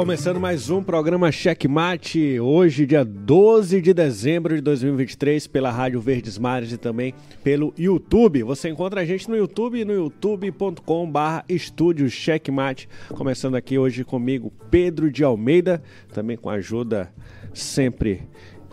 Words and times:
Começando 0.00 0.40
mais 0.40 0.70
um 0.70 0.82
programa 0.82 1.30
Checkmate, 1.30 2.40
hoje, 2.40 2.86
dia 2.86 3.04
12 3.04 3.82
de 3.82 3.92
dezembro 3.92 4.56
de 4.56 4.62
2023, 4.62 5.46
pela 5.46 5.70
Rádio 5.70 6.00
Verdes 6.00 6.38
Mares 6.38 6.72
e 6.72 6.78
também 6.78 7.12
pelo 7.44 7.74
YouTube. 7.76 8.42
Você 8.44 8.70
encontra 8.70 9.02
a 9.02 9.04
gente 9.04 9.28
no 9.28 9.36
YouTube, 9.36 9.84
no 9.84 9.92
youtube.com/barra 9.92 11.44
estúdio 11.50 12.08
Checkmate. 12.08 12.88
Começando 13.10 13.56
aqui 13.56 13.78
hoje 13.78 14.02
comigo, 14.02 14.50
Pedro 14.70 15.12
de 15.12 15.22
Almeida, 15.22 15.82
também 16.14 16.38
com 16.38 16.48
a 16.48 16.54
ajuda 16.54 17.12
sempre 17.52 18.22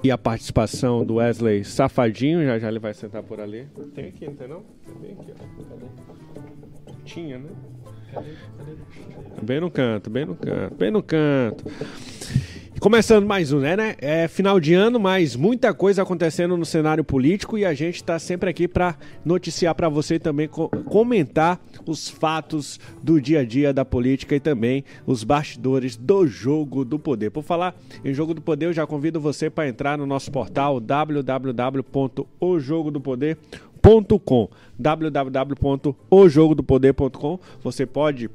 e 0.01 0.09
a 0.09 0.17
participação 0.17 1.03
do 1.03 1.15
Wesley 1.15 1.65
Safadinho. 1.65 2.45
Já 2.45 2.57
já 2.57 2.69
ele 2.69 2.79
vai 2.79 2.93
sentar 2.93 3.21
por 3.21 3.41
ali. 3.41 3.67
Tem 3.93 4.05
aqui, 4.07 4.25
não 4.27 4.35
tem 4.35 4.47
não? 4.47 4.63
Tem 5.01 5.11
aqui, 5.11 5.33
ó. 5.33 7.03
Tinha, 7.03 7.37
né? 7.37 7.49
Bem 9.41 9.59
no 9.59 9.69
canto, 9.69 10.09
bem 10.09 10.25
no 10.25 10.35
canto, 10.35 10.75
bem 10.75 10.91
no 10.91 11.03
canto. 11.03 11.65
Começando 12.79 13.25
mais 13.25 13.51
um, 13.51 13.59
né, 13.59 13.75
né? 13.75 13.95
É 13.97 14.27
final 14.27 14.59
de 14.59 14.75
ano, 14.75 14.99
mas 14.99 15.35
muita 15.35 15.73
coisa 15.73 16.03
acontecendo 16.03 16.55
no 16.55 16.63
cenário 16.63 17.03
político 17.03 17.57
e 17.57 17.65
a 17.65 17.73
gente 17.73 17.95
está 17.95 18.19
sempre 18.19 18.51
aqui 18.51 18.67
para 18.67 18.95
noticiar 19.25 19.73
para 19.73 19.89
você 19.89 20.13
e 20.15 20.19
também 20.19 20.47
co 20.47 20.69
comentar 20.85 21.59
os 21.87 22.07
fatos 22.07 22.79
do 23.01 23.19
dia 23.19 23.39
a 23.39 23.43
dia 23.43 23.73
da 23.73 23.83
política 23.83 24.35
e 24.35 24.39
também 24.39 24.83
os 25.07 25.23
bastidores 25.23 25.97
do 25.97 26.27
jogo 26.27 26.85
do 26.85 26.99
poder. 26.99 27.31
Por 27.31 27.43
falar 27.43 27.73
em 28.05 28.13
jogo 28.13 28.35
do 28.35 28.41
poder, 28.41 28.67
eu 28.67 28.73
já 28.73 28.85
convido 28.85 29.19
você 29.19 29.49
para 29.49 29.67
entrar 29.67 29.97
no 29.97 30.05
nosso 30.05 30.31
portal 30.31 30.79
www.ojogodopoder.com 30.79 33.66
www.ojogodopoder.com 34.77 37.39
Você 37.61 37.85
pode 37.85 38.29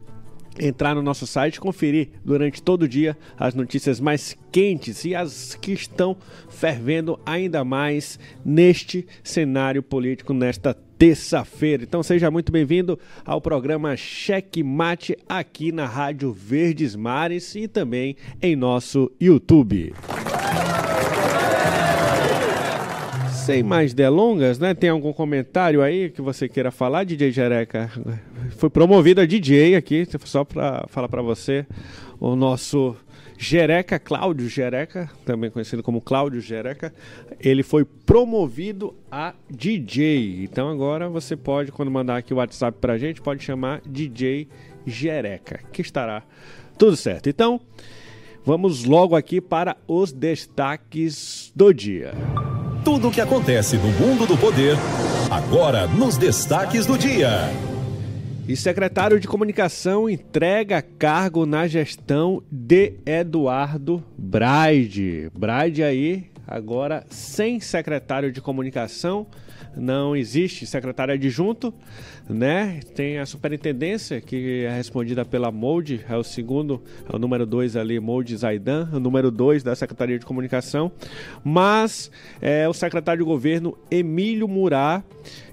entrar 0.59 0.95
no 0.95 1.03
nosso 1.03 1.27
site, 1.27 1.61
conferir 1.61 2.09
durante 2.25 2.63
todo 2.63 2.83
o 2.83 2.89
dia 2.89 3.17
as 3.39 3.55
notícias 3.55 4.01
mais 4.01 4.37
quentes 4.51 5.05
e 5.05 5.15
as 5.15 5.55
que 5.55 5.73
estão 5.73 6.17
fervendo 6.49 7.19
ainda 7.25 7.65
mais 7.65 8.19
neste 8.45 9.07
cenário 9.23 9.83
político 9.83 10.35
nesta 10.35 10.75
terça-feira. 10.75 11.83
Então 11.83 12.03
seja 12.03 12.31
muito 12.31 12.53
bem-vindo 12.53 12.99
ao 13.25 13.41
programa 13.41 13.97
Cheque 13.97 14.63
Mate 14.63 15.17
aqui 15.29 15.73
na 15.73 15.87
Rádio 15.87 16.33
Verdes 16.33 16.95
Mares 16.95 17.55
e 17.55 17.67
também 17.67 18.17
em 18.41 18.55
nosso 18.55 19.11
YouTube. 19.21 19.93
Sem 23.45 23.63
mais 23.63 23.93
delongas, 23.93 24.59
né? 24.61 24.73
Tem 24.73 24.89
algum 24.89 25.13
comentário 25.13 25.83
aí 25.83 26.11
que 26.11 26.23
você 26.23 26.49
queira 26.49 26.71
falar, 26.71 27.05
DJ 27.05 27.33
Jereca? 27.33 27.91
Foi 28.57 28.71
promovido 28.71 29.21
a 29.21 29.27
DJ 29.27 29.75
aqui, 29.75 30.07
só 30.25 30.45
para 30.45 30.87
falar 30.89 31.09
para 31.09 31.23
você, 31.23 31.67
o 32.21 32.37
nosso 32.37 32.97
Jereca, 33.37 33.99
Cláudio 33.99 34.49
Jereca, 34.49 35.11
também 35.25 35.51
conhecido 35.51 35.83
como 35.83 36.01
Cláudio 36.01 36.41
Jereca, 36.41 36.95
ele 37.41 37.65
foi 37.65 37.85
promovido 37.85 38.95
a 39.11 39.35
DJ. 39.51 40.45
Então 40.45 40.69
agora 40.71 41.09
você 41.09 41.37
pode, 41.37 41.73
quando 41.73 41.91
mandar 41.91 42.19
aqui 42.19 42.33
o 42.33 42.37
WhatsApp 42.37 42.79
pra 42.81 42.97
gente, 42.97 43.21
pode 43.21 43.43
chamar 43.43 43.81
DJ 43.85 44.47
Jereca, 44.87 45.59
que 45.73 45.83
estará 45.83 46.23
tudo 46.79 46.97
certo. 46.97 47.29
Então, 47.29 47.61
vamos 48.45 48.85
logo 48.85 49.17
aqui 49.17 49.41
para 49.41 49.77
os 49.89 50.13
destaques 50.13 51.53
do 51.57 51.73
dia. 51.75 52.13
Tudo 52.85 53.09
o 53.09 53.11
que 53.13 53.21
acontece 53.21 53.77
no 53.77 53.93
mundo 53.93 54.27
do 54.27 54.37
poder, 54.37 54.77
agora 55.31 55.87
nos 55.87 56.17
destaques 56.17 56.85
do 56.85 56.99
dia. 56.99 57.49
E 58.49 58.57
secretário 58.57 59.21
de 59.21 59.29
Comunicação 59.29 60.11
entrega 60.11 60.83
cargo 60.83 61.47
na 61.47 61.69
gestão 61.69 62.43
de 62.51 62.95
Eduardo 63.07 64.03
Braide. 64.19 65.31
Braide 65.33 65.85
aí, 65.85 66.27
agora 66.45 67.05
sem 67.09 67.61
secretário 67.61 68.33
de 68.33 68.41
Comunicação, 68.41 69.29
não 69.77 70.17
existe 70.17 70.67
secretário 70.67 71.15
adjunto, 71.15 71.73
né? 72.29 72.81
Tem 72.95 73.19
a 73.19 73.27
superintendência 73.27 74.21
que 74.21 74.65
é 74.65 74.75
respondida 74.75 75.25
pela 75.25 75.51
Molde, 75.51 76.05
é 76.09 76.17
o 76.17 76.23
segundo, 76.23 76.83
é 77.11 77.15
o 77.15 77.19
número 77.19 77.47
2 77.47 77.77
ali, 77.77 77.99
Molde 78.01 78.37
Zaidan, 78.37 78.89
o 78.93 79.01
número 79.01 79.31
2 79.31 79.63
da 79.63 79.75
Secretaria 79.75 80.19
de 80.19 80.27
Comunicação, 80.27 80.91
mas 81.45 82.11
é 82.41 82.69
o 82.69 82.73
secretário 82.73 83.25
de 83.25 83.29
governo 83.29 83.77
Emílio 83.91 84.49
Murá 84.49 85.03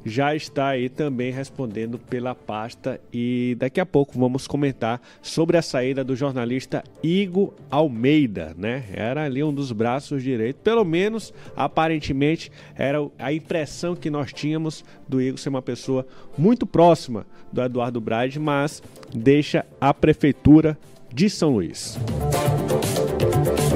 já 0.06 0.35
está 0.35 0.69
aí 0.69 0.90
também 0.90 1.31
respondendo 1.31 2.00
pela 2.00 2.34
pasta 2.34 3.00
e 3.13 3.56
daqui 3.59 3.80
a 3.80 3.86
pouco 3.86 4.18
vamos 4.18 4.47
comentar 4.47 5.01
sobre 5.22 5.57
a 5.57 5.62
saída 5.62 6.03
do 6.03 6.16
jornalista 6.16 6.84
Igor 7.03 7.53
Almeida, 7.69 8.56
né? 8.57 8.86
Era 8.94 9.25
ali 9.25 9.44
um 9.44 9.53
dos 9.53 9.72
braços 9.72 10.24
direitos, 10.24 10.62
pelo 10.63 10.84
menos 10.84 11.34
aparentemente 11.56 12.51
era 12.75 12.97
a 13.18 13.31
impressão 13.34 13.96
que 13.96 14.09
nós 14.09 14.31
tínhamos 14.34 14.84
do 15.07 15.22
Igor 15.22 15.40
ser 15.40 15.50
uma 15.50 15.62
pessoa 15.62 16.06
muito 16.38 16.59
próxima 16.66 17.25
do 17.52 17.62
Eduardo 17.62 18.00
Brade, 18.00 18.40
mas 18.40 18.81
deixa 19.14 19.66
a 19.80 19.94
prefeitura 19.94 20.78
de 21.14 21.30
São 21.30 21.56
Luís. 21.56 21.97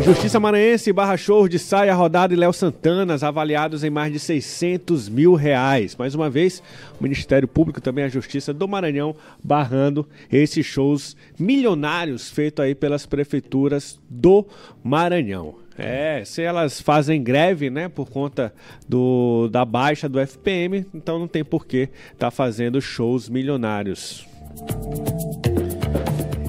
Justiça 0.04 0.38
Maranhense 0.38 0.92
barra 0.92 1.16
show 1.16 1.48
de 1.48 1.58
Saia 1.58 1.96
Rodada 1.96 2.34
e 2.34 2.38
Léo 2.38 2.52
Santanas, 2.52 3.24
avaliados 3.24 3.86
em 3.86 3.90
mais 3.90 4.12
de 4.12 4.20
600 4.20 5.08
mil 5.08 5.34
reais. 5.34 5.96
Mais 5.96 6.14
uma 6.14 6.30
vez, 6.30 6.62
o 7.00 7.04
Ministério 7.04 7.48
Público 7.48 7.80
também 7.80 8.04
a 8.04 8.10
Justiça 8.10 8.54
do 8.54 8.68
Maranhão 8.68 9.16
barrando 9.42 10.06
esses 10.30 10.66
shows 10.66 11.16
milionários 11.40 12.30
feitos 12.30 12.66
aí 12.66 12.76
pelas 12.76 13.06
prefeituras 13.06 13.98
do 14.10 14.46
Maranhão. 14.84 15.63
É, 15.78 16.24
se 16.26 16.42
elas 16.42 16.80
fazem 16.80 17.24
greve, 17.24 17.70
né, 17.70 17.90
por 17.90 18.10
conta 18.10 18.54
do, 18.88 19.48
da 19.52 19.66
baixa 19.66 20.08
do 20.08 20.20
FPM, 20.20 20.86
então 20.94 21.18
não 21.18 21.28
tem 21.28 21.44
por 21.44 21.66
que 21.66 21.90
estar 22.12 22.28
tá 22.28 22.32
fazendo 22.32 22.80
shows 22.82 23.28
milionários. 23.28 24.28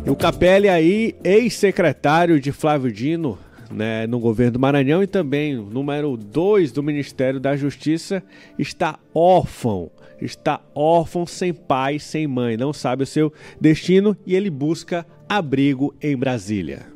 O 0.06 0.14
Capelli 0.14 0.68
aí, 0.68 1.14
ex-secretário 1.24 2.38
de 2.38 2.52
Flávio 2.52 2.92
Dino, 2.92 3.38
né, 3.70 4.06
no 4.06 4.20
governo 4.20 4.52
do 4.52 4.60
Maranhão 4.60 5.02
e 5.02 5.06
também 5.06 5.56
número 5.56 6.16
2 6.16 6.72
do 6.72 6.82
Ministério 6.82 7.40
da 7.40 7.56
Justiça, 7.56 8.22
está 8.58 8.98
órfão. 9.14 9.90
Está 10.20 10.60
órfão, 10.74 11.26
sem 11.26 11.52
pai, 11.52 11.98
sem 11.98 12.26
mãe, 12.26 12.56
não 12.56 12.72
sabe 12.72 13.02
o 13.02 13.06
seu 13.06 13.32
destino 13.60 14.16
e 14.24 14.34
ele 14.36 14.48
busca 14.48 15.04
abrigo 15.28 15.94
em 16.00 16.16
Brasília. 16.16 16.86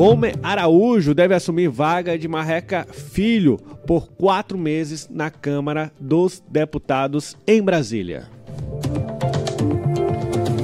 Vomer 0.00 0.34
Araújo 0.42 1.12
deve 1.12 1.34
assumir 1.34 1.68
vaga 1.68 2.18
de 2.18 2.26
Marreca 2.26 2.86
Filho 2.90 3.58
por 3.86 4.08
quatro 4.08 4.56
meses 4.56 5.06
na 5.10 5.30
Câmara 5.30 5.92
dos 6.00 6.42
Deputados 6.48 7.36
em 7.46 7.60
Brasília. 7.60 8.24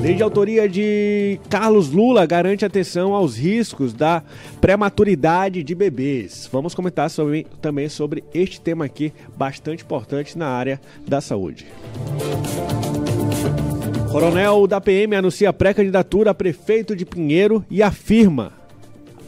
Lei 0.00 0.14
de 0.14 0.22
autoria 0.22 0.66
de 0.66 1.38
Carlos 1.50 1.90
Lula 1.90 2.24
garante 2.24 2.64
atenção 2.64 3.12
aos 3.12 3.36
riscos 3.36 3.92
da 3.92 4.22
prematuridade 4.58 5.62
de 5.62 5.74
bebês. 5.74 6.48
Vamos 6.50 6.74
comentar 6.74 7.10
sobre, 7.10 7.46
também 7.60 7.90
sobre 7.90 8.24
este 8.32 8.58
tema 8.58 8.86
aqui, 8.86 9.12
bastante 9.36 9.84
importante 9.84 10.38
na 10.38 10.48
área 10.48 10.80
da 11.06 11.20
saúde. 11.20 11.66
Coronel 14.10 14.66
da 14.66 14.80
PM 14.80 15.14
anuncia 15.14 15.52
pré-candidatura 15.52 16.30
a 16.30 16.34
prefeito 16.34 16.96
de 16.96 17.04
Pinheiro 17.04 17.62
e 17.70 17.82
afirma, 17.82 18.64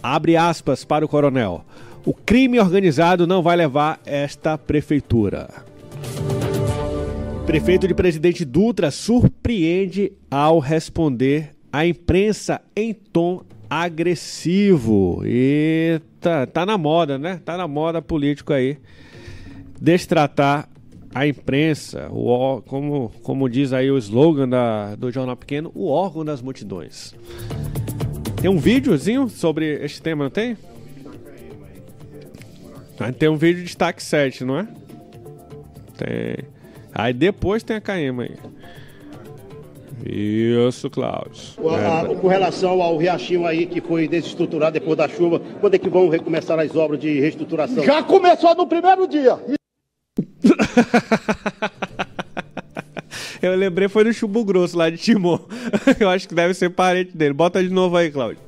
abre 0.02 0.36
aspas 0.36 0.84
para 0.84 1.04
o 1.04 1.08
coronel, 1.08 1.64
o 2.04 2.14
crime 2.14 2.58
organizado 2.58 3.26
não 3.26 3.42
vai 3.42 3.56
levar 3.56 4.00
esta 4.06 4.56
prefeitura. 4.56 5.48
Prefeito 7.46 7.88
de 7.88 7.94
Presidente 7.94 8.44
Dutra 8.44 8.90
surpreende 8.90 10.12
ao 10.30 10.58
responder 10.58 11.54
a 11.72 11.86
imprensa 11.86 12.60
em 12.76 12.92
tom 12.92 13.42
agressivo. 13.70 15.22
Eita, 15.24 16.46
tá 16.46 16.64
na 16.64 16.76
moda, 16.76 17.18
né? 17.18 17.40
Tá 17.44 17.56
na 17.56 17.66
moda 17.68 18.02
político 18.02 18.52
aí. 18.52 18.78
Destratar 19.80 20.68
a 21.14 21.26
imprensa, 21.26 22.08
o, 22.10 22.62
como, 22.62 23.10
como 23.22 23.48
diz 23.48 23.72
aí 23.72 23.90
o 23.90 23.98
slogan 23.98 24.48
da, 24.48 24.94
do 24.94 25.10
Jornal 25.10 25.36
Pequeno, 25.36 25.72
o 25.74 25.88
órgão 25.88 26.24
das 26.24 26.42
multidões. 26.42 27.14
Tem 28.40 28.48
um 28.48 28.58
videozinho 28.58 29.28
sobre 29.28 29.84
este 29.84 30.00
tema, 30.00 30.24
não 30.24 30.30
tem? 30.30 30.56
Ah, 33.00 33.12
tem 33.12 33.28
um 33.28 33.36
vídeo 33.36 33.58
de 33.58 33.64
destaque 33.64 34.02
7, 34.02 34.44
não 34.44 34.58
é? 34.58 34.68
Tem. 35.96 36.44
Aí 36.94 37.12
depois 37.12 37.62
tem 37.62 37.76
a 37.76 37.80
KM 37.80 38.22
aí. 38.22 38.36
Isso, 40.06 40.88
Cláudio. 40.88 41.54
Com 42.20 42.28
relação 42.28 42.80
ao 42.80 42.96
riachinho 42.96 43.44
aí 43.44 43.66
que 43.66 43.80
foi 43.80 44.06
desestruturado 44.06 44.74
depois 44.74 44.96
da 44.96 45.08
chuva, 45.08 45.40
quando 45.60 45.74
é 45.74 45.78
que 45.78 45.88
vão 45.88 46.08
recomeçar 46.08 46.58
as 46.60 46.74
obras 46.76 47.00
de 47.00 47.18
reestruturação? 47.20 47.84
Já 47.84 48.02
começou 48.02 48.54
no 48.54 48.66
primeiro 48.66 49.06
dia. 49.08 49.38
Eu 53.40 53.54
lembrei 53.54 53.88
foi 53.88 54.04
no 54.04 54.12
Chumbo 54.12 54.44
Grosso 54.44 54.76
lá 54.76 54.90
de 54.90 54.96
Timon. 54.96 55.38
Eu 55.98 56.08
acho 56.08 56.28
que 56.28 56.34
deve 56.34 56.54
ser 56.54 56.70
parente 56.70 57.16
dele. 57.16 57.32
Bota 57.32 57.62
de 57.62 57.70
novo 57.70 57.96
aí, 57.96 58.10
Cláudio. 58.10 58.38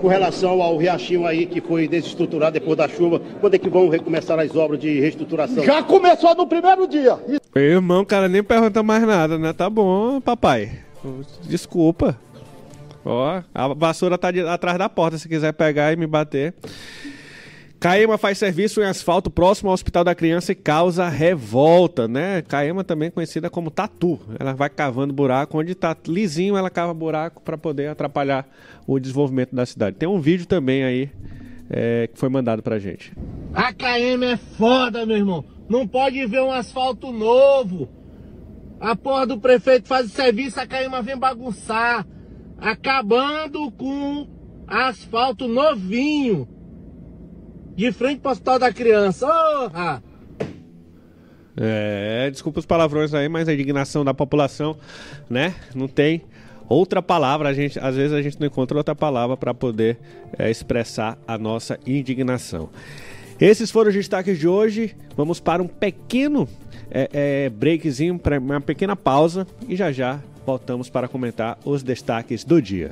Com 0.00 0.08
relação 0.08 0.62
ao 0.62 0.76
riachinho 0.76 1.26
aí 1.26 1.46
que 1.46 1.60
foi 1.60 1.86
desestruturado 1.86 2.54
depois 2.54 2.76
da 2.76 2.88
chuva, 2.88 3.20
quando 3.40 3.54
é 3.54 3.58
que 3.58 3.68
vão 3.68 3.88
recomeçar 3.88 4.38
as 4.38 4.54
obras 4.56 4.80
de 4.80 5.00
reestruturação? 5.00 5.64
Já 5.64 5.82
começou 5.82 6.34
no 6.34 6.46
primeiro 6.46 6.86
dia. 6.86 7.18
Meu 7.54 7.64
irmão, 7.64 8.04
cara, 8.04 8.28
nem 8.28 8.42
pergunta 8.42 8.82
mais 8.82 9.02
nada, 9.06 9.38
né? 9.38 9.52
Tá 9.52 9.68
bom, 9.68 10.20
papai. 10.20 10.80
Desculpa. 11.42 12.18
Ó, 13.04 13.42
a 13.54 13.68
vassoura 13.74 14.18
tá 14.18 14.30
de, 14.30 14.40
atrás 14.40 14.78
da 14.78 14.88
porta 14.88 15.16
se 15.18 15.28
quiser 15.28 15.52
pegar 15.52 15.92
e 15.92 15.96
me 15.96 16.06
bater. 16.06 16.54
Caema 17.80 18.18
faz 18.18 18.38
serviço 18.38 18.80
em 18.80 18.84
asfalto 18.84 19.30
próximo 19.30 19.70
ao 19.70 19.74
Hospital 19.74 20.02
da 20.02 20.12
Criança 20.12 20.50
e 20.50 20.54
causa 20.56 21.08
revolta, 21.08 22.08
né? 22.08 22.42
Caema 22.42 22.82
também 22.82 23.08
conhecida 23.08 23.48
como 23.48 23.70
tatu. 23.70 24.18
Ela 24.36 24.52
vai 24.52 24.68
cavando 24.68 25.14
buraco, 25.14 25.56
onde 25.56 25.76
tá 25.76 25.96
lisinho 26.08 26.56
ela 26.56 26.70
cava 26.70 26.92
buraco 26.92 27.40
para 27.40 27.56
poder 27.56 27.86
atrapalhar 27.88 28.48
o 28.84 28.98
desenvolvimento 28.98 29.54
da 29.54 29.64
cidade. 29.64 29.96
Tem 29.96 30.08
um 30.08 30.20
vídeo 30.20 30.44
também 30.44 30.82
aí 30.82 31.10
é, 31.70 32.08
que 32.12 32.18
foi 32.18 32.28
mandado 32.28 32.64
pra 32.64 32.80
gente. 32.80 33.12
A 33.54 33.72
Caema 33.72 34.24
é 34.24 34.36
foda, 34.36 35.06
meu 35.06 35.16
irmão. 35.16 35.44
Não 35.68 35.86
pode 35.86 36.26
ver 36.26 36.42
um 36.42 36.50
asfalto 36.50 37.12
novo. 37.12 37.88
A 38.80 38.96
porra 38.96 39.24
do 39.24 39.38
prefeito 39.38 39.86
faz 39.86 40.10
serviço, 40.10 40.58
a 40.58 40.66
Caema 40.66 41.00
vem 41.00 41.16
bagunçar. 41.16 42.04
Acabando 42.58 43.70
com 43.70 44.26
asfalto 44.66 45.46
novinho 45.46 46.57
de 47.78 47.92
frente 47.92 48.18
para 48.18 48.30
o 48.30 48.32
hospital 48.32 48.58
da 48.58 48.72
criança. 48.72 49.24
Oh, 49.24 49.70
É, 51.56 52.28
desculpa 52.28 52.58
os 52.58 52.66
palavrões 52.66 53.14
aí, 53.14 53.28
mas 53.28 53.48
a 53.48 53.54
indignação 53.54 54.04
da 54.04 54.12
população, 54.12 54.76
né? 55.30 55.54
Não 55.74 55.86
tem 55.86 56.22
outra 56.68 57.00
palavra. 57.00 57.48
A 57.48 57.54
gente, 57.54 57.78
às 57.78 57.94
vezes 57.94 58.12
a 58.12 58.20
gente 58.20 58.40
não 58.40 58.48
encontra 58.48 58.76
outra 58.76 58.96
palavra 58.96 59.36
para 59.36 59.54
poder 59.54 59.96
é, 60.36 60.50
expressar 60.50 61.16
a 61.26 61.38
nossa 61.38 61.78
indignação. 61.86 62.68
Esses 63.40 63.70
foram 63.70 63.90
os 63.90 63.94
destaques 63.94 64.40
de 64.40 64.48
hoje. 64.48 64.96
Vamos 65.16 65.38
para 65.38 65.62
um 65.62 65.68
pequeno 65.68 66.48
é, 66.90 67.08
é, 67.12 67.48
breakzinho, 67.48 68.18
para 68.18 68.40
uma 68.40 68.60
pequena 68.60 68.96
pausa 68.96 69.46
e 69.68 69.76
já 69.76 69.92
já 69.92 70.18
voltamos 70.44 70.90
para 70.90 71.06
comentar 71.06 71.56
os 71.64 71.84
destaques 71.84 72.42
do 72.42 72.60
dia. 72.60 72.90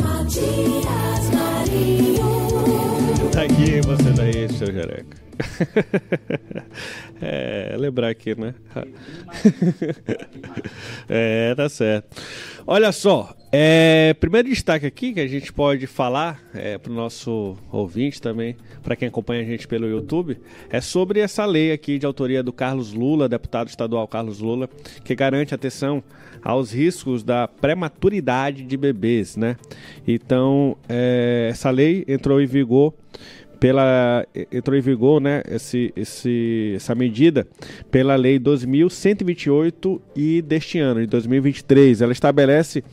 Matias 0.00 1.30
Marinho. 1.30 2.47
Tá 3.38 3.44
aqui, 3.44 3.80
você 3.82 4.10
daí, 4.16 4.48
seu 4.48 4.66
jereca. 4.66 5.16
é, 7.22 7.76
lembrar 7.78 8.08
aqui, 8.08 8.34
né? 8.34 8.52
é, 11.08 11.54
tá 11.54 11.68
certo. 11.68 12.20
Olha 12.66 12.90
só, 12.90 13.32
é, 13.52 14.12
primeiro 14.18 14.48
destaque 14.48 14.86
aqui 14.86 15.12
que 15.12 15.20
a 15.20 15.28
gente 15.28 15.52
pode 15.52 15.86
falar 15.86 16.42
é, 16.52 16.78
para 16.78 16.90
o 16.90 16.94
nosso 16.96 17.56
ouvinte 17.70 18.20
também, 18.20 18.56
para 18.82 18.96
quem 18.96 19.06
acompanha 19.06 19.42
a 19.42 19.46
gente 19.46 19.68
pelo 19.68 19.86
YouTube, 19.86 20.36
é 20.68 20.80
sobre 20.80 21.20
essa 21.20 21.46
lei 21.46 21.70
aqui 21.70 21.96
de 21.96 22.06
autoria 22.06 22.42
do 22.42 22.52
Carlos 22.52 22.92
Lula, 22.92 23.28
deputado 23.28 23.68
estadual 23.68 24.08
Carlos 24.08 24.40
Lula, 24.40 24.68
que 25.04 25.14
garante 25.14 25.54
atenção 25.54 26.02
aos 26.42 26.72
riscos 26.72 27.22
da 27.22 27.48
prematuridade 27.48 28.64
de 28.64 28.76
bebês, 28.76 29.36
né? 29.36 29.56
Então, 30.06 30.76
é, 30.88 31.48
essa 31.50 31.70
lei 31.70 32.04
entrou 32.08 32.40
em 32.40 32.46
vigor 32.46 32.94
pela 33.58 34.26
entrou 34.52 34.76
em 34.76 34.80
vigor, 34.80 35.20
né, 35.20 35.42
esse, 35.48 35.92
esse, 35.96 36.74
essa 36.76 36.94
medida 36.94 37.46
pela 37.90 38.14
lei 38.16 38.38
2128 38.38 40.00
e 40.14 40.42
deste 40.42 40.78
ano, 40.78 41.00
de 41.00 41.06
2023. 41.06 42.00
Ela 42.00 42.12
estabelece 42.12 42.84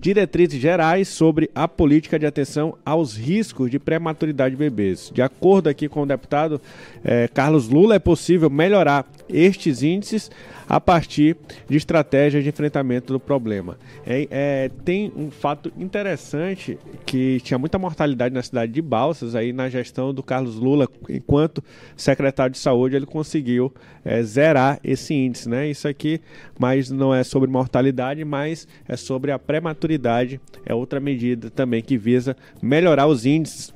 diretrizes 0.00 0.60
gerais 0.60 1.08
sobre 1.08 1.50
a 1.54 1.68
política 1.68 2.18
de 2.18 2.26
atenção 2.26 2.76
aos 2.84 3.16
riscos 3.16 3.70
de 3.70 3.78
prematuridade 3.78 4.54
de 4.54 4.58
bebês. 4.58 5.10
De 5.14 5.22
acordo 5.22 5.68
aqui 5.68 5.88
com 5.88 6.02
o 6.02 6.06
deputado 6.06 6.60
eh, 7.04 7.28
Carlos 7.28 7.68
Lula, 7.68 7.94
é 7.94 7.98
possível 7.98 8.50
melhorar 8.50 9.06
estes 9.28 9.82
índices 9.82 10.30
a 10.68 10.80
partir 10.80 11.36
de 11.68 11.76
estratégias 11.76 12.42
de 12.42 12.50
enfrentamento 12.50 13.12
do 13.12 13.18
problema. 13.20 13.78
É, 14.06 14.28
é, 14.30 14.70
tem 14.84 15.10
um 15.16 15.30
fato 15.30 15.72
interessante 15.78 16.78
que 17.06 17.40
tinha 17.40 17.58
muita 17.58 17.78
mortalidade 17.78 18.34
na 18.34 18.42
cidade 18.42 18.72
de 18.72 18.82
Balsas, 18.82 19.34
aí 19.34 19.52
na 19.52 19.68
gestão 19.68 20.12
do 20.12 20.22
Carlos 20.22 20.56
Lula, 20.56 20.86
enquanto 21.08 21.62
secretário 21.96 22.52
de 22.52 22.58
saúde, 22.58 22.96
ele 22.96 23.06
conseguiu 23.06 23.72
é, 24.04 24.22
zerar 24.22 24.78
esse 24.84 25.14
índice. 25.14 25.48
Né? 25.48 25.70
Isso 25.70 25.88
aqui, 25.88 26.20
mas 26.58 26.90
não 26.90 27.14
é 27.14 27.24
sobre 27.24 27.48
mortalidade, 27.48 28.24
mas 28.24 28.68
é 28.86 28.96
sobre 28.96 29.32
a 29.32 29.38
prematuridade, 29.38 30.40
é 30.66 30.74
outra 30.74 31.00
medida 31.00 31.50
também 31.50 31.82
que 31.82 31.96
visa 31.96 32.36
melhorar 32.60 33.06
os 33.06 33.24
índices 33.24 33.72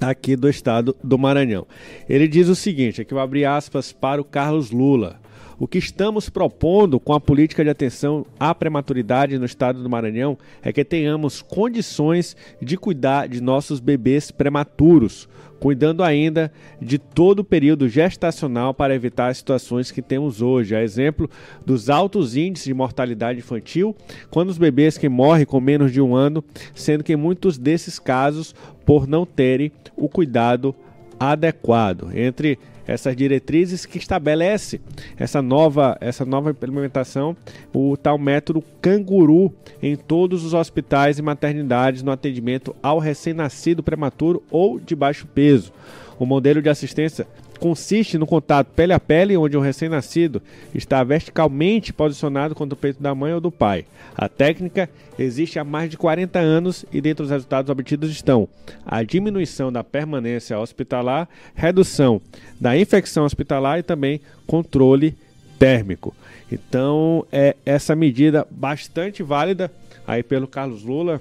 aqui 0.00 0.36
do 0.36 0.48
estado 0.48 0.96
do 1.02 1.18
Maranhão. 1.18 1.66
Ele 2.08 2.26
diz 2.26 2.48
o 2.48 2.54
seguinte, 2.54 3.02
aqui 3.02 3.12
eu 3.12 3.16
vou 3.16 3.22
abrir 3.22 3.44
aspas 3.44 3.92
para 3.92 4.20
o 4.20 4.24
Carlos 4.24 4.70
Lula. 4.70 5.20
O 5.58 5.68
que 5.68 5.78
estamos 5.78 6.28
propondo 6.28 6.98
com 6.98 7.12
a 7.12 7.20
política 7.20 7.62
de 7.62 7.70
atenção 7.70 8.26
à 8.40 8.52
prematuridade 8.54 9.38
no 9.38 9.44
estado 9.44 9.82
do 9.82 9.88
Maranhão 9.88 10.36
é 10.62 10.72
que 10.72 10.84
tenhamos 10.84 11.42
condições 11.42 12.36
de 12.60 12.76
cuidar 12.76 13.28
de 13.28 13.40
nossos 13.40 13.78
bebês 13.78 14.32
prematuros, 14.32 15.28
cuidando 15.60 16.02
ainda 16.02 16.52
de 16.82 16.98
todo 16.98 17.40
o 17.40 17.44
período 17.44 17.88
gestacional 17.88 18.74
para 18.74 18.96
evitar 18.96 19.28
as 19.28 19.38
situações 19.38 19.92
que 19.92 20.02
temos 20.02 20.42
hoje. 20.42 20.74
A 20.74 20.82
exemplo 20.82 21.30
dos 21.64 21.88
altos 21.88 22.36
índices 22.36 22.66
de 22.66 22.74
mortalidade 22.74 23.38
infantil, 23.38 23.94
quando 24.30 24.50
os 24.50 24.58
bebês 24.58 24.98
que 24.98 25.08
morrem 25.08 25.46
com 25.46 25.60
menos 25.60 25.92
de 25.92 26.00
um 26.00 26.16
ano, 26.16 26.42
sendo 26.74 27.04
que 27.04 27.14
muitos 27.14 27.58
desses 27.58 28.00
casos 28.00 28.54
por 28.84 29.06
não 29.06 29.24
terem 29.24 29.70
o 29.96 30.08
cuidado 30.08 30.74
adequado. 31.18 32.10
Entre 32.12 32.58
essas 32.86 33.16
diretrizes 33.16 33.86
que 33.86 33.98
estabelece 33.98 34.80
essa 35.16 35.40
nova, 35.40 35.96
essa 36.00 36.24
nova 36.24 36.50
implementação, 36.50 37.36
o 37.72 37.96
tal 37.96 38.18
método 38.18 38.62
canguru 38.80 39.52
em 39.82 39.96
todos 39.96 40.44
os 40.44 40.54
hospitais 40.54 41.18
e 41.18 41.22
maternidades 41.22 42.02
no 42.02 42.10
atendimento 42.10 42.74
ao 42.82 42.98
recém-nascido 42.98 43.82
prematuro 43.82 44.42
ou 44.50 44.78
de 44.78 44.94
baixo 44.94 45.26
peso. 45.26 45.72
O 46.18 46.24
modelo 46.24 46.62
de 46.62 46.68
assistência 46.68 47.26
consiste 47.58 48.18
no 48.18 48.26
contato 48.26 48.68
pele 48.68 48.92
a 48.92 49.00
pele, 49.00 49.36
onde 49.36 49.56
o 49.56 49.60
recém-nascido 49.60 50.42
está 50.74 51.02
verticalmente 51.02 51.92
posicionado 51.92 52.54
contra 52.54 52.74
o 52.74 52.78
peito 52.78 53.02
da 53.02 53.14
mãe 53.14 53.32
ou 53.32 53.40
do 53.40 53.50
pai. 53.50 53.86
A 54.16 54.28
técnica 54.28 54.88
existe 55.18 55.58
há 55.58 55.64
mais 55.64 55.90
de 55.90 55.96
40 55.96 56.38
anos 56.38 56.84
e 56.92 57.00
dentre 57.00 57.24
os 57.24 57.30
resultados 57.30 57.70
obtidos 57.70 58.10
estão 58.10 58.48
a 58.86 59.02
diminuição 59.02 59.72
da 59.72 59.82
permanência 59.82 60.58
hospitalar, 60.58 61.28
redução 61.54 62.20
da 62.60 62.76
infecção 62.76 63.24
hospitalar 63.24 63.78
e 63.78 63.82
também 63.82 64.20
controle 64.46 65.16
térmico. 65.58 66.14
Então, 66.50 67.26
é 67.32 67.56
essa 67.64 67.96
medida 67.96 68.46
bastante 68.50 69.22
válida 69.22 69.70
aí 70.06 70.22
pelo 70.22 70.46
Carlos 70.46 70.84
Lula. 70.84 71.20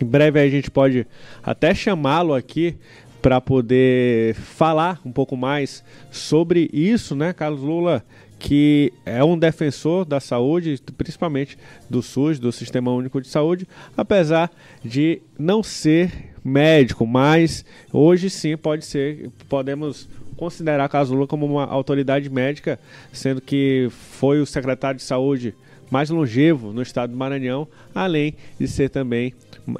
Em 0.00 0.04
breve 0.04 0.40
a 0.40 0.48
gente 0.48 0.70
pode 0.70 1.06
até 1.42 1.74
chamá-lo 1.74 2.34
aqui 2.34 2.76
para 3.22 3.40
poder 3.40 4.34
falar 4.34 5.00
um 5.06 5.12
pouco 5.12 5.36
mais 5.36 5.84
sobre 6.10 6.68
isso, 6.72 7.14
né, 7.14 7.32
Carlos 7.32 7.60
Lula, 7.60 8.04
que 8.36 8.92
é 9.06 9.22
um 9.22 9.38
defensor 9.38 10.04
da 10.04 10.18
saúde, 10.18 10.82
principalmente 10.98 11.56
do 11.88 12.02
SUS, 12.02 12.40
do 12.40 12.50
Sistema 12.50 12.90
Único 12.90 13.20
de 13.20 13.28
Saúde, 13.28 13.68
apesar 13.96 14.50
de 14.84 15.22
não 15.38 15.62
ser 15.62 16.32
médico, 16.44 17.06
mas 17.06 17.64
hoje 17.92 18.28
sim 18.28 18.56
pode 18.56 18.84
ser, 18.84 19.30
podemos 19.48 20.08
considerar 20.36 20.88
Carlos 20.88 21.10
Lula 21.10 21.28
como 21.28 21.46
uma 21.46 21.64
autoridade 21.64 22.28
médica, 22.28 22.80
sendo 23.12 23.40
que 23.40 23.88
foi 24.10 24.40
o 24.40 24.46
secretário 24.46 24.98
de 24.98 25.04
saúde 25.04 25.54
mais 25.88 26.10
longevo 26.10 26.72
no 26.72 26.82
estado 26.82 27.10
do 27.10 27.16
Maranhão, 27.16 27.68
além 27.94 28.34
de 28.58 28.66
ser 28.66 28.88
também 28.88 29.32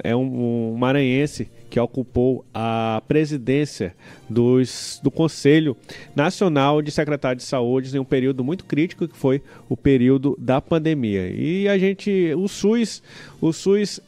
é 0.03 0.15
um, 0.15 0.71
um 0.71 0.77
maranhense 0.77 1.49
que 1.73 1.79
ocupou 1.79 2.45
a 2.53 3.01
presidência 3.07 3.95
dos, 4.29 4.99
do 5.01 5.09
Conselho 5.09 5.75
Nacional 6.15 6.83
de 6.83 6.91
Secretários 6.91 7.43
de 7.43 7.49
Saúde 7.49 7.97
em 7.97 7.99
um 7.99 8.05
período 8.05 8.43
muito 8.43 8.63
crítico 8.63 9.07
que 9.07 9.17
foi 9.17 9.41
o 9.67 9.75
período 9.75 10.37
da 10.39 10.61
pandemia. 10.61 11.31
E 11.31 11.67
a 11.67 11.75
gente, 11.75 12.31
o 12.37 12.47
SUS, 12.47 13.01
o 13.41 13.51
SUS 13.51 13.99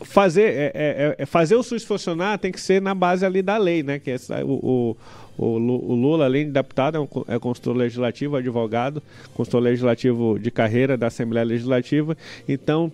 fazer, 0.00 0.42
é, 0.42 0.72
é, 0.74 1.14
é, 1.18 1.24
fazer 1.24 1.54
o 1.54 1.62
SUS 1.62 1.84
funcionar 1.84 2.36
tem 2.36 2.50
que 2.50 2.60
ser 2.60 2.82
na 2.82 2.96
base 2.96 3.24
ali 3.24 3.42
da 3.42 3.56
lei, 3.56 3.84
né? 3.84 4.00
Que 4.00 4.10
é 4.10 4.16
o, 4.42 4.96
o, 5.38 5.46
o, 5.46 5.94
Lula, 5.94 6.24
além 6.24 6.46
de 6.46 6.50
deputado, 6.50 6.96
é, 6.96 7.00
um, 7.00 7.08
é 7.28 7.38
consultor 7.38 7.76
legislativo, 7.76 8.34
advogado, 8.34 9.00
consultor 9.34 9.62
legislativo 9.62 10.36
de 10.36 10.50
carreira 10.50 10.96
da 10.96 11.06
Assembleia 11.06 11.46
Legislativa. 11.46 12.16
Então, 12.48 12.90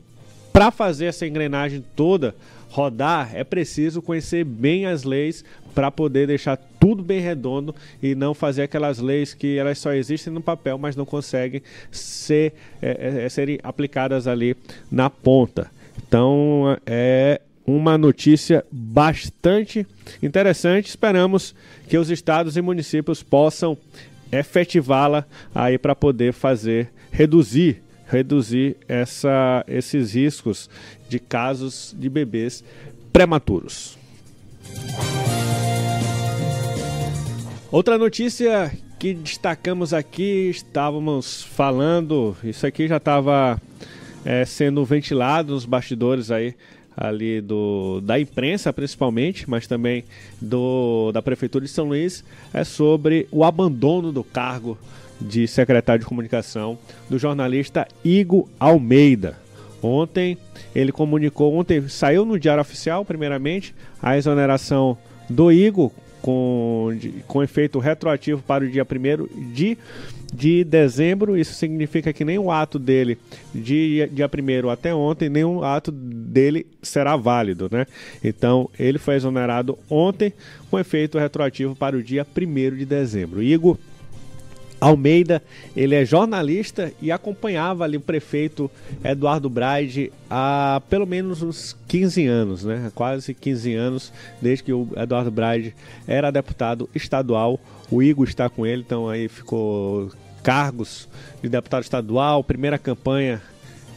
para 0.53 0.71
fazer 0.71 1.07
essa 1.07 1.27
engrenagem 1.27 1.83
toda, 1.97 2.35
rodar, 2.75 3.31
é 3.35 3.45
preciso 3.45 4.03
conhecer 4.03 4.43
bem 4.43 4.85
as 4.87 5.05
leis 5.05 5.45
para 5.73 5.93
poder 5.93 6.27
deixar 6.27 6.57
tudo 6.57 7.05
bem 7.05 7.21
redondo 7.21 7.73
e 8.03 8.17
não 8.17 8.35
fazer 8.35 8.63
aquelas 8.63 8.99
leis 8.99 9.33
que 9.33 9.57
elas 9.57 9.79
só 9.79 9.93
existem 9.93 10.33
no 10.33 10.41
papel, 10.41 10.77
mas 10.77 10.97
não 10.97 11.07
conseguem 11.07 11.63
ser, 11.93 12.53
é, 12.83 13.21
é, 13.21 13.25
é 13.27 13.29
serem 13.29 13.61
aplicadas 13.63 14.27
ali 14.27 14.57
na 14.91 15.09
ponta. 15.09 15.71
Então 15.97 16.77
é 16.85 17.41
uma 17.65 17.97
notícia 17.97 18.65
bastante 18.73 19.87
interessante. 20.21 20.89
Esperamos 20.89 21.55
que 21.89 21.97
os 21.97 22.11
estados 22.11 22.57
e 22.57 22.61
municípios 22.61 23.23
possam 23.23 23.79
efetivá-la 24.33 25.25
aí 25.55 25.79
para 25.79 25.95
poder 25.95 26.33
fazer 26.33 26.91
reduzir 27.13 27.85
reduzir 28.15 28.77
essa, 28.87 29.65
esses 29.67 30.15
riscos 30.15 30.71
de 31.09 31.19
casos 31.19 31.95
de 31.99 32.09
bebês 32.09 32.63
prematuros. 33.13 33.99
Outra 37.73 37.99
notícia 37.99 38.71
que 39.01 39.13
destacamos 39.15 39.93
aqui, 39.93 40.49
estávamos 40.49 41.43
falando, 41.43 42.37
isso 42.45 42.65
aqui 42.65 42.87
já 42.87 42.99
estava 42.99 43.61
é, 44.25 44.45
sendo 44.45 44.85
ventilado 44.85 45.53
nos 45.53 45.65
bastidores 45.65 46.31
aí 46.31 46.55
ali 46.97 47.41
do, 47.41 48.01
da 48.01 48.21
imprensa 48.21 48.73
principalmente, 48.73 49.51
mas 49.51 49.67
também 49.67 50.05
do, 50.41 51.11
da 51.11 51.21
Prefeitura 51.21 51.65
de 51.65 51.71
São 51.71 51.87
Luís, 51.87 52.23
é 52.53 52.63
sobre 52.63 53.27
o 53.33 53.43
abandono 53.43 54.13
do 54.13 54.23
cargo 54.23 54.79
de 55.25 55.49
secretário 55.49 56.01
de 56.01 56.07
comunicação 56.07 56.79
do 57.09 57.19
jornalista 57.19 57.89
Igor 58.05 58.47
Almeida. 58.61 59.39
Ontem 59.83 60.39
ele 60.75 60.93
comunicou, 60.93 61.55
ontem 61.55 61.89
saiu 61.89 62.25
no 62.25 62.39
Diário 62.39 62.61
Oficial, 62.61 63.05
primeiramente, 63.05 63.75
a 64.03 64.17
exoneração 64.17 64.97
do 65.29 65.51
Igor 65.51 65.91
com, 66.25 66.89
com 67.27 67.43
efeito 67.43 67.79
retroativo 67.79 68.43
para 68.43 68.65
o 68.65 68.71
dia 68.71 68.83
1 68.83 69.53
de, 69.53 69.77
de 70.33 70.65
dezembro. 70.65 71.37
Isso 71.37 71.53
significa 71.53 72.15
que 72.15 72.25
nem 72.25 72.39
o 72.39 72.51
ato 72.51 72.79
dele 72.79 73.19
de 73.55 74.09
dia 74.11 74.27
1 74.27 74.71
até 74.71 74.95
ontem, 74.95 75.29
nenhum 75.29 75.63
ato 75.63 75.93
dele 75.93 76.67
será 76.81 77.15
válido. 77.15 77.69
Né? 77.71 77.87
Então, 78.23 78.71
ele 78.79 78.99
foi 78.99 79.17
exonerado 79.17 79.79
ontem 79.91 80.33
com 80.71 80.79
efeito 80.79 81.19
retroativo 81.19 81.77
para 81.77 81.95
o 81.95 82.03
dia 82.03 82.27
1 82.35 82.77
de 82.77 82.87
dezembro. 82.87 83.43
Igor 83.43 83.77
Almeida, 84.85 85.43
ele 85.75 85.95
é 85.95 86.05
jornalista 86.05 86.93
e 87.01 87.11
acompanhava 87.11 87.85
ali 87.85 87.97
o 87.97 88.01
prefeito 88.01 88.71
Eduardo 89.03 89.49
Braide 89.49 90.13
há 90.29 90.83
pelo 90.91 91.07
menos 91.07 91.43
uns 91.43 91.77
15 91.89 92.27
anos, 92.27 92.65
né? 92.65 92.93
Quase 92.95 93.33
15 93.33 93.75
anos, 93.75 94.13
desde 94.43 94.65
que 94.65 94.73
o 94.73 94.89
Eduardo 94.97 95.31
Braide 95.31 95.75
era 96.07 96.31
deputado 96.31 96.89
estadual. 96.95 97.59
O 97.91 98.03
Igor 98.03 98.29
está 98.29 98.51
com 98.51 98.67
ele, 98.67 98.83
então 98.83 99.09
aí 99.09 99.29
ficou 99.29 100.11
cargos 100.43 101.09
de 101.43 101.49
deputado 101.49 101.83
estadual, 101.83 102.45
primeira 102.45 102.79
campanha 102.79 103.41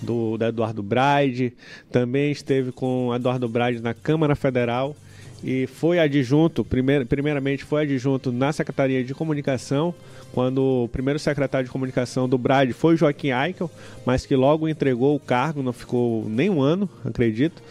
do, 0.01 0.37
do 0.37 0.45
Eduardo 0.45 0.81
Braide, 0.81 1.53
também 1.91 2.31
esteve 2.31 2.71
com 2.71 3.13
Eduardo 3.13 3.49
Braide 3.49 3.81
na 3.81 3.93
Câmara 3.93 4.35
Federal 4.35 4.95
e 5.43 5.67
foi 5.67 5.99
adjunto, 5.99 6.63
primeir, 6.63 7.05
primeiramente 7.05 7.63
foi 7.63 7.83
adjunto 7.83 8.31
na 8.31 8.51
Secretaria 8.51 9.03
de 9.03 9.13
Comunicação, 9.13 9.93
quando 10.33 10.83
o 10.83 10.87
primeiro 10.89 11.19
secretário 11.19 11.65
de 11.65 11.71
comunicação 11.71 12.27
do 12.27 12.37
Brad 12.37 12.71
foi 12.71 12.95
Joaquim 12.95 13.29
Eichel, 13.29 13.69
mas 14.05 14.25
que 14.25 14.35
logo 14.35 14.67
entregou 14.67 15.15
o 15.15 15.19
cargo, 15.19 15.63
não 15.63 15.73
ficou 15.73 16.25
nem 16.27 16.49
um 16.49 16.61
ano, 16.61 16.89
acredito, 17.03 17.61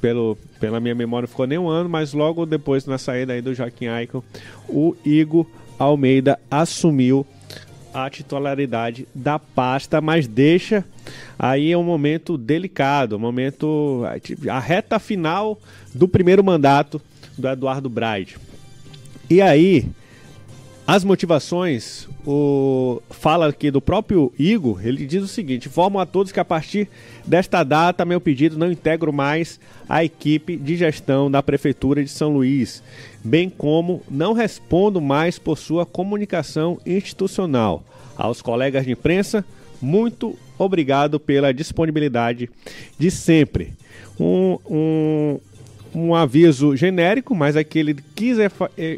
pelo, 0.00 0.36
pela 0.58 0.80
minha 0.80 0.94
memória 0.94 1.28
ficou 1.28 1.46
nem 1.46 1.58
um 1.58 1.68
ano, 1.68 1.88
mas 1.88 2.12
logo 2.12 2.46
depois, 2.46 2.86
na 2.86 2.98
saída 2.98 3.32
aí 3.32 3.42
do 3.42 3.54
Joaquim 3.54 3.86
Eichel, 3.86 4.24
o 4.68 4.96
Igor 5.04 5.46
Almeida 5.78 6.38
assumiu 6.50 7.26
a 7.92 8.08
titularidade 8.10 9.08
da 9.14 9.38
pasta, 9.38 10.00
mas 10.00 10.26
deixa 10.26 10.84
aí 11.38 11.72
é 11.72 11.78
um 11.78 11.82
momento 11.82 12.36
delicado, 12.36 13.16
um 13.16 13.18
momento 13.18 14.02
a 14.50 14.58
reta 14.58 14.98
final 14.98 15.58
do 15.94 16.06
primeiro 16.06 16.44
mandato 16.44 17.00
do 17.36 17.48
Eduardo 17.48 17.88
Braide. 17.88 18.36
E 19.30 19.40
aí 19.40 19.86
as 20.88 21.04
motivações, 21.04 22.08
o 22.26 23.02
fala 23.10 23.46
aqui 23.46 23.70
do 23.70 23.78
próprio 23.78 24.32
Igor, 24.38 24.80
ele 24.82 25.04
diz 25.04 25.22
o 25.22 25.28
seguinte: 25.28 25.68
informo 25.68 26.00
a 26.00 26.06
todos 26.06 26.32
que 26.32 26.40
a 26.40 26.44
partir 26.46 26.88
desta 27.26 27.62
data, 27.62 28.06
meu 28.06 28.18
pedido 28.18 28.56
não 28.56 28.72
integro 28.72 29.12
mais 29.12 29.60
a 29.86 30.02
equipe 30.02 30.56
de 30.56 30.78
gestão 30.78 31.30
da 31.30 31.42
Prefeitura 31.42 32.02
de 32.02 32.08
São 32.08 32.32
Luís, 32.32 32.82
bem 33.22 33.50
como 33.50 34.02
não 34.10 34.32
respondo 34.32 34.98
mais 34.98 35.38
por 35.38 35.58
sua 35.58 35.84
comunicação 35.84 36.80
institucional. 36.86 37.84
Aos 38.16 38.40
colegas 38.40 38.86
de 38.86 38.92
imprensa, 38.92 39.44
muito 39.82 40.38
obrigado 40.58 41.20
pela 41.20 41.52
disponibilidade 41.52 42.48
de 42.98 43.10
sempre. 43.10 43.74
Um, 44.18 44.58
um, 44.66 45.38
um 45.94 46.14
aviso 46.14 46.76
genérico, 46.76 47.34
mas 47.34 47.56
aqui 47.56 47.78
ele 47.78 47.96
quis 48.14 48.38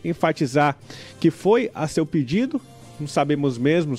enfatizar 0.04 0.76
que 1.18 1.30
foi 1.30 1.70
a 1.74 1.86
seu 1.86 2.04
pedido. 2.04 2.60
Não 2.98 3.06
sabemos 3.06 3.56
mesmo, 3.56 3.94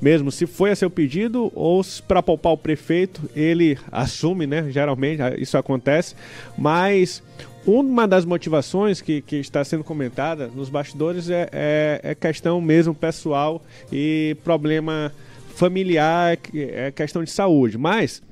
mesmo 0.00 0.32
se 0.32 0.46
foi 0.46 0.70
a 0.70 0.76
seu 0.76 0.88
pedido 0.88 1.52
ou 1.54 1.82
para 2.08 2.22
poupar 2.22 2.52
o 2.52 2.56
prefeito, 2.56 3.20
ele 3.36 3.78
assume, 3.92 4.46
né? 4.46 4.70
Geralmente 4.70 5.20
isso 5.38 5.58
acontece, 5.58 6.14
mas 6.56 7.22
uma 7.66 8.06
das 8.06 8.24
motivações 8.24 9.02
que, 9.02 9.20
que 9.20 9.36
está 9.36 9.62
sendo 9.64 9.84
comentada 9.84 10.46
nos 10.46 10.70
bastidores 10.70 11.28
é, 11.28 11.48
é, 11.52 12.00
é 12.02 12.14
questão 12.14 12.60
mesmo 12.60 12.94
pessoal 12.94 13.62
e 13.92 14.36
problema 14.44 15.12
familiar, 15.54 16.38
é 16.54 16.92
questão 16.92 17.24
de 17.24 17.30
saúde. 17.30 17.76
Mas 17.76 18.22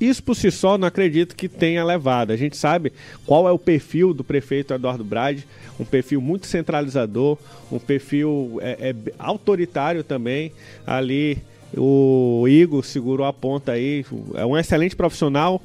isso 0.00 0.22
por 0.22 0.34
si 0.34 0.50
só 0.50 0.76
não 0.76 0.86
acredito 0.86 1.34
que 1.34 1.48
tenha 1.48 1.84
levado. 1.84 2.30
A 2.32 2.36
gente 2.36 2.56
sabe 2.56 2.92
qual 3.26 3.48
é 3.48 3.52
o 3.52 3.58
perfil 3.58 4.12
do 4.12 4.22
prefeito 4.22 4.74
Eduardo 4.74 5.04
Brade, 5.04 5.46
um 5.78 5.84
perfil 5.84 6.20
muito 6.20 6.46
centralizador, 6.46 7.38
um 7.70 7.78
perfil 7.78 8.58
é, 8.60 8.90
é, 8.90 9.12
autoritário 9.18 10.04
também. 10.04 10.52
Ali 10.86 11.38
o 11.76 12.46
Igor 12.48 12.84
segurou 12.84 13.26
a 13.26 13.32
ponta 13.32 13.72
aí, 13.72 14.04
é 14.34 14.44
um 14.44 14.56
excelente 14.56 14.96
profissional. 14.96 15.62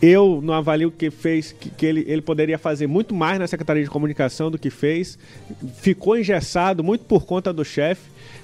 Eu 0.00 0.40
não 0.42 0.54
avalio 0.54 0.90
que 0.90 1.10
fez, 1.10 1.52
que, 1.52 1.70
que, 1.70 1.86
ele, 1.86 2.04
ele 2.08 2.22
poderia 2.22 2.58
fazer 2.58 2.88
muito 2.88 3.14
mais 3.14 3.38
na 3.38 3.46
Secretaria 3.46 3.84
de 3.84 3.90
Comunicação 3.90 4.50
do 4.50 4.58
que 4.58 4.68
fez. 4.68 5.16
Ficou 5.76 6.18
engessado 6.18 6.82
muito 6.82 7.04
por 7.04 7.24
conta 7.24 7.52
do 7.52 7.64
chefe, 7.64 8.02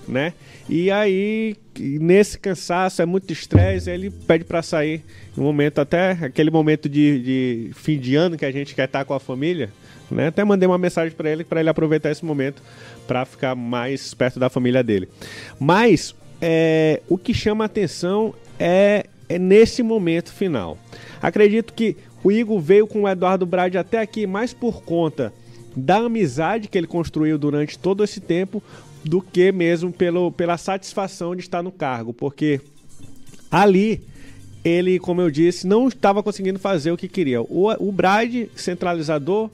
né? 0.08 0.32
E 0.68 0.90
aí, 0.90 1.56
nesse 1.78 2.38
cansaço, 2.38 3.00
é 3.00 3.06
muito 3.06 3.32
estresse, 3.32 3.90
ele 3.90 4.10
pede 4.10 4.44
para 4.44 4.62
sair. 4.62 5.02
Um 5.36 5.42
momento, 5.42 5.80
até 5.80 6.12
aquele 6.12 6.50
momento 6.50 6.88
de, 6.88 7.22
de, 7.22 7.70
fim 7.74 7.98
de 7.98 8.16
ano 8.16 8.36
que 8.36 8.44
a 8.44 8.50
gente 8.50 8.74
quer 8.74 8.84
estar 8.84 9.04
com 9.04 9.14
a 9.14 9.20
família. 9.20 9.70
Né? 10.10 10.28
Até 10.28 10.42
mandei 10.44 10.66
uma 10.66 10.78
mensagem 10.78 11.14
para 11.14 11.30
ele, 11.30 11.44
para 11.44 11.60
ele 11.60 11.68
aproveitar 11.68 12.10
esse 12.10 12.24
momento 12.24 12.62
para 13.06 13.24
ficar 13.24 13.54
mais 13.54 14.14
perto 14.14 14.40
da 14.40 14.48
família 14.48 14.82
dele. 14.82 15.08
Mas 15.60 16.14
é, 16.40 17.02
o 17.08 17.16
que 17.16 17.34
chama 17.34 17.64
atenção 17.64 18.34
é, 18.58 19.06
é 19.28 19.38
nesse 19.38 19.82
momento 19.82 20.32
final. 20.32 20.78
Acredito 21.20 21.72
que 21.72 21.96
o 22.22 22.32
Igor 22.32 22.58
veio 22.58 22.86
com 22.86 23.02
o 23.02 23.08
Eduardo 23.08 23.46
Brade 23.46 23.78
até 23.78 24.00
aqui 24.00 24.26
mais 24.26 24.52
por 24.52 24.82
conta 24.82 25.32
da 25.76 25.98
amizade 25.98 26.68
que 26.68 26.76
ele 26.76 26.86
construiu 26.86 27.38
durante 27.38 27.78
todo 27.78 28.02
esse 28.02 28.20
tempo, 28.20 28.62
do 29.08 29.20
que 29.20 29.50
mesmo 29.50 29.92
pelo, 29.92 30.30
pela 30.30 30.56
satisfação 30.56 31.34
de 31.34 31.42
estar 31.42 31.62
no 31.62 31.72
cargo, 31.72 32.12
porque 32.12 32.60
ali 33.50 34.02
ele, 34.64 34.98
como 34.98 35.20
eu 35.20 35.30
disse, 35.30 35.66
não 35.66 35.88
estava 35.88 36.22
conseguindo 36.22 36.58
fazer 36.58 36.92
o 36.92 36.96
que 36.96 37.08
queria. 37.08 37.40
O, 37.42 37.70
o 37.78 37.90
Bride, 37.90 38.50
centralizador, 38.54 39.50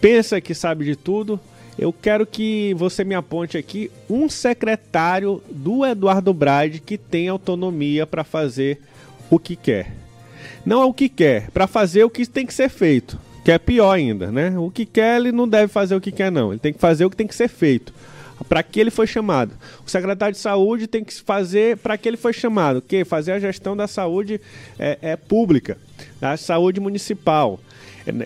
pensa 0.00 0.40
que 0.40 0.54
sabe 0.54 0.84
de 0.84 0.96
tudo, 0.96 1.40
Eu 1.78 1.94
quero 1.94 2.26
que 2.26 2.74
você 2.74 3.04
me 3.04 3.14
aponte 3.14 3.56
aqui 3.56 3.90
um 4.08 4.28
secretário 4.28 5.42
do 5.50 5.86
Eduardo 5.86 6.34
Brade 6.34 6.78
que 6.78 6.98
tem 6.98 7.26
autonomia 7.26 8.06
para 8.06 8.22
fazer 8.22 8.80
o 9.30 9.38
que 9.38 9.56
quer. 9.56 9.90
Não 10.66 10.82
é 10.82 10.84
o 10.84 10.92
que 10.92 11.08
quer, 11.08 11.50
para 11.52 11.66
fazer 11.66 12.04
o 12.04 12.10
que 12.10 12.26
tem 12.26 12.44
que 12.44 12.52
ser 12.52 12.68
feito, 12.68 13.18
que 13.42 13.50
é 13.50 13.58
pior 13.58 13.92
ainda, 13.92 14.30
né? 14.30 14.58
O 14.58 14.70
que 14.70 14.84
quer 14.84 15.18
ele 15.18 15.32
não 15.32 15.48
deve 15.48 15.68
fazer 15.72 15.94
o 15.94 16.00
que 16.02 16.12
quer 16.12 16.30
não, 16.30 16.52
ele 16.52 16.58
tem 16.58 16.72
que 16.72 16.78
fazer 16.78 17.06
o 17.06 17.10
que 17.10 17.16
tem 17.16 17.26
que 17.26 17.34
ser 17.34 17.48
feito. 17.48 17.94
Para 18.48 18.62
que 18.62 18.80
ele 18.80 18.90
foi 18.90 19.06
chamado? 19.06 19.52
O 19.86 19.90
secretário 19.90 20.34
de 20.34 20.40
saúde 20.40 20.86
tem 20.86 21.04
que 21.04 21.12
fazer 21.14 21.76
para 21.76 21.96
que 21.98 22.08
ele 22.08 22.16
foi 22.16 22.32
chamado, 22.32 22.80
que 22.80 23.04
fazer 23.04 23.32
a 23.32 23.38
gestão 23.38 23.76
da 23.76 23.86
saúde 23.86 24.40
é, 24.78 24.98
é 25.02 25.16
pública, 25.16 25.76
da 26.20 26.36
saúde 26.36 26.80
municipal. 26.80 27.60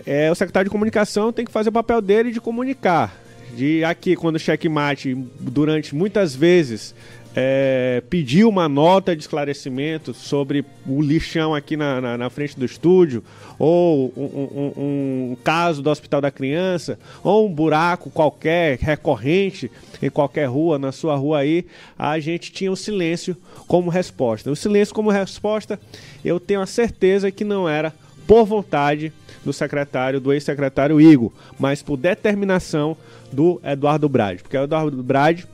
É, 0.05 0.25
é, 0.27 0.31
o 0.31 0.35
secretário 0.35 0.69
de 0.69 0.71
comunicação 0.71 1.33
tem 1.33 1.45
que 1.45 1.51
fazer 1.51 1.69
o 1.69 1.73
papel 1.73 2.01
dele 2.01 2.31
de 2.31 2.39
comunicar, 2.39 3.15
de 3.55 3.83
aqui 3.83 4.15
quando 4.15 4.35
o 4.35 4.39
checkmate 4.39 5.15
durante 5.39 5.93
muitas 5.93 6.35
vezes 6.35 6.95
é, 7.35 8.01
pediu 8.09 8.47
uma 8.47 8.69
nota 8.69 9.13
de 9.13 9.21
esclarecimento 9.21 10.13
sobre 10.13 10.63
o 10.87 11.01
lixão 11.01 11.53
aqui 11.53 11.75
na, 11.75 11.99
na, 11.99 12.17
na 12.17 12.29
frente 12.29 12.57
do 12.57 12.63
estúdio, 12.63 13.21
ou 13.59 14.13
um, 14.15 14.23
um, 14.23 14.73
um, 14.77 15.37
caso 15.43 15.81
do 15.81 15.89
Hospital 15.89 16.21
da 16.21 16.31
Criança, 16.31 16.97
ou 17.21 17.45
um 17.45 17.53
buraco 17.53 18.09
qualquer 18.09 18.77
recorrente 18.79 19.69
em 20.01 20.09
qualquer 20.09 20.45
rua, 20.45 20.79
na 20.79 20.93
sua 20.93 21.15
rua 21.17 21.39
aí, 21.39 21.65
a 21.99 22.17
gente 22.19 22.53
tinha 22.53 22.71
o 22.71 22.75
silêncio 22.75 23.35
como 23.67 23.89
resposta. 23.89 24.49
O 24.49 24.55
silêncio 24.55 24.95
como 24.95 25.09
resposta, 25.09 25.77
eu 26.23 26.39
tenho 26.39 26.61
a 26.61 26.65
certeza 26.65 27.31
que 27.31 27.43
não 27.43 27.67
era 27.67 27.93
por 28.25 28.45
vontade 28.45 29.11
do 29.43 29.51
secretário, 29.51 30.21
do 30.21 30.33
ex-secretário 30.33 30.99
Igor, 30.99 31.31
mas 31.59 31.83
por 31.83 31.97
determinação 31.97 32.97
do 33.31 33.59
Eduardo 33.63 34.07
Brade, 34.07 34.41
porque 34.41 34.57
o 34.57 34.63
Eduardo 34.63 35.03
Brade 35.03 35.45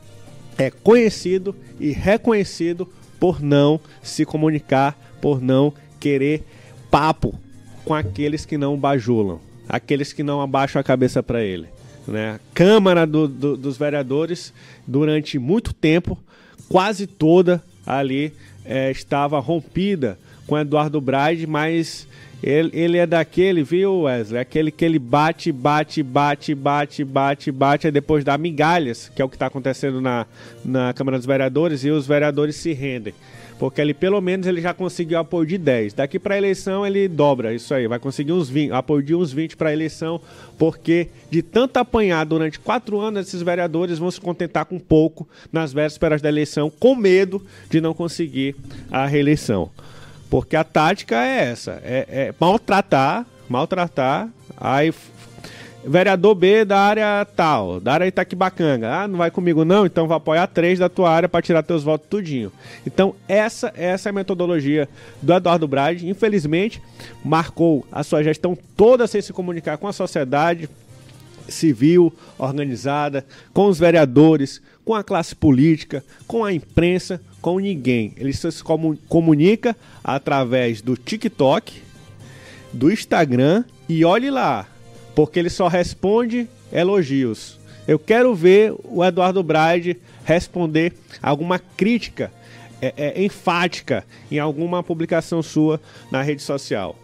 é 0.58 0.70
conhecido 0.70 1.56
e 1.80 1.92
reconhecido 1.92 2.88
por 3.20 3.42
não 3.42 3.80
se 4.02 4.26
comunicar, 4.26 4.98
por 5.22 5.42
não 5.42 5.74
querer 6.00 6.44
papo 6.90 7.34
com 7.86 7.94
aqueles 7.94 8.46
que 8.46 8.58
não 8.58 8.78
bajulam, 8.78 9.40
aqueles 9.68 10.14
que 10.14 10.24
não 10.24 10.42
abaixam 10.42 10.80
a 10.80 10.84
cabeça 10.84 11.22
para 11.22 11.44
ele. 11.44 11.68
Né? 12.08 12.32
A 12.32 12.40
Câmara 12.54 13.06
do, 13.06 13.28
do, 13.28 13.58
dos 13.58 13.78
Vereadores, 13.78 14.54
durante 14.88 15.38
muito 15.38 15.74
tempo, 15.74 16.18
quase 16.68 17.06
toda 17.06 17.64
ali 17.86 18.34
é, 18.66 18.92
estava 18.92 19.40
rompida 19.40 20.18
com 20.48 20.58
Eduardo 20.58 21.00
Braide, 21.00 21.48
mas 21.48 22.08
ele, 22.44 22.72
ele 22.74 22.98
é 22.98 23.06
daquele, 23.06 23.64
viu, 23.64 24.02
Wesley? 24.02 24.40
Aquele 24.40 24.72
que 24.72 24.84
ele 24.84 24.98
bate, 24.98 25.52
bate, 25.52 26.02
bate, 26.02 26.56
bate, 26.56 27.04
bate, 27.04 27.52
bate, 27.52 27.88
e 27.88 27.92
depois 27.92 28.24
dá 28.24 28.38
migalhas, 28.38 29.12
que 29.16 29.22
é 29.22 29.26
o 29.26 29.30
que 29.30 29.36
está 29.36 29.46
acontecendo 29.46 30.02
na, 30.02 30.26
na 30.66 30.94
Câmara 30.94 31.18
dos 31.18 31.28
Vereadores, 31.28 31.84
e 31.84 31.92
os 31.92 32.08
vereadores 32.08 32.56
se 32.56 32.74
rendem. 32.74 33.14
Porque 33.60 33.80
ele, 33.80 33.94
pelo 33.94 34.20
menos, 34.20 34.48
ele 34.48 34.60
já 34.60 34.74
conseguiu 34.74 35.20
apoio 35.20 35.46
de 35.46 35.56
10. 35.56 35.94
Daqui 35.94 36.18
para 36.18 36.34
a 36.34 36.38
eleição, 36.40 36.84
ele 36.84 37.08
dobra 37.08 37.54
isso 37.54 37.76
aí. 37.76 37.86
Vai 37.88 38.00
conseguir 38.00 38.32
uns 38.32 38.50
20, 38.50 38.72
apoio 38.72 39.04
de 39.04 39.14
uns 39.14 39.32
20 39.32 39.56
para 39.56 39.70
a 39.70 39.74
eleição, 39.74 40.20
porque 40.58 41.10
de 41.30 41.44
tanto 41.44 41.78
apanhar 41.78 42.26
durante 42.26 42.60
quatro 42.60 43.00
anos, 43.00 43.28
esses 43.28 43.44
vereadores 43.44 44.00
vão 44.00 44.10
se 44.10 44.20
contentar 44.20 44.66
com 44.66 44.80
pouco 44.80 45.30
nas 45.54 45.72
vésperas 45.72 46.24
da 46.24 46.30
eleição, 46.30 46.72
com 46.72 46.96
medo 46.96 47.40
de 47.70 47.80
não 47.80 47.94
conseguir 47.94 48.56
a 48.90 49.06
reeleição. 49.06 49.70
Porque 50.32 50.56
a 50.56 50.64
tática 50.64 51.22
é 51.22 51.52
essa: 51.52 51.82
é, 51.84 52.08
é 52.10 52.34
maltratar, 52.40 53.26
maltratar, 53.50 54.30
aí 54.56 54.94
vereador 55.86 56.36
B 56.36 56.64
da 56.64 56.80
área 56.80 57.26
tal, 57.36 57.82
da 57.82 57.94
área 57.94 58.08
Itaquibacanga. 58.08 58.90
Ah, 58.90 59.08
não 59.10 59.18
vai 59.18 59.30
comigo 59.30 59.66
não? 59.66 59.86
Então 59.86 60.08
vai 60.08 60.16
apoiar 60.16 60.48
três 60.48 60.80
da 60.80 60.88
tua 60.88 61.10
área 61.10 61.28
para 61.28 61.42
tirar 61.42 61.64
teus 61.64 61.84
votos 61.84 62.08
tudinho. 62.08 62.50
Então 62.88 63.14
essa, 63.28 63.74
essa 63.76 64.08
é 64.08 64.12
a 64.12 64.14
metodologia 64.14 64.88
do 65.22 65.34
Eduardo 65.34 65.68
Brade. 65.68 66.08
Infelizmente, 66.08 66.82
marcou 67.26 67.86
a 67.92 68.02
sua 68.02 68.24
gestão 68.24 68.58
toda 68.78 69.08
sem 69.08 69.22
se 69.22 69.34
comunicar 69.34 69.78
com 69.78 69.88
a 69.88 69.94
sociedade 69.94 70.70
civil 71.50 72.14
organizada, 72.38 73.26
com 73.52 73.68
os 73.68 73.78
vereadores, 73.78 74.62
com 74.86 74.96
a 74.96 75.04
classe 75.04 75.36
política, 75.36 76.04
com 76.26 76.46
a 76.46 76.54
imprensa, 76.54 77.20
com 77.42 77.60
ninguém. 77.60 78.14
Ele 78.18 78.32
se 78.32 78.48
comunica 79.10 79.76
através 80.04 80.82
do 80.82 80.96
TikTok, 80.96 81.82
do 82.72 82.92
Instagram 82.92 83.64
e 83.90 84.06
olhe 84.06 84.30
lá, 84.30 84.68
porque 85.16 85.40
ele 85.40 85.50
só 85.50 85.68
responde 85.68 86.48
elogios. 86.72 87.60
Eu 87.88 88.00
quero 88.00 88.34
ver 88.36 88.74
o 88.84 89.04
Eduardo 89.04 89.44
Braide 89.44 89.98
responder 90.24 90.94
alguma 91.22 91.60
crítica 91.60 92.32
é, 92.82 92.94
é, 92.96 93.24
enfática 93.24 94.06
em 94.32 94.40
alguma 94.40 94.82
publicação 94.82 95.42
sua 95.42 95.80
na 96.12 96.22
rede 96.22 96.42
social. 96.42 96.98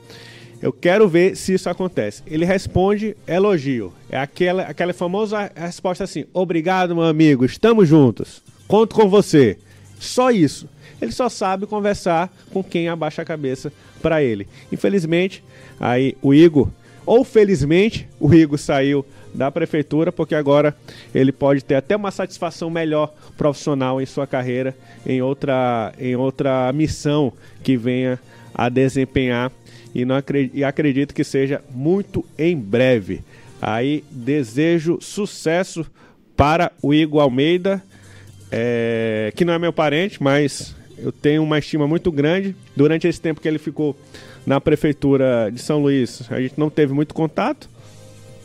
Eu 0.62 0.74
quero 0.74 1.08
ver 1.08 1.36
se 1.36 1.54
isso 1.54 1.70
acontece. 1.70 2.24
Ele 2.26 2.44
responde 2.44 3.16
elogio. 3.28 3.94
É 4.10 4.18
aquela, 4.18 4.64
aquela 4.64 4.94
famosa 4.94 5.52
resposta 5.56 6.04
assim: 6.04 6.26
Obrigado, 6.34 6.96
meu 6.96 7.04
amigo, 7.04 7.46
estamos 7.46 7.88
juntos. 7.88 8.42
Conto 8.68 8.96
com 8.96 9.08
você. 9.08 9.58
Só 10.00 10.32
isso. 10.32 10.68
Ele 11.02 11.12
só 11.12 11.30
sabe 11.30 11.66
conversar 11.66 12.34
com 12.52 12.64
quem 12.64 12.90
abaixa 12.90 13.22
a 13.22 13.26
cabeça 13.26 13.72
para 14.02 14.24
ele. 14.24 14.48
Infelizmente, 14.72 15.44
aí 15.80 16.16
o 16.22 16.34
Igor, 16.34 16.70
ou 17.06 17.24
felizmente, 17.24 18.08
o 18.20 18.34
Igor 18.34 18.58
saiu 18.58 19.06
da 19.34 19.52
prefeitura 19.52 20.12
porque 20.12 20.34
agora 20.34 20.76
ele 21.14 21.32
pode 21.32 21.64
ter 21.64 21.76
até 21.76 21.96
uma 21.96 22.12
satisfação 22.12 22.70
melhor 22.70 23.14
profissional 23.38 24.02
em 24.02 24.06
sua 24.06 24.26
carreira, 24.26 24.76
em 25.06 25.22
outra, 25.22 25.94
em 26.00 26.16
outra 26.16 26.72
missão 26.74 27.32
que 27.64 27.78
venha 27.78 28.20
a 28.54 28.70
desempenhar 28.70 29.52
e, 29.94 30.04
não 30.06 30.16
acredito, 30.16 30.58
e 30.58 30.64
acredito 30.64 31.14
que 31.14 31.24
seja 31.24 31.62
muito 31.70 32.26
em 32.38 32.58
breve. 32.58 33.22
Aí 33.62 34.04
desejo 34.12 35.00
sucesso 35.02 35.86
para 36.36 36.72
o 36.82 36.94
Igor 36.94 37.22
Almeida 37.22 37.84
é, 38.52 39.32
que 39.36 39.46
não 39.46 39.54
é 39.54 39.60
meu 39.60 39.74
parente, 39.74 40.22
mas 40.22 40.76
eu 40.98 41.12
tenho 41.12 41.44
uma 41.44 41.60
estima 41.60 41.88
muito 41.88 42.12
grande. 42.12 42.56
Durante 42.76 43.08
esse 43.08 43.20
tempo 43.20 43.42
que 43.42 43.48
ele 43.48 43.60
ficou 43.60 43.96
na 44.46 44.60
prefeitura 44.62 45.50
de 45.52 45.62
São 45.62 45.82
Luís, 45.82 46.22
a 46.32 46.40
gente 46.40 46.58
não 46.58 46.70
teve 46.70 46.94
muito 46.94 47.14
contato, 47.14 47.70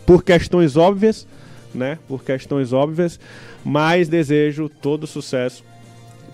por 0.05 0.25
questões 0.25 0.77
óbvias, 0.77 1.27
né? 1.75 1.99
Por 2.09 2.25
questões 2.25 2.73
óbvias, 2.73 3.19
mas 3.65 4.09
desejo 4.09 4.69
todo 4.69 5.07
sucesso 5.07 5.65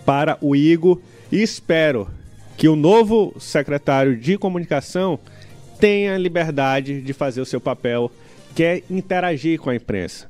para 0.05 0.37
o 0.41 0.55
Igor 0.55 0.99
e 1.31 1.41
espero 1.41 2.09
que 2.57 2.67
o 2.67 2.75
novo 2.75 3.33
secretário 3.39 4.17
de 4.17 4.37
comunicação 4.37 5.19
tenha 5.79 6.17
liberdade 6.17 7.01
de 7.01 7.13
fazer 7.13 7.39
o 7.39 7.45
seu 7.45 7.61
papel, 7.61 8.11
que 8.53 8.63
é 8.63 8.83
interagir 8.89 9.59
com 9.59 9.69
a 9.69 9.75
imprensa. 9.75 10.27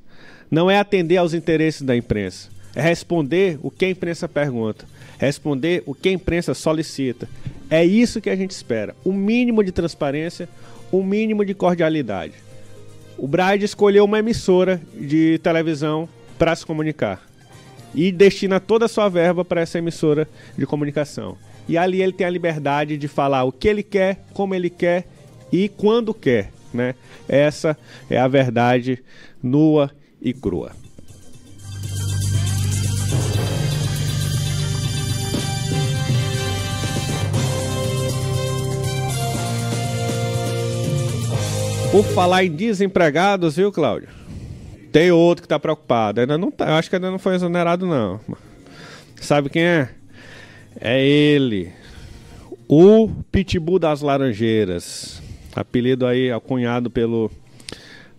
Não 0.51 0.69
é 0.69 0.77
atender 0.77 1.17
aos 1.17 1.33
interesses 1.33 1.81
da 1.81 1.95
imprensa 1.95 2.49
é 2.75 2.81
responder 2.81 3.59
o 3.61 3.71
que 3.71 3.85
a 3.85 3.89
imprensa 3.89 4.27
pergunta, 4.27 4.85
responder 5.17 5.83
o 5.85 5.93
que 5.93 6.09
a 6.09 6.13
imprensa 6.13 6.53
solicita. 6.53 7.27
É 7.69 7.83
isso 7.83 8.21
que 8.21 8.29
a 8.29 8.35
gente 8.35 8.51
espera. 8.51 8.95
O 9.03 9.11
mínimo 9.11 9.63
de 9.63 9.71
transparência, 9.71 10.49
o 10.91 11.03
mínimo 11.03 11.45
de 11.45 11.53
cordialidade. 11.53 12.33
O 13.17 13.27
Bride 13.27 13.65
escolheu 13.65 14.05
uma 14.05 14.19
emissora 14.19 14.81
de 14.93 15.39
televisão 15.39 16.07
para 16.37 16.55
se 16.55 16.65
comunicar 16.65 17.29
e 17.93 18.11
destina 18.11 18.59
toda 18.59 18.85
a 18.85 18.87
sua 18.87 19.09
verba 19.09 19.43
para 19.43 19.61
essa 19.61 19.77
emissora 19.77 20.27
de 20.57 20.65
comunicação. 20.65 21.37
E 21.67 21.77
ali 21.77 22.01
ele 22.01 22.13
tem 22.13 22.25
a 22.25 22.29
liberdade 22.29 22.97
de 22.97 23.07
falar 23.07 23.43
o 23.43 23.51
que 23.51 23.67
ele 23.67 23.83
quer, 23.83 24.23
como 24.33 24.55
ele 24.55 24.69
quer 24.69 25.07
e 25.51 25.69
quando 25.69 26.13
quer, 26.13 26.51
né? 26.73 26.95
Essa 27.27 27.77
é 28.09 28.17
a 28.17 28.27
verdade 28.27 29.03
nua 29.41 29.91
e 30.21 30.33
crua. 30.33 30.71
Por 41.91 42.03
falar 42.05 42.43
em 42.43 42.51
desempregados, 42.51 43.55
viu, 43.55 43.71
Cláudio? 43.71 44.09
Tem 44.91 45.11
outro 45.11 45.41
que 45.41 45.47
tá 45.47 45.59
preocupado. 45.59 46.21
Ainda 46.21 46.37
não 46.37 46.51
tá, 46.51 46.77
acho 46.77 46.87
que 46.87 46.95
ainda 46.95 47.09
não 47.09 47.17
foi 47.17 47.33
exonerado, 47.33 47.87
não. 47.87 48.19
Sabe 49.19 49.49
quem 49.49 49.63
é? 49.63 49.89
É 50.79 51.03
ele. 51.03 51.71
O 52.67 53.09
Pitbull 53.31 53.79
das 53.79 54.01
Laranjeiras. 54.01 55.19
Apelido 55.55 56.05
aí 56.05 56.31
acunhado 56.31 56.91
pelo 56.91 57.31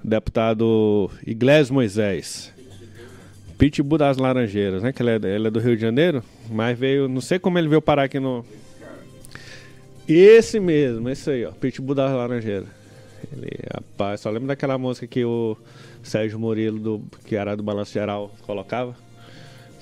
deputado 0.03 1.09
Iglesias 1.25 1.71
Moisés. 1.71 2.53
Pitbull 3.57 3.99
das 3.99 4.17
Laranjeiras, 4.17 4.83
né? 4.83 4.93
Que 4.93 5.01
ele 5.01 5.11
é, 5.11 5.35
ele 5.37 5.47
é 5.47 5.51
do 5.51 5.61
Rio 5.61 5.77
de 5.77 5.83
Janeiro, 5.83 6.25
mas 6.51 6.77
veio, 6.77 7.09
não 7.09 7.21
sei 7.21 7.39
como 7.39 7.57
ele 7.57 7.69
veio 7.69 7.81
parar 7.81 8.05
aqui 8.05 8.19
no. 8.19 8.45
Esse 10.09 10.59
mesmo, 10.59 11.09
esse 11.09 11.31
aí, 11.31 11.45
ó, 11.45 11.53
Pitbull 11.53 11.95
das 11.95 12.11
Laranjeiras. 12.11 12.80
Ele, 13.33 13.51
rapaz, 13.73 14.21
só 14.21 14.31
lembro 14.31 14.49
daquela 14.49 14.77
música 14.77 15.07
que 15.07 15.25
o 15.25 15.57
Sérgio 16.03 16.39
Murilo, 16.39 16.79
do, 16.79 17.03
que 17.25 17.37
era 17.37 17.57
do 17.57 17.63
Balanço 17.63 17.93
Geral, 17.93 18.35
colocava. 18.43 18.97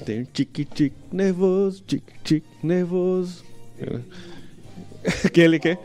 Tem 0.04 0.20
um 0.20 0.24
tique-tique 0.24 0.94
nervoso, 1.11 1.82
tique-tique 1.82 2.46
nervoso. 2.62 3.44
Aquele 5.24 5.58
que. 5.58 5.76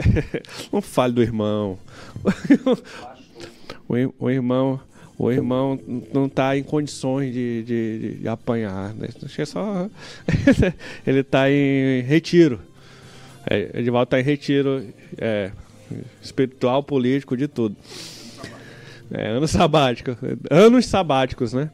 Não 0.72 0.80
fale 0.80 1.14
do 1.14 1.22
irmão. 1.22 1.78
o, 3.88 4.30
irmão. 4.30 4.80
O 5.18 5.32
irmão 5.32 5.80
não 6.12 6.26
está 6.26 6.58
em 6.58 6.62
condições 6.62 7.32
de, 7.32 7.62
de, 7.62 8.18
de 8.20 8.28
apanhar. 8.28 8.92
Né? 8.92 9.08
É 9.38 9.44
só. 9.46 9.88
ele 11.06 11.20
está 11.20 11.50
em 11.50 12.02
retiro. 12.02 12.60
Edivaldo 13.74 14.04
está 14.04 14.20
em 14.20 14.24
retiro 14.24 14.84
é, 15.16 15.52
espiritual, 16.22 16.82
político, 16.82 17.36
de 17.36 17.48
tudo. 17.48 17.76
É, 19.10 19.28
ano 19.28 19.46
sabático. 19.46 20.16
Anos 20.50 20.86
sabáticos, 20.86 21.52
né? 21.52 21.70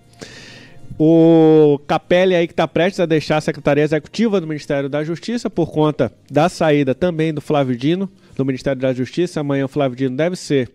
O 0.99 1.81
Capelli 1.87 2.35
aí 2.35 2.47
que 2.47 2.53
está 2.53 2.69
prestes 2.69 3.01
a 3.01 3.07
deixar 3.07 3.39
a 3.39 3.41
Secretaria 3.41 3.83
Executiva 3.83 4.41
do 4.41 4.47
Ministério 4.47 4.89
da 4.89 5.03
Justiça 5.03 5.49
por 5.49 5.71
conta 5.71 6.13
da 6.31 6.49
saída 6.49 6.95
também 6.95 7.33
do 7.33 7.41
Flávio 7.41 7.77
Dino 7.77 8.11
do 8.37 8.45
Ministério 8.45 8.81
da 8.81 8.93
Justiça. 8.93 9.41
Amanhã 9.41 9.65
o 9.65 9.69
Flávio 9.69 9.97
Dino 9.97 10.17
deve 10.17 10.37
ser 10.37 10.71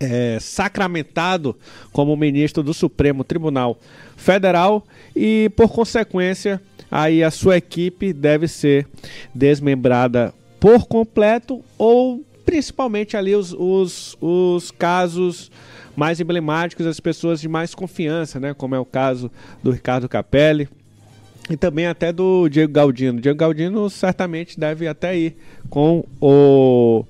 é, 0.00 0.38
sacramentado 0.40 1.56
como 1.92 2.16
ministro 2.16 2.62
do 2.62 2.72
Supremo 2.72 3.24
Tribunal 3.24 3.78
Federal 4.16 4.84
e, 5.14 5.50
por 5.56 5.68
consequência, 5.68 6.60
aí 6.90 7.22
a 7.22 7.30
sua 7.30 7.56
equipe 7.56 8.12
deve 8.12 8.48
ser 8.48 8.86
desmembrada 9.34 10.32
por 10.60 10.86
completo 10.86 11.62
ou 11.76 12.24
principalmente 12.44 13.16
ali 13.16 13.34
os, 13.34 13.52
os, 13.52 14.16
os 14.20 14.70
casos 14.70 15.50
mais 15.94 16.20
emblemáticos, 16.20 16.86
as 16.86 17.00
pessoas 17.00 17.40
de 17.40 17.48
mais 17.48 17.74
confiança, 17.74 18.40
né? 18.40 18.54
Como 18.54 18.74
é 18.74 18.78
o 18.78 18.84
caso 18.84 19.30
do 19.62 19.70
Ricardo 19.70 20.08
Capelli 20.08 20.68
e 21.50 21.56
também 21.56 21.86
até 21.86 22.12
do 22.12 22.48
Diego 22.48 22.72
Galdino. 22.72 23.20
Diego 23.20 23.38
Galdino 23.38 23.88
certamente 23.90 24.58
deve 24.58 24.86
até 24.86 25.16
ir 25.16 25.36
com 25.68 26.04
o, 26.20 27.04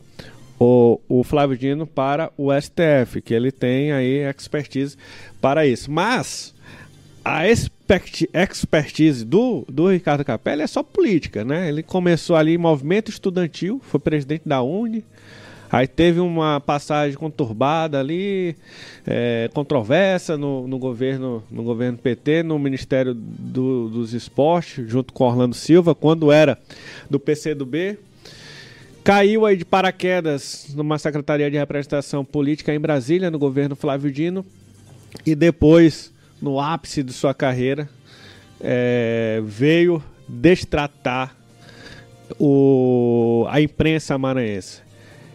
o, 0.59 1.01
o 1.09 1.25
Flávio 1.25 1.57
Dino 1.57 1.87
para 1.87 2.33
o 2.37 2.49
STF, 2.53 3.21
que 3.21 3.35
ele 3.35 3.53
tem 3.53 3.93
aí 3.93 4.19
expertise 4.29 4.97
para 5.41 5.67
isso. 5.67 5.91
Mas 5.91 6.55
a 7.25 7.43
expertise 7.95 9.25
do, 9.25 9.65
do 9.69 9.91
Ricardo 9.91 10.25
Capelli 10.25 10.63
é 10.63 10.67
só 10.67 10.83
política, 10.83 11.45
né? 11.45 11.69
Ele 11.69 11.83
começou 11.83 12.37
ali 12.37 12.55
em 12.55 12.59
movimento 12.59 13.11
estudantil, 13.11 13.81
foi 13.85 14.01
presidente 14.01 14.43
da 14.47 14.63
UNE, 14.63 15.05
Aí 15.73 15.87
teve 15.87 16.21
uma 16.21 16.61
passagem 16.61 17.17
conturbada 17.17 17.99
ali, 17.99 18.55
é, 19.07 19.49
controversa 19.55 20.37
no, 20.37 20.69
no, 20.69 20.79
governo, 20.79 21.43
no 21.51 21.63
governo 21.63 21.97
PT, 21.97 22.43
no 22.43 22.59
Ministério 22.59 23.15
do, 23.15 23.89
dos 23.89 24.13
Esportes, 24.13 24.87
junto 24.87 25.15
com 25.15 25.25
Orlando 25.25 25.55
Silva, 25.55 25.95
quando 25.95 26.31
era 26.31 26.59
do 27.09 27.19
PCdoB. 27.19 27.99
Caiu 29.03 29.47
aí 29.47 29.57
de 29.57 29.65
paraquedas 29.65 30.67
numa 30.75 30.99
Secretaria 30.99 31.51
de 31.51 31.57
Representação 31.57 32.23
Política 32.23 32.75
em 32.75 32.79
Brasília, 32.79 33.31
no 33.31 33.39
governo 33.39 33.75
Flávio 33.75 34.13
Dino. 34.13 34.45
E 35.25 35.35
depois, 35.35 36.12
no 36.43 36.61
ápice 36.61 37.03
de 37.03 37.13
sua 37.13 37.33
carreira, 37.33 37.89
é, 38.61 39.41
veio 39.45 40.03
destratar 40.29 41.35
o, 42.39 43.47
a 43.49 43.61
imprensa 43.61 44.19
maranhense. 44.19 44.83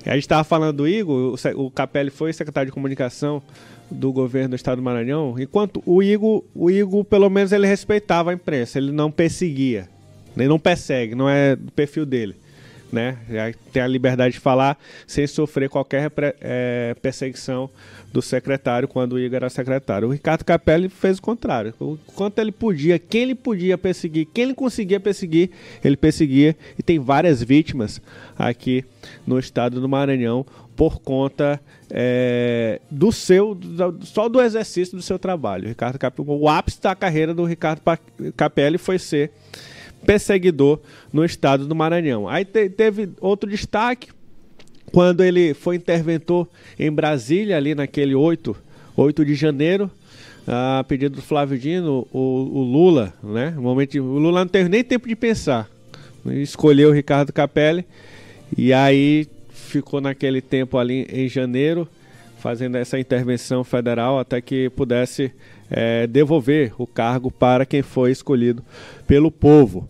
A 0.05 0.13
gente 0.13 0.23
estava 0.23 0.43
falando 0.43 0.77
do 0.77 0.87
Igor, 0.87 1.37
o 1.55 1.71
Capelli 1.71 2.09
foi 2.09 2.31
secretário 2.31 2.67
de 2.67 2.73
comunicação 2.73 3.41
do 3.89 4.11
governo 4.11 4.49
do 4.49 4.55
estado 4.55 4.77
do 4.77 4.83
Maranhão, 4.83 5.35
enquanto 5.39 5.81
o 5.85 6.03
Igor, 6.03 6.43
o 6.53 6.69
Igor, 6.69 7.03
pelo 7.05 7.29
menos, 7.29 7.51
ele 7.51 7.67
respeitava 7.67 8.31
a 8.31 8.33
imprensa, 8.33 8.77
ele 8.77 8.91
não 8.91 9.09
perseguia, 9.11 9.89
nem 10.35 10.47
não 10.47 10.59
persegue, 10.59 11.15
não 11.15 11.29
é 11.29 11.55
do 11.55 11.71
perfil 11.71 12.05
dele. 12.05 12.35
Né? 12.91 13.17
Tem 13.73 13.81
a 13.81 13.87
liberdade 13.87 14.35
de 14.35 14.39
falar 14.39 14.77
sem 15.05 15.27
sofrer 15.27 15.69
qualquer 15.69 16.11
é, 16.39 16.95
perseguição 17.01 17.69
do 18.13 18.21
secretário 18.21 18.87
quando 18.87 19.13
o 19.13 19.19
Igor 19.19 19.37
era 19.37 19.49
secretário. 19.49 20.07
O 20.07 20.11
Ricardo 20.11 20.45
Capelli 20.45 20.87
fez 20.87 21.17
o 21.17 21.21
contrário. 21.21 21.73
O 21.79 21.97
quanto 22.15 22.39
ele 22.39 22.51
podia, 22.51 22.97
quem 22.97 23.23
ele 23.23 23.35
podia 23.35 23.77
perseguir, 23.77 24.27
quem 24.33 24.45
ele 24.45 24.53
conseguia 24.53 24.99
perseguir, 24.99 25.51
ele 25.83 25.97
perseguia. 25.97 26.55
E 26.79 26.83
tem 26.83 26.97
várias 26.97 27.43
vítimas 27.43 28.01
aqui 28.37 28.85
no 29.25 29.37
estado 29.37 29.81
do 29.81 29.89
Maranhão 29.89 30.45
por 30.75 30.99
conta 31.01 31.59
é, 31.89 32.79
do 32.89 33.11
seu, 33.11 33.55
do, 33.55 34.05
só 34.05 34.29
do 34.29 34.39
exercício 34.39 34.95
do 34.95 35.01
seu 35.01 35.17
trabalho. 35.17 35.65
O 35.65 35.67
Ricardo 35.67 35.97
Capelli, 35.97 36.29
o 36.29 36.47
ápice 36.47 36.81
da 36.81 36.95
carreira 36.95 37.33
do 37.33 37.43
Ricardo 37.43 37.81
Capelli 38.37 38.77
foi 38.77 38.99
ser 38.99 39.31
perseguidor 40.05 40.79
no 41.11 41.23
estado 41.25 41.65
do 41.65 41.75
Maranhão. 41.75 42.27
Aí 42.27 42.45
te, 42.45 42.69
teve 42.69 43.09
outro 43.19 43.49
destaque 43.49 44.09
quando 44.91 45.23
ele 45.23 45.53
foi 45.53 45.75
interventor 45.75 46.47
em 46.79 46.91
Brasília, 46.91 47.57
ali 47.57 47.75
naquele 47.75 48.15
8, 48.15 48.55
8 48.95 49.25
de 49.25 49.35
janeiro, 49.35 49.91
a 50.47 50.83
pedido 50.87 51.17
do 51.17 51.21
Flávio 51.21 51.59
Dino, 51.59 52.07
o, 52.11 52.19
o 52.19 52.61
Lula, 52.63 53.13
né? 53.21 53.53
O, 53.57 53.61
momento, 53.61 53.99
o 53.99 54.17
Lula 54.17 54.41
não 54.41 54.47
teve 54.47 54.69
nem 54.69 54.83
tempo 54.83 55.07
de 55.07 55.15
pensar. 55.15 55.69
Escolheu 56.25 56.89
o 56.89 56.93
Ricardo 56.93 57.33
Capelli 57.33 57.85
e 58.57 58.71
aí 58.71 59.27
ficou 59.49 59.99
naquele 59.99 60.41
tempo 60.41 60.77
ali 60.77 61.05
em 61.11 61.27
janeiro, 61.27 61.87
fazendo 62.39 62.77
essa 62.77 62.97
intervenção 62.97 63.63
federal 63.63 64.19
até 64.19 64.39
que 64.39 64.69
pudesse 64.69 65.33
é, 65.69 66.07
devolver 66.07 66.73
o 66.77 66.87
cargo 66.87 67.29
para 67.29 67.65
quem 67.65 67.81
foi 67.81 68.11
escolhido 68.11 68.63
pelo 69.05 69.31
povo. 69.31 69.87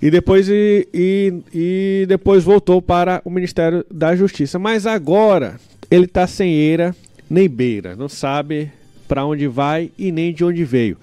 E 0.00 0.10
depois, 0.10 0.48
e, 0.48 0.86
e, 0.92 1.32
e 1.52 2.06
depois 2.06 2.44
voltou 2.44 2.82
para 2.82 3.22
o 3.24 3.30
Ministério 3.30 3.84
da 3.90 4.14
Justiça. 4.14 4.58
Mas 4.58 4.86
agora 4.86 5.58
ele 5.90 6.04
está 6.04 6.26
sem 6.26 6.52
eira 6.52 6.94
nem 7.28 7.48
beira, 7.48 7.96
não 7.96 8.08
sabe 8.08 8.70
para 9.08 9.24
onde 9.24 9.46
vai 9.46 9.90
e 9.98 10.12
nem 10.12 10.32
de 10.32 10.44
onde 10.44 10.64
veio. 10.64 10.98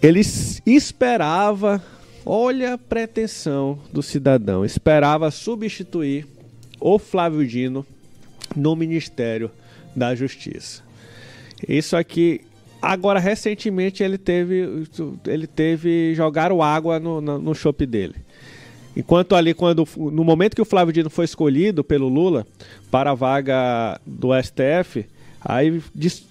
Ele 0.00 0.20
esperava, 0.64 1.82
olha 2.24 2.74
a 2.74 2.78
pretensão 2.78 3.78
do 3.92 4.02
cidadão, 4.02 4.64
esperava 4.64 5.30
substituir 5.30 6.26
o 6.80 6.98
Flávio 6.98 7.46
Dino 7.46 7.84
no 8.54 8.76
Ministério 8.76 9.50
da 9.94 10.14
Justiça. 10.14 10.82
Isso 11.68 11.96
aqui 11.96 12.42
Agora, 12.80 13.18
recentemente, 13.18 14.02
ele 14.02 14.16
teve, 14.16 14.84
ele 15.26 15.46
teve 15.46 16.14
jogaram 16.14 16.62
água 16.62 17.00
no, 17.00 17.20
no, 17.20 17.54
chope 17.54 17.84
dele. 17.84 18.14
Enquanto 18.96 19.34
ali, 19.34 19.52
quando 19.52 19.86
no 19.96 20.24
momento 20.24 20.54
que 20.54 20.62
o 20.62 20.64
Flávio 20.64 20.92
Dino 20.92 21.10
foi 21.10 21.24
escolhido 21.24 21.82
pelo 21.82 22.08
Lula 22.08 22.46
para 22.90 23.10
a 23.10 23.14
vaga 23.14 24.00
do 24.06 24.30
STF, 24.40 25.06
aí 25.40 25.82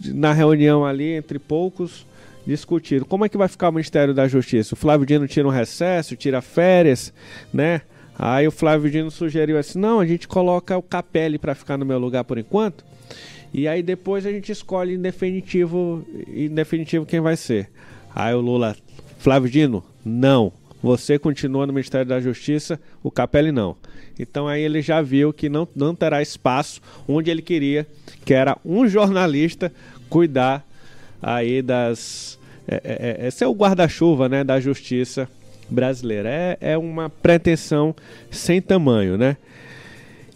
na 0.06 0.34
reunião 0.34 0.86
ali, 0.86 1.14
entre 1.14 1.38
poucos, 1.38 2.06
discutiram 2.46 3.06
como 3.06 3.26
é 3.26 3.30
que 3.30 3.38
vai 3.38 3.48
ficar 3.50 3.70
o 3.70 3.74
Ministério 3.74 4.14
da 4.14 4.28
Justiça. 4.28 4.74
O 4.74 4.78
Flávio 4.78 5.06
Dino 5.06 5.28
tira 5.28 5.48
um 5.48 5.52
recesso, 5.52 6.16
tira 6.16 6.42
férias, 6.42 7.14
né? 7.54 7.82
Aí 8.18 8.48
o 8.48 8.52
Flávio 8.52 8.90
Dino 8.90 9.12
sugeriu 9.12 9.58
assim: 9.58 9.78
não, 9.78 10.00
a 10.00 10.06
gente 10.06 10.28
coloca 10.28 10.78
o 10.78 10.82
Capelli 10.82 11.38
para 11.38 11.54
ficar 11.54 11.78
no 11.78 11.86
meu 11.86 12.00
lugar 12.00 12.24
por 12.24 12.38
enquanto. 12.38 12.86
E 13.58 13.68
aí 13.68 13.82
depois 13.82 14.24
a 14.24 14.32
gente 14.32 14.52
escolhe 14.52 14.94
em 14.94 15.02
definitivo, 15.02 16.06
em 16.28 16.48
definitivo 16.48 17.08
quem 17.08 17.20
vai 17.20 17.36
ser. 17.36 17.72
Aí 18.14 18.32
o 18.36 18.40
Lula, 18.40 18.78
Flávio 19.18 19.50
Dino, 19.50 19.84
não. 20.06 20.54
Você 20.84 21.18
continua 21.18 21.66
no 21.66 21.74
Ministério 21.74 22.06
da 22.06 22.22
Justiça, 22.22 22.80
o 23.02 23.10
Capelli 23.10 23.52
não. 23.52 23.76
Então 24.20 24.48
aí 24.48 24.62
ele 24.62 24.80
já 24.80 25.02
viu 25.02 25.34
que 25.34 25.50
não, 25.50 25.68
não 25.76 25.96
terá 25.96 26.22
espaço 26.22 26.80
onde 27.08 27.32
ele 27.32 27.42
queria, 27.42 27.88
que 28.24 28.32
era 28.32 28.56
um 28.64 28.88
jornalista 28.88 29.74
cuidar 30.08 30.64
aí 31.20 31.64
das. 31.64 32.38
É, 32.68 32.76
é, 32.76 33.28
é, 33.28 33.44
é 33.44 33.48
o 33.48 33.56
guarda-chuva 33.56 34.30
né, 34.30 34.44
da 34.44 34.60
justiça 34.60 35.28
brasileira. 35.68 36.30
É, 36.30 36.58
é 36.62 36.78
uma 36.78 37.10
pretensão 37.10 37.96
sem 38.30 38.62
tamanho, 38.62 39.18
né? 39.18 39.36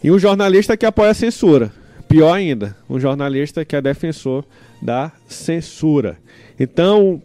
E 0.02 0.10
um 0.10 0.18
jornalista 0.18 0.76
que 0.76 0.84
apoia 0.84 1.12
a 1.12 1.14
censura. 1.14 1.70
Pior 2.12 2.34
ainda, 2.34 2.76
um 2.90 3.00
jornalista 3.00 3.64
que 3.64 3.74
é 3.74 3.80
defensor 3.80 4.44
da 4.82 5.10
censura. 5.26 6.18
Então, 6.60 7.22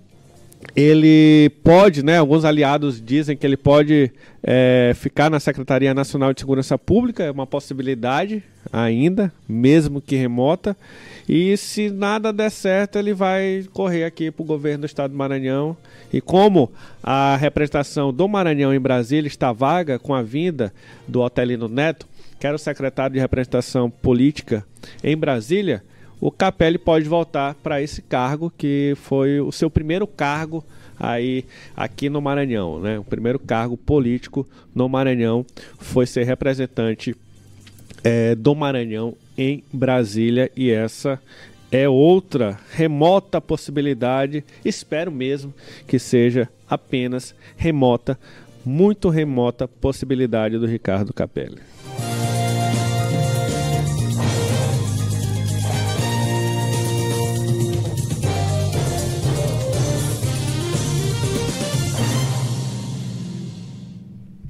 ele 0.73 1.51
pode, 1.61 2.01
né? 2.01 2.19
Alguns 2.19 2.45
aliados 2.45 3.01
dizem 3.05 3.35
que 3.35 3.45
ele 3.45 3.57
pode 3.57 4.09
é, 4.41 4.93
ficar 4.95 5.29
na 5.29 5.41
Secretaria 5.41 5.93
Nacional 5.93 6.33
de 6.33 6.39
Segurança 6.39 6.77
Pública, 6.77 7.21
é 7.21 7.29
uma 7.29 7.45
possibilidade 7.45 8.41
ainda, 8.71 9.29
mesmo 9.45 9.99
que 9.99 10.15
remota. 10.15 10.73
E 11.27 11.57
se 11.57 11.89
nada 11.89 12.31
der 12.31 12.49
certo, 12.49 12.97
ele 12.97 13.13
vai 13.13 13.65
correr 13.73 14.05
aqui 14.05 14.31
para 14.31 14.41
o 14.41 14.45
governo 14.45 14.83
do 14.83 14.85
estado 14.85 15.11
do 15.11 15.17
Maranhão. 15.17 15.75
E 16.13 16.21
como 16.21 16.71
a 17.03 17.35
representação 17.35 18.13
do 18.13 18.25
Maranhão 18.25 18.73
em 18.73 18.79
Brasília 18.79 19.27
está 19.27 19.51
vaga 19.51 19.99
com 19.99 20.15
a 20.15 20.21
vinda 20.21 20.73
do 21.05 21.19
Otelino 21.19 21.67
Neto, 21.67 22.07
que 22.39 22.47
era 22.47 22.55
o 22.55 22.59
secretário 22.59 23.13
de 23.13 23.19
representação 23.19 23.89
política 23.89 24.65
em 25.03 25.17
Brasília, 25.17 25.83
o 26.19 26.31
Capelli 26.31 26.77
pode 26.77 27.07
voltar 27.07 27.55
para 27.55 27.81
esse 27.81 28.01
cargo 28.01 28.51
que 28.57 28.93
foi 28.97 29.39
o 29.39 29.51
seu 29.51 29.69
primeiro 29.69 30.07
cargo 30.07 30.63
aí 30.99 31.45
aqui 31.75 32.09
no 32.09 32.21
Maranhão, 32.21 32.79
né? 32.79 32.97
O 32.97 33.03
primeiro 33.03 33.37
cargo 33.37 33.77
político 33.77 34.47
no 34.73 34.89
Maranhão 34.89 35.45
foi 35.77 36.07
ser 36.07 36.23
representante 36.23 37.15
é, 38.03 38.33
do 38.33 38.55
Maranhão 38.55 39.13
em 39.37 39.63
Brasília 39.71 40.51
e 40.55 40.71
essa 40.71 41.21
é 41.71 41.87
outra 41.87 42.57
remota 42.71 43.39
possibilidade. 43.39 44.43
Espero 44.63 45.11
mesmo 45.11 45.53
que 45.87 45.99
seja 45.99 46.49
apenas 46.67 47.35
remota, 47.55 48.17
muito 48.65 49.09
remota 49.09 49.67
possibilidade 49.67 50.57
do 50.57 50.65
Ricardo 50.65 51.13
Capelli. 51.13 51.59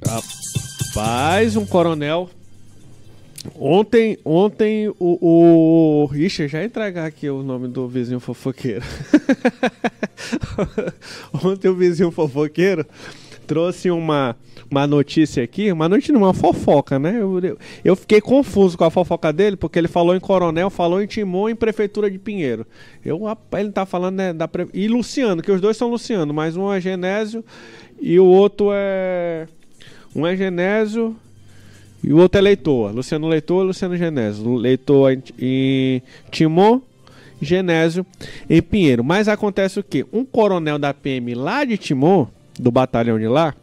Rapaz, 0.08 1.54
um 1.54 1.66
coronel. 1.66 2.30
Ontem, 3.54 4.18
ontem 4.24 4.88
o, 4.98 6.08
o. 6.10 6.10
Ixi, 6.14 6.48
já 6.48 6.64
entregar 6.64 7.04
aqui 7.04 7.28
o 7.28 7.42
nome 7.42 7.68
do 7.68 7.86
vizinho 7.86 8.18
fofoqueiro. 8.18 8.82
ontem 11.44 11.68
o 11.68 11.74
vizinho 11.74 12.10
fofoqueiro 12.10 12.86
trouxe 13.46 13.90
uma, 13.90 14.34
uma 14.70 14.86
notícia 14.86 15.42
aqui, 15.42 15.70
uma 15.70 15.88
notícia, 15.88 16.16
uma 16.16 16.32
fofoca, 16.32 16.98
né? 16.98 17.16
Eu, 17.20 17.38
eu, 17.40 17.58
eu, 17.84 17.96
fiquei 17.96 18.20
confuso 18.20 18.78
com 18.78 18.84
a 18.84 18.90
fofoca 18.90 19.30
dele, 19.30 19.56
porque 19.56 19.78
ele 19.78 19.88
falou 19.88 20.16
em 20.16 20.20
Coronel, 20.20 20.70
falou 20.70 21.02
em 21.02 21.06
Timon 21.06 21.50
e 21.50 21.54
Prefeitura 21.54 22.10
de 22.10 22.18
Pinheiro. 22.18 22.66
Eu, 23.04 23.20
ele 23.52 23.72
tá 23.72 23.84
falando 23.84 24.16
né, 24.16 24.32
da. 24.32 24.48
E 24.72 24.88
Luciano, 24.88 25.42
que 25.42 25.52
os 25.52 25.60
dois 25.60 25.76
são 25.76 25.88
Luciano, 25.88 26.32
mas 26.32 26.56
um 26.56 26.72
é 26.72 26.80
Genésio 26.80 27.44
e 28.00 28.18
o 28.18 28.24
outro 28.24 28.70
é. 28.72 29.46
Um 30.18 30.26
é 30.26 30.36
Genésio 30.36 31.14
e 32.02 32.12
o 32.12 32.16
outro 32.16 32.40
é 32.40 32.42
Leitor. 32.42 32.92
Luciano 32.92 33.28
Leitor 33.28 33.62
e 33.62 33.66
Luciano 33.68 33.96
Genésio. 33.96 34.56
Leitor 34.56 35.16
em 35.38 36.02
Timon, 36.28 36.80
Genésio 37.40 38.04
em 38.50 38.60
Pinheiro. 38.60 39.04
Mas 39.04 39.28
acontece 39.28 39.78
o 39.78 39.84
quê? 39.84 40.04
Um 40.12 40.24
coronel 40.24 40.76
da 40.76 40.92
PM 40.92 41.36
lá 41.36 41.64
de 41.64 41.78
Timon, 41.78 42.26
do 42.58 42.72
batalhão 42.72 43.16
de 43.16 43.28
lá, 43.28 43.54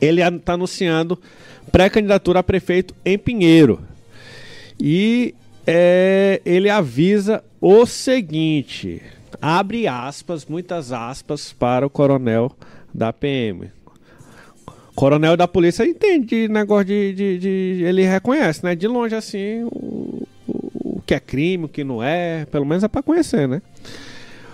ele 0.00 0.20
está 0.20 0.54
anunciando 0.54 1.16
pré-candidatura 1.70 2.40
a 2.40 2.42
prefeito 2.42 2.92
em 3.04 3.16
Pinheiro. 3.16 3.80
E 4.76 5.36
é, 5.64 6.42
ele 6.44 6.68
avisa 6.68 7.44
o 7.60 7.86
seguinte: 7.86 9.00
abre 9.40 9.86
aspas, 9.86 10.44
muitas 10.46 10.90
aspas, 10.90 11.52
para 11.52 11.86
o 11.86 11.90
coronel 11.90 12.50
da 12.92 13.12
PM 13.12 13.70
coronel 15.00 15.34
da 15.34 15.48
polícia 15.48 15.82
entende 15.86 16.46
negócio 16.46 16.84
de, 16.84 17.14
de, 17.14 17.38
de, 17.38 17.84
Ele 17.86 18.04
reconhece, 18.04 18.62
né? 18.62 18.74
De 18.74 18.86
longe, 18.86 19.14
assim, 19.14 19.64
o, 19.64 20.26
o, 20.46 20.98
o 20.98 21.02
que 21.06 21.14
é 21.14 21.18
crime, 21.18 21.64
o 21.64 21.68
que 21.68 21.82
não 21.82 22.02
é. 22.02 22.44
Pelo 22.44 22.66
menos 22.66 22.84
é 22.84 22.88
para 22.88 23.02
conhecer, 23.02 23.48
né? 23.48 23.62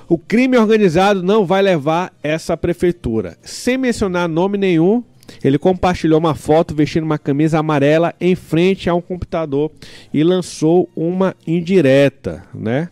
O 0.08 0.16
crime 0.16 0.56
organizado 0.56 1.20
não 1.20 1.44
vai 1.44 1.62
levar 1.62 2.12
essa 2.22 2.56
prefeitura. 2.56 3.36
Sem 3.42 3.76
mencionar 3.76 4.28
nome 4.28 4.56
nenhum, 4.56 5.02
ele 5.42 5.58
compartilhou 5.58 6.20
uma 6.20 6.36
foto 6.36 6.76
vestindo 6.76 7.02
uma 7.02 7.18
camisa 7.18 7.58
amarela 7.58 8.14
em 8.20 8.36
frente 8.36 8.88
a 8.88 8.94
um 8.94 9.00
computador 9.00 9.72
e 10.14 10.22
lançou 10.22 10.88
uma 10.94 11.34
indireta, 11.44 12.44
né? 12.54 12.88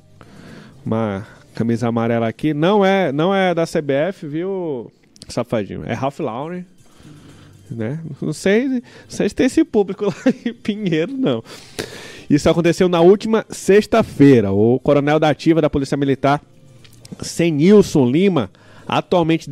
Uma 0.84 1.24
camisa 1.54 1.86
amarela 1.86 2.26
aqui. 2.26 2.52
Não 2.52 2.84
é, 2.84 3.12
não 3.12 3.32
é 3.32 3.54
da 3.54 3.62
CBF, 3.64 4.26
viu, 4.26 4.90
safadinho? 5.28 5.84
É 5.86 5.92
Ralph 5.92 6.18
Lauren 6.18 6.64
né? 7.70 8.00
Não 8.20 8.33
sei, 8.33 8.83
sei 9.09 9.29
se 9.29 9.35
tem 9.35 9.46
esse 9.46 9.64
público 9.64 10.05
lá 10.07 10.14
em 10.44 10.53
Pinheiro, 10.53 11.12
não. 11.12 11.42
Isso 12.29 12.48
aconteceu 12.48 12.88
na 12.88 13.00
última 13.00 13.44
sexta-feira. 13.50 14.53
O 14.53 14.79
coronel 14.79 15.18
da 15.18 15.29
ativa 15.29 15.61
da 15.61 15.68
Polícia 15.68 15.96
Militar, 15.96 16.42
Senilson 17.20 18.11
Lima, 18.11 18.50
atualmente 18.87 19.49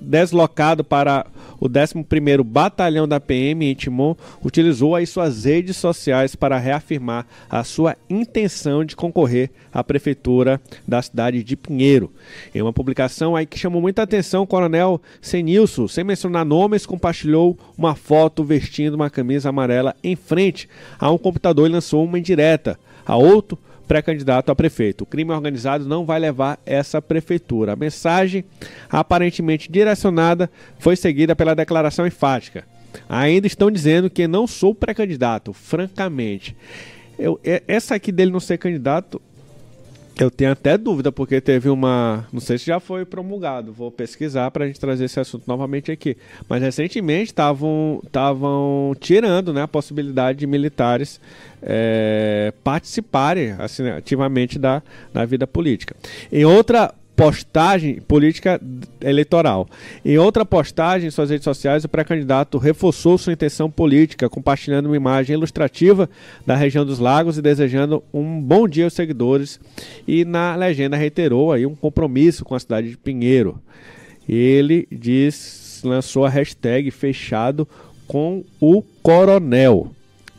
deslocado 0.00 0.84
para 0.84 1.26
o 1.60 1.68
11º 1.68 2.42
Batalhão 2.42 3.08
da 3.08 3.18
PM 3.18 3.64
em 3.64 3.74
Timon, 3.74 4.14
utilizou 4.44 4.94
as 4.94 5.08
suas 5.08 5.44
redes 5.44 5.76
sociais 5.76 6.34
para 6.34 6.58
reafirmar 6.58 7.26
a 7.48 7.64
sua 7.64 7.96
intenção 8.08 8.84
de 8.84 8.94
concorrer 8.94 9.50
à 9.72 9.82
prefeitura 9.82 10.60
da 10.86 11.00
cidade 11.00 11.42
de 11.42 11.56
Pinheiro. 11.56 12.12
Em 12.54 12.60
uma 12.60 12.72
publicação 12.72 13.34
aí 13.34 13.46
que 13.46 13.58
chamou 13.58 13.80
muita 13.80 14.02
atenção, 14.02 14.42
o 14.42 14.46
coronel 14.46 15.00
Senilson, 15.22 15.88
sem 15.88 16.04
mencionar 16.04 16.44
nomes, 16.44 16.86
compartilhou 16.86 17.58
uma 17.78 17.94
foto 17.94 18.44
vestindo 18.44 18.94
uma 18.94 19.10
camisa 19.10 19.48
amarela 19.48 19.96
em 20.02 20.16
frente 20.16 20.68
a 20.98 21.10
um 21.10 21.18
computador 21.18 21.68
e 21.68 21.72
lançou 21.72 22.04
uma 22.04 22.18
indireta 22.18 22.78
a 23.06 23.16
outro 23.16 23.58
pré-candidato 23.86 24.50
a 24.50 24.54
prefeito. 24.54 25.02
O 25.02 25.06
crime 25.06 25.32
organizado 25.32 25.84
não 25.84 26.04
vai 26.04 26.18
levar 26.18 26.58
essa 26.64 27.00
prefeitura. 27.00 27.72
A 27.72 27.76
mensagem, 27.76 28.44
aparentemente 28.88 29.70
direcionada, 29.70 30.50
foi 30.78 30.96
seguida 30.96 31.36
pela 31.36 31.54
declaração 31.54 32.06
enfática. 32.06 32.64
Ainda 33.08 33.46
estão 33.46 33.70
dizendo 33.70 34.08
que 34.08 34.26
não 34.26 34.46
sou 34.46 34.74
pré-candidato, 34.74 35.52
francamente. 35.52 36.56
Eu, 37.18 37.40
essa 37.68 37.94
aqui 37.94 38.10
dele 38.10 38.30
não 38.30 38.40
ser 38.40 38.58
candidato, 38.58 39.20
eu 40.18 40.30
tenho 40.30 40.52
até 40.52 40.78
dúvida, 40.78 41.10
porque 41.10 41.40
teve 41.40 41.68
uma. 41.68 42.26
Não 42.32 42.40
sei 42.40 42.56
se 42.58 42.66
já 42.66 42.78
foi 42.78 43.04
promulgado, 43.04 43.72
vou 43.72 43.90
pesquisar 43.90 44.50
para 44.50 44.64
a 44.64 44.66
gente 44.66 44.78
trazer 44.78 45.06
esse 45.06 45.18
assunto 45.18 45.44
novamente 45.46 45.90
aqui. 45.90 46.16
Mas 46.48 46.62
recentemente 46.62 47.32
estavam 47.32 48.00
tirando 49.00 49.52
né, 49.52 49.62
a 49.62 49.68
possibilidade 49.68 50.38
de 50.38 50.46
militares 50.46 51.20
é, 51.62 52.52
participarem 52.62 53.52
assim, 53.58 53.88
ativamente 53.88 54.58
da, 54.58 54.82
da 55.12 55.24
vida 55.24 55.46
política. 55.46 55.96
Em 56.30 56.44
outra 56.44 56.94
postagem 57.16 58.00
política 58.00 58.60
eleitoral. 59.00 59.68
Em 60.04 60.18
outra 60.18 60.44
postagem 60.44 61.08
em 61.08 61.10
suas 61.10 61.30
redes 61.30 61.44
sociais, 61.44 61.84
o 61.84 61.88
pré-candidato 61.88 62.58
reforçou 62.58 63.16
sua 63.16 63.32
intenção 63.32 63.70
política, 63.70 64.28
compartilhando 64.28 64.86
uma 64.86 64.96
imagem 64.96 65.34
ilustrativa 65.34 66.08
da 66.46 66.56
região 66.56 66.84
dos 66.84 66.98
lagos 66.98 67.38
e 67.38 67.42
desejando 67.42 68.02
um 68.12 68.40
bom 68.40 68.66
dia 68.66 68.84
aos 68.84 68.94
seguidores. 68.94 69.60
E 70.06 70.24
na 70.24 70.56
legenda 70.56 70.96
reiterou 70.96 71.52
aí 71.52 71.64
um 71.64 71.74
compromisso 71.74 72.44
com 72.44 72.54
a 72.54 72.60
cidade 72.60 72.90
de 72.90 72.96
Pinheiro. 72.96 73.60
Ele 74.28 74.88
diz, 74.90 75.80
lançou 75.84 76.24
a 76.24 76.30
hashtag 76.30 76.90
fechado 76.90 77.68
com 78.08 78.44
o 78.60 78.82
coronel. 79.02 79.90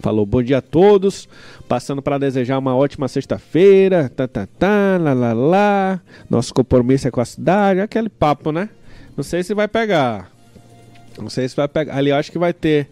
Falou 0.06 0.24
bom 0.24 0.44
dia 0.44 0.60
a 0.60 0.62
todos, 0.62 1.28
passando 1.68 2.00
para 2.00 2.20
desejar 2.20 2.60
uma 2.60 2.76
ótima 2.76 3.08
sexta-feira, 3.08 4.08
tá, 4.08 4.28
tá, 4.28 4.46
tá, 4.46 5.00
lá, 5.02 5.14
lá, 5.14 5.34
lá. 5.34 6.02
Nosso 6.30 6.54
compromisso 6.54 7.08
é 7.08 7.12
com 7.12 7.20
a 7.20 7.26
cidade, 7.26 7.82
aquele 7.82 8.08
papo, 8.08 8.52
né? 8.52 8.70
Não 9.18 9.24
sei 9.24 9.42
se 9.42 9.56
vai 9.56 9.68
pegar. 9.68 10.32
Não 11.20 11.28
sei 11.28 11.50
se 11.50 11.56
vai 11.56 11.68
pegar. 11.68 11.98
Ali 11.98 12.12
acho 12.12 12.32
que 12.32 12.38
vai 12.38 12.54
ter. 12.54 12.88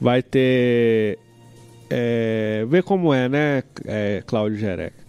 Vai 0.00 0.22
ter. 0.22 1.18
É, 1.90 2.64
ver 2.68 2.84
como 2.84 3.12
é, 3.12 3.28
né, 3.28 3.64
é, 3.84 4.22
Cláudio 4.24 4.56
Jereca? 4.56 5.02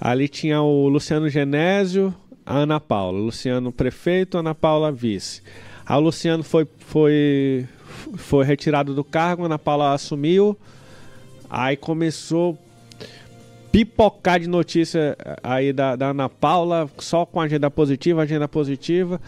Ali 0.00 0.26
tinha 0.26 0.62
o 0.62 0.88
Luciano 0.88 1.28
Genésio, 1.28 2.12
a 2.44 2.56
Ana 2.56 2.80
Paula. 2.80 3.20
Luciano 3.20 3.70
prefeito, 3.70 4.36
Ana 4.36 4.52
Paula 4.52 4.90
vice. 4.90 5.42
A 5.86 5.96
Luciano 5.96 6.42
foi, 6.42 6.66
foi, 6.78 7.68
foi 8.16 8.44
retirado 8.44 8.94
do 8.94 9.04
cargo, 9.04 9.44
Ana 9.44 9.58
Paula 9.58 9.92
assumiu. 9.92 10.56
Aí 11.48 11.76
começou 11.76 12.58
pipocar 13.72 14.38
de 14.38 14.46
notícia 14.46 15.16
aí 15.42 15.72
da, 15.72 15.96
da 15.96 16.10
Ana 16.10 16.28
Paula, 16.28 16.88
só 16.98 17.24
com 17.24 17.40
agenda 17.40 17.70
positiva, 17.70 18.22
agenda 18.22 18.46
positiva. 18.46 19.18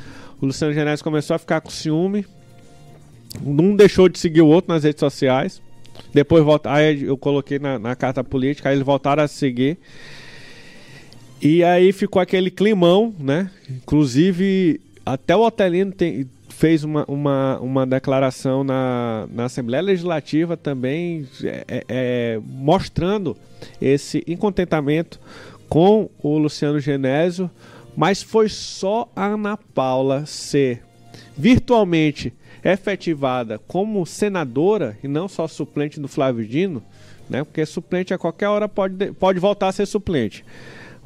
O 0.40 0.46
Luciano 0.46 0.74
Genésio 0.74 1.02
começou 1.02 1.34
a 1.34 1.38
ficar 1.38 1.62
com 1.62 1.70
ciúme. 1.70 2.26
Um 3.44 3.74
deixou 3.74 4.08
de 4.08 4.18
seguir 4.18 4.42
o 4.42 4.46
outro 4.46 4.72
nas 4.72 4.84
redes 4.84 5.00
sociais. 5.00 5.62
Depois 6.12 6.44
volta, 6.44 6.70
aí 6.70 7.04
eu 7.04 7.16
coloquei 7.16 7.58
na, 7.58 7.78
na 7.78 7.96
carta 7.96 8.22
política, 8.22 8.68
aí 8.68 8.76
eles 8.76 8.84
voltaram 8.84 9.22
a 9.22 9.28
seguir. 9.28 9.78
E 11.40 11.64
aí 11.64 11.92
ficou 11.92 12.20
aquele 12.20 12.50
climão, 12.50 13.14
né? 13.18 13.50
Inclusive, 13.68 14.80
até 15.04 15.34
o 15.34 15.40
Otelino 15.40 15.92
tem, 15.92 16.28
fez 16.64 16.82
uma, 16.82 17.04
uma, 17.06 17.60
uma 17.60 17.86
declaração 17.86 18.64
na, 18.64 19.28
na 19.30 19.44
Assembleia 19.44 19.82
Legislativa 19.82 20.56
também 20.56 21.28
é, 21.42 21.64
é, 21.68 21.84
é, 21.86 22.40
mostrando 22.42 23.36
esse 23.78 24.24
incontentamento 24.26 25.20
com 25.68 26.08
o 26.22 26.38
Luciano 26.38 26.80
Genésio, 26.80 27.50
mas 27.94 28.22
foi 28.22 28.48
só 28.48 29.12
a 29.14 29.26
Ana 29.26 29.58
Paula 29.58 30.24
ser 30.24 30.82
virtualmente 31.36 32.32
efetivada 32.64 33.58
como 33.68 34.06
senadora 34.06 34.96
e 35.04 35.06
não 35.06 35.28
só 35.28 35.46
suplente 35.46 36.00
do 36.00 36.08
Flávio 36.08 36.48
Dino, 36.48 36.82
né? 37.28 37.44
Porque 37.44 37.66
suplente 37.66 38.14
a 38.14 38.18
qualquer 38.18 38.48
hora 38.48 38.70
pode, 38.70 39.12
pode 39.12 39.38
voltar 39.38 39.68
a 39.68 39.72
ser 39.72 39.84
suplente. 39.84 40.42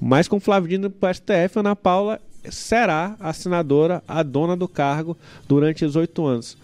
Mas 0.01 0.29
com 0.29 0.39
Flávio 0.39 0.69
Dino 0.69 0.89
para 0.89 1.11
o 1.11 1.15
STF, 1.15 1.59
Ana 1.59 1.75
Paula 1.75 2.21
será 2.51 3.17
a 3.21 3.33
senadora, 3.33 4.03
a 4.07 4.23
dona 4.23 4.57
do 4.57 4.69
cargo 4.69 5.17
durante 5.47 5.85
os 5.85 5.97
oito 5.97 6.27
anos. 6.27 6.57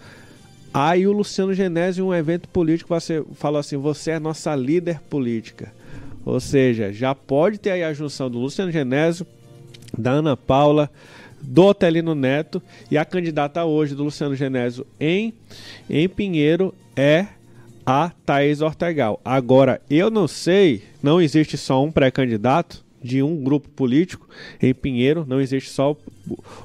Aí 0.73 1.07
o 1.07 1.11
Luciano 1.11 1.53
Genésio, 1.53 2.03
em 2.03 2.07
um 2.07 2.13
evento 2.13 2.49
político, 2.49 2.93
você 2.93 3.23
falou 3.35 3.59
assim: 3.59 3.77
você 3.77 4.11
é 4.11 4.19
nossa 4.19 4.55
líder 4.55 4.99
política. 5.01 5.73
Ou 6.25 6.39
seja, 6.39 6.91
já 6.91 7.15
pode 7.15 7.57
ter 7.57 7.71
aí 7.71 7.83
a 7.83 7.93
junção 7.93 8.29
do 8.29 8.39
Luciano 8.39 8.71
Genésio, 8.71 9.25
da 9.97 10.11
Ana 10.11 10.35
Paula, 10.35 10.89
do 11.41 11.63
Otelino 11.63 12.15
Neto 12.15 12.61
e 12.89 12.97
a 12.97 13.05
candidata 13.05 13.63
hoje 13.63 13.95
do 13.95 14.03
Luciano 14.03 14.35
Genésio 14.35 14.85
em, 14.99 15.33
em 15.89 16.09
Pinheiro 16.09 16.73
é 16.95 17.27
a 17.85 18.11
Thaís 18.25 18.61
Ortegal. 18.61 19.21
Agora, 19.23 19.81
eu 19.89 20.09
não 20.09 20.27
sei, 20.27 20.83
não 21.01 21.21
existe 21.21 21.57
só 21.57 21.83
um 21.83 21.91
pré-candidato 21.91 22.84
de 23.05 23.21
um 23.21 23.43
grupo 23.43 23.69
político 23.69 24.27
em 24.61 24.73
Pinheiro, 24.73 25.25
não 25.27 25.39
existe 25.39 25.69
só 25.69 25.95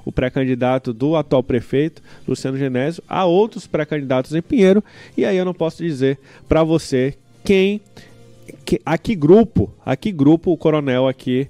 o 0.05 0.11
pré-candidato 0.11 0.93
do 0.93 1.15
atual 1.15 1.43
prefeito, 1.43 2.03
Luciano 2.27 2.57
Genésio, 2.57 3.03
há 3.07 3.27
outros 3.27 3.67
pré-candidatos 3.67 4.35
em 4.35 4.41
Pinheiro, 4.41 4.83
e 5.17 5.25
aí 5.25 5.37
eu 5.37 5.45
não 5.45 5.55
posso 5.55 5.83
dizer 5.83 6.19
para 6.49 6.65
você 6.65 7.15
quem 7.45 7.81
que, 8.65 8.81
a 8.85 8.99
que 8.99 9.15
grupo, 9.15 9.73
a 9.85 9.95
que 9.95 10.11
grupo 10.11 10.51
o 10.51 10.57
coronel 10.57 11.07
aqui, 11.07 11.49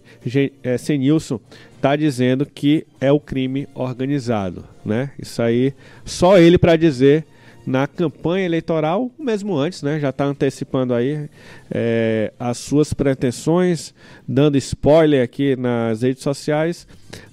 é, 0.63 0.77
Senilson, 0.77 1.41
está 1.77 1.97
dizendo 1.97 2.45
que 2.45 2.87
é 3.01 3.11
o 3.11 3.19
crime 3.19 3.67
organizado, 3.75 4.65
né? 4.85 5.13
Isso 5.19 5.41
aí, 5.41 5.73
só 6.05 6.39
ele 6.39 6.59
para 6.59 6.77
dizer 6.77 7.25
na 7.71 7.87
campanha 7.87 8.45
eleitoral, 8.45 9.11
mesmo 9.17 9.57
antes, 9.57 9.83
né? 9.83 10.01
Já 10.01 10.11
está 10.11 10.25
antecipando 10.25 10.93
aí 10.93 11.31
é, 11.71 12.33
as 12.39 12.59
suas 12.59 12.93
pretensões, 12.93 13.95
dando 14.27 14.59
spoiler 14.59 15.23
aqui 15.23 15.55
nas 15.55 16.03
redes 16.03 16.23
sociais, 16.23 16.87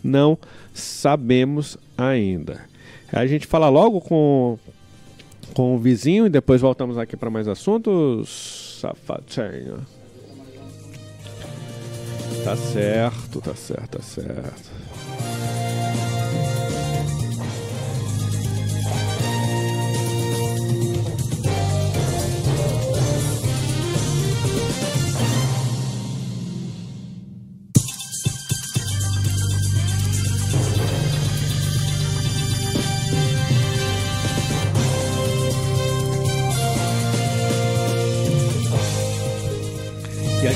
não 0.04 0.38
sabemos 0.74 1.76
ainda. 1.98 2.62
A 3.12 3.26
gente 3.26 3.48
fala 3.48 3.68
logo 3.68 4.00
com, 4.00 4.60
com 5.56 5.76
o 5.76 5.80
vizinho 5.80 6.28
e 6.28 6.30
depois 6.30 6.62
voltamos 6.62 7.00
aqui 7.00 7.18
para 7.18 7.32
mais 7.32 7.48
assuntos. 7.48 8.78
Safadinho. 8.80 9.84
Tá 12.44 12.56
certo, 12.56 13.42
tá 13.42 13.56
certo, 13.56 13.98
tá 13.98 14.04
certo. 14.04 15.57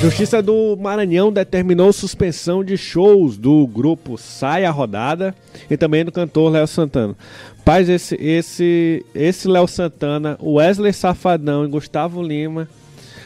Justiça 0.01 0.41
do 0.41 0.75
Maranhão 0.77 1.31
determinou 1.31 1.93
suspensão 1.93 2.63
de 2.63 2.75
shows 2.75 3.37
do 3.37 3.67
grupo 3.67 4.17
Saia 4.17 4.71
Rodada 4.71 5.35
e 5.69 5.77
também 5.77 6.03
do 6.03 6.11
cantor 6.11 6.51
Léo 6.51 6.65
Santana. 6.65 7.15
Paz, 7.63 7.87
esse 7.87 8.15
esse 8.15 9.05
esse 9.13 9.47
Léo 9.47 9.67
Santana, 9.67 10.39
Wesley 10.41 10.91
Safadão 10.91 11.63
e 11.63 11.67
Gustavo 11.67 12.19
Lima, 12.19 12.67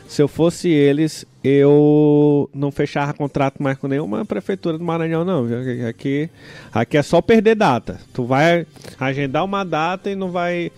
se 0.05 0.21
eu 0.21 0.27
fosse 0.27 0.67
eles, 0.67 1.25
eu 1.41 2.49
não 2.53 2.71
fechava 2.71 3.13
contrato 3.13 3.63
mais 3.63 3.77
com 3.77 3.87
nenhuma 3.87 4.25
prefeitura 4.25 4.77
do 4.77 4.83
Maranhão 4.83 5.23
não, 5.23 5.47
aqui 5.87 6.29
aqui 6.73 6.97
é 6.97 7.01
só 7.01 7.21
perder 7.21 7.55
data. 7.55 8.01
Tu 8.13 8.25
vai 8.25 8.67
agendar 8.99 9.45
uma 9.45 9.63
data 9.63 10.11
e 10.11 10.15
não 10.15 10.29
vai 10.29 10.73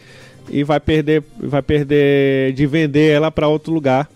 e 0.47 0.63
vai 0.63 0.79
perder 0.79 1.23
vai 1.39 1.63
perder 1.63 2.53
de 2.53 2.67
vender 2.67 3.13
ela 3.13 3.31
para 3.31 3.47
outro 3.47 3.73
lugar 3.73 4.07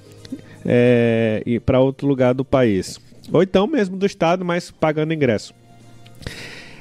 é, 0.65 1.41
ir 1.45 1.59
para 1.61 1.79
outro 1.79 2.07
lugar 2.07 2.33
do 2.33 2.45
país. 2.45 2.99
Ou 3.31 3.43
então 3.43 3.67
mesmo 3.67 3.97
do 3.97 4.05
estado, 4.05 4.43
mas 4.43 4.71
pagando 4.71 5.13
ingresso. 5.13 5.53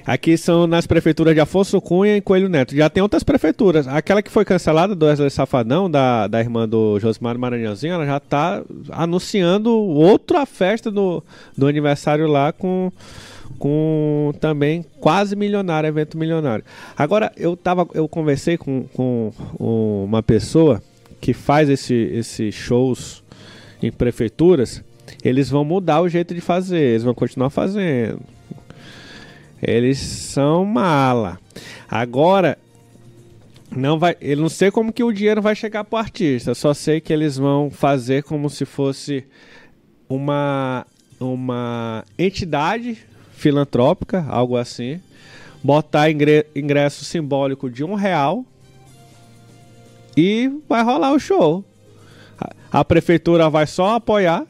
Aqui 0.06 0.36
são 0.36 0.66
nas 0.66 0.86
prefeituras 0.86 1.34
de 1.34 1.40
Afonso 1.40 1.80
Cunha 1.80 2.16
e 2.16 2.20
Coelho 2.20 2.48
Neto. 2.48 2.74
Já 2.74 2.88
tem 2.88 3.02
outras 3.02 3.22
prefeituras. 3.22 3.86
Aquela 3.86 4.22
que 4.22 4.30
foi 4.30 4.44
cancelada 4.44 4.94
do 4.94 5.06
Wesley 5.06 5.30
Safadão, 5.30 5.90
da, 5.90 6.26
da 6.26 6.40
irmã 6.40 6.68
do 6.68 6.98
Josimar 6.98 7.38
Maranhãozinho, 7.38 7.94
ela 7.94 8.06
já 8.06 8.16
está 8.16 8.62
anunciando 8.90 9.70
outra 9.70 10.46
festa 10.46 10.90
do, 10.90 11.22
do 11.56 11.66
aniversário 11.66 12.26
lá 12.26 12.52
com, 12.52 12.90
com 13.58 14.32
também 14.40 14.84
quase 15.00 15.36
milionário, 15.36 15.86
evento 15.86 16.18
milionário. 16.18 16.64
Agora, 16.96 17.30
eu, 17.36 17.56
tava, 17.56 17.86
eu 17.94 18.08
conversei 18.08 18.56
com, 18.56 18.86
com 18.94 19.32
uma 20.04 20.22
pessoa 20.22 20.82
que 21.20 21.34
faz 21.34 21.68
esse, 21.68 21.94
esses 21.94 22.54
shows 22.54 23.22
em 23.82 23.90
prefeituras, 23.90 24.82
eles 25.24 25.48
vão 25.48 25.64
mudar 25.64 26.00
o 26.00 26.08
jeito 26.08 26.34
de 26.34 26.40
fazer, 26.40 26.80
eles 26.80 27.02
vão 27.02 27.14
continuar 27.14 27.50
fazendo. 27.50 28.20
Eles 29.62 29.98
são 29.98 30.64
mala. 30.64 31.38
Agora, 31.88 32.58
não 33.74 33.98
vai, 33.98 34.16
eu 34.20 34.36
não 34.36 34.48
sei 34.48 34.70
como 34.70 34.92
que 34.92 35.04
o 35.04 35.12
dinheiro 35.12 35.42
vai 35.42 35.54
chegar 35.54 35.84
para 35.84 35.96
o 35.96 36.00
artista, 36.00 36.54
só 36.54 36.74
sei 36.74 37.00
que 37.00 37.12
eles 37.12 37.36
vão 37.36 37.70
fazer 37.70 38.22
como 38.22 38.48
se 38.48 38.64
fosse 38.64 39.24
uma 40.08 40.86
uma 41.20 42.02
entidade 42.18 42.96
filantrópica, 43.32 44.24
algo 44.28 44.56
assim, 44.56 45.00
botar 45.62 46.10
ingresso 46.10 47.04
simbólico 47.04 47.70
de 47.70 47.84
um 47.84 47.94
real 47.94 48.44
e 50.16 50.50
vai 50.68 50.82
rolar 50.82 51.12
o 51.12 51.20
show. 51.20 51.64
A 52.70 52.84
prefeitura 52.84 53.50
vai 53.50 53.66
só 53.66 53.96
apoiar, 53.96 54.46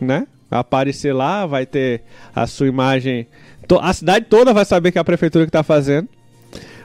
né? 0.00 0.26
Aparecer 0.50 1.12
lá, 1.12 1.46
vai 1.46 1.64
ter 1.66 2.02
a 2.34 2.46
sua 2.46 2.68
imagem. 2.68 3.26
A 3.80 3.92
cidade 3.92 4.26
toda 4.26 4.52
vai 4.52 4.64
saber 4.64 4.92
que 4.92 4.98
é 4.98 5.00
a 5.00 5.04
prefeitura 5.04 5.44
que 5.44 5.48
está 5.48 5.62
fazendo. 5.62 6.08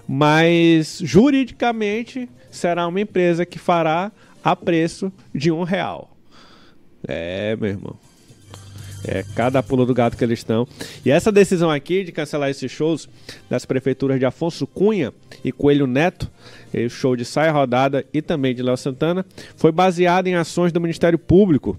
Mas 0.08 1.00
juridicamente 1.04 2.30
será 2.50 2.88
uma 2.88 3.02
empresa 3.02 3.46
que 3.46 3.60
fará 3.60 4.12
a 4.44 4.56
preço 4.56 5.12
de 5.36 5.52
um 5.52 5.64
real. 5.64 6.16
É, 7.06 7.56
meu 7.58 7.70
irmão. 7.70 7.96
É 9.06 9.24
cada 9.36 9.62
pulo 9.62 9.86
do 9.86 9.94
gato 9.94 10.18
que 10.18 10.24
eles 10.24 10.40
estão. 10.40 10.68
E 11.06 11.12
essa 11.12 11.32
decisão 11.32 11.70
aqui 11.70 12.04
de 12.04 12.12
cancelar 12.12 12.50
esses 12.50 12.72
shows 12.72 13.08
das 13.50 13.66
prefeituras 13.66 14.20
de 14.20 14.26
Afonso 14.26 14.66
Cunha 14.66 15.14
e 15.44 15.52
Coelho 15.52 15.88
Neto 15.88 16.30
o 16.74 16.90
show 16.90 17.16
de 17.16 17.26
Saia 17.26 17.52
Rodada 17.52 18.06
e 18.14 18.22
também 18.22 18.54
de 18.54 18.62
Léo 18.62 18.78
Santana, 18.78 19.26
foi 19.56 19.72
baseado 19.72 20.28
em 20.28 20.36
ações 20.36 20.72
do 20.72 20.82
Ministério 20.82 21.18
Público 21.18 21.78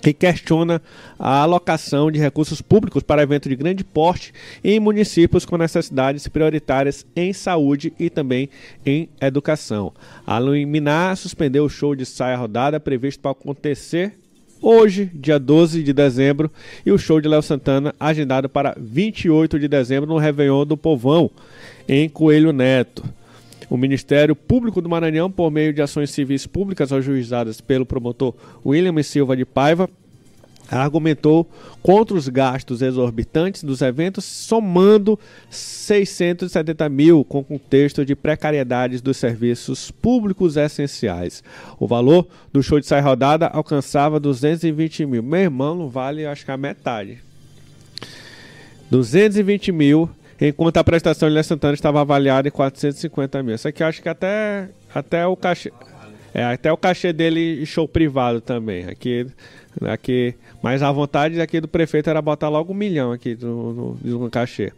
que 0.00 0.12
questiona 0.12 0.80
a 1.18 1.42
alocação 1.42 2.10
de 2.10 2.18
recursos 2.18 2.62
públicos 2.62 3.02
para 3.02 3.22
eventos 3.22 3.48
de 3.48 3.56
grande 3.56 3.82
porte 3.84 4.32
em 4.62 4.78
municípios 4.78 5.44
com 5.44 5.56
necessidades 5.56 6.28
prioritárias 6.28 7.04
em 7.16 7.32
saúde 7.32 7.92
e 7.98 8.08
também 8.08 8.48
em 8.86 9.08
educação. 9.20 9.92
A 10.26 10.38
Luminar 10.38 11.16
suspendeu 11.16 11.64
o 11.64 11.68
show 11.68 11.94
de 11.94 12.06
saia 12.06 12.36
rodada 12.36 12.78
previsto 12.78 13.20
para 13.20 13.32
acontecer 13.32 14.14
hoje, 14.60 15.10
dia 15.14 15.38
12 15.38 15.82
de 15.82 15.92
dezembro, 15.92 16.50
e 16.84 16.90
o 16.90 16.98
show 16.98 17.20
de 17.20 17.28
Léo 17.28 17.42
Santana 17.42 17.94
agendado 17.98 18.48
para 18.48 18.76
28 18.78 19.58
de 19.58 19.68
dezembro 19.68 20.08
no 20.08 20.18
Réveillon 20.18 20.64
do 20.64 20.76
Povão, 20.76 21.30
em 21.88 22.08
Coelho 22.08 22.52
Neto. 22.52 23.04
O 23.70 23.76
Ministério 23.76 24.34
Público 24.34 24.80
do 24.80 24.88
Maranhão, 24.88 25.30
por 25.30 25.50
meio 25.50 25.72
de 25.72 25.82
ações 25.82 26.10
civis 26.10 26.46
públicas 26.46 26.92
ajuizadas 26.92 27.60
pelo 27.60 27.84
promotor 27.84 28.34
William 28.64 29.02
Silva 29.02 29.36
de 29.36 29.44
Paiva, 29.44 29.88
argumentou 30.70 31.48
contra 31.82 32.16
os 32.16 32.28
gastos 32.28 32.82
exorbitantes 32.82 33.64
dos 33.64 33.80
eventos, 33.80 34.24
somando 34.24 35.18
670 35.50 36.88
mil 36.88 37.24
com 37.24 37.42
contexto 37.42 38.04
de 38.04 38.14
precariedades 38.14 39.00
dos 39.00 39.16
serviços 39.16 39.90
públicos 39.90 40.56
essenciais. 40.56 41.42
O 41.78 41.86
valor 41.86 42.26
do 42.52 42.62
show 42.62 42.78
de 42.78 42.86
saia 42.86 43.02
rodada 43.02 43.46
alcançava 43.46 44.20
220 44.20 45.06
mil. 45.06 45.22
Meu 45.22 45.40
irmão, 45.40 45.74
não 45.74 45.88
vale, 45.88 46.26
acho 46.26 46.44
que 46.44 46.50
a 46.50 46.56
metade. 46.56 47.18
220 48.90 49.72
mil 49.72 50.10
enquanto 50.40 50.76
a 50.76 50.84
prestação 50.84 51.28
de 51.28 51.34
Léo 51.34 51.44
Santana 51.44 51.74
estava 51.74 52.00
avaliada 52.00 52.48
em 52.48 52.50
450 52.50 53.42
mil. 53.42 53.54
Isso 53.54 53.68
aqui 53.68 53.82
eu 53.82 53.86
acho 53.86 54.02
que 54.02 54.08
até, 54.08 54.68
até 54.94 55.26
o 55.26 55.36
cachê. 55.36 55.72
É, 56.32 56.44
até 56.44 56.72
o 56.72 56.76
cachê 56.76 57.12
dele 57.12 57.64
show 57.66 57.88
privado 57.88 58.40
também. 58.40 58.84
Aqui, 58.84 59.26
aqui, 59.82 60.34
mas 60.62 60.82
a 60.82 60.92
vontade 60.92 61.40
aqui 61.40 61.60
do 61.60 61.68
prefeito 61.68 62.10
era 62.10 62.20
botar 62.20 62.48
logo 62.48 62.72
um 62.72 62.76
milhão 62.76 63.12
aqui 63.12 63.36
no, 63.40 63.72
no, 63.72 64.18
no 64.18 64.30
cachê. 64.30 64.72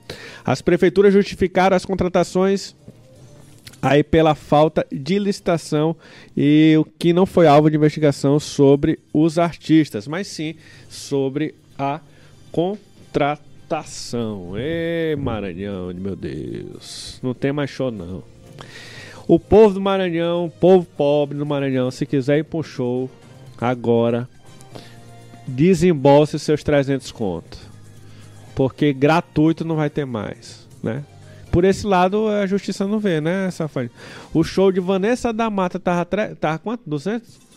As 0.45 0.63
prefeituras 0.63 1.13
justificaram 1.13 1.77
as 1.77 1.85
contratações 1.85 2.75
aí 3.83 4.03
pela 4.03 4.35
falta 4.35 4.87
de 4.93 5.19
licitação 5.19 5.97
e 6.37 6.77
o 6.79 6.85
que 6.85 7.13
não 7.13 7.25
foi 7.25 7.47
alvo 7.47 7.71
de 7.71 7.77
investigação 7.77 8.39
sobre 8.39 8.99
os 9.13 9.39
artistas, 9.39 10.07
mas 10.07 10.27
sim 10.27 10.55
sobre 10.89 11.55
a 11.79 12.01
contratação. 12.53 13.50
Ê, 14.57 15.15
Maranhão, 15.17 15.95
meu 15.95 16.17
Deus, 16.17 17.21
não 17.23 17.33
tem 17.33 17.53
mais 17.53 17.71
show 17.71 17.91
não. 17.91 18.23
O 19.29 19.39
povo 19.39 19.75
do 19.75 19.81
Maranhão, 19.81 20.47
o 20.47 20.51
povo 20.51 20.85
pobre 20.97 21.39
do 21.39 21.47
Maranhão, 21.47 21.91
se 21.91 22.05
quiser 22.05 22.39
ir 22.39 22.45
pro 22.45 22.65
show 22.65 23.09
agora, 23.61 24.29
desembolse 25.47 26.37
seus 26.39 26.65
300 26.65 27.13
conto. 27.13 27.59
Porque 28.57 28.93
gratuito 28.93 29.65
não 29.65 29.77
vai 29.77 29.89
ter 29.89 30.05
mais, 30.05 30.67
né? 30.83 31.05
Por 31.53 31.65
esse 31.65 31.87
lado, 31.87 32.29
a 32.29 32.47
justiça 32.47 32.87
não 32.87 32.99
vê, 32.99 33.21
né, 33.21 33.51
Safari? 33.51 33.91
O 34.33 34.43
show 34.43 34.71
de 34.71 34.81
Vanessa 34.81 35.33
da 35.33 35.49
Mata 35.49 35.79
tava, 35.79 36.05
tava 36.35 36.59
quanto? 36.59 36.83
200? 36.87 37.50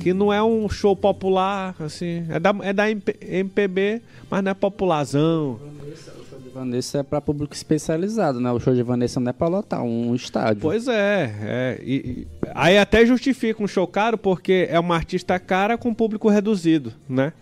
Que 0.00 0.12
não 0.12 0.32
é 0.32 0.42
um 0.42 0.68
show 0.68 0.94
popular, 0.96 1.74
assim. 1.80 2.24
É 2.28 2.38
da, 2.40 2.54
é 2.62 2.72
da 2.72 2.90
MP 2.90 3.16
MPB, 3.20 4.02
mas 4.30 4.42
não 4.42 4.50
é 4.50 4.54
popularzão. 4.54 5.58
O 5.60 6.24
show 6.30 6.38
de 6.40 6.48
Vanessa 6.50 6.98
é 6.98 7.02
pra 7.02 7.20
público 7.20 7.54
especializado, 7.54 8.40
né? 8.40 8.50
O 8.50 8.58
show 8.60 8.74
de 8.74 8.82
Vanessa 8.82 9.20
não 9.20 9.30
é 9.30 9.32
pra 9.32 9.48
lotar 9.48 9.82
um 9.82 10.14
estádio. 10.14 10.60
Pois 10.62 10.88
é, 10.88 11.34
é 11.42 11.80
e- 11.82 11.94
e- 11.94 12.26
aí 12.54 12.78
até 12.78 13.04
justifica 13.06 13.62
um 13.62 13.68
show 13.68 13.86
caro 13.86 14.16
porque 14.18 14.66
é 14.70 14.78
uma 14.78 14.94
artista 14.96 15.38
cara 15.38 15.76
com 15.78 15.92
público 15.94 16.28
reduzido, 16.28 16.92
né? 17.08 17.32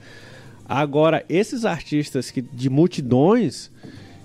Agora, 0.69 1.25
esses 1.29 1.65
artistas 1.65 2.31
que, 2.31 2.43
de 2.43 2.69
multidões, 2.69 3.71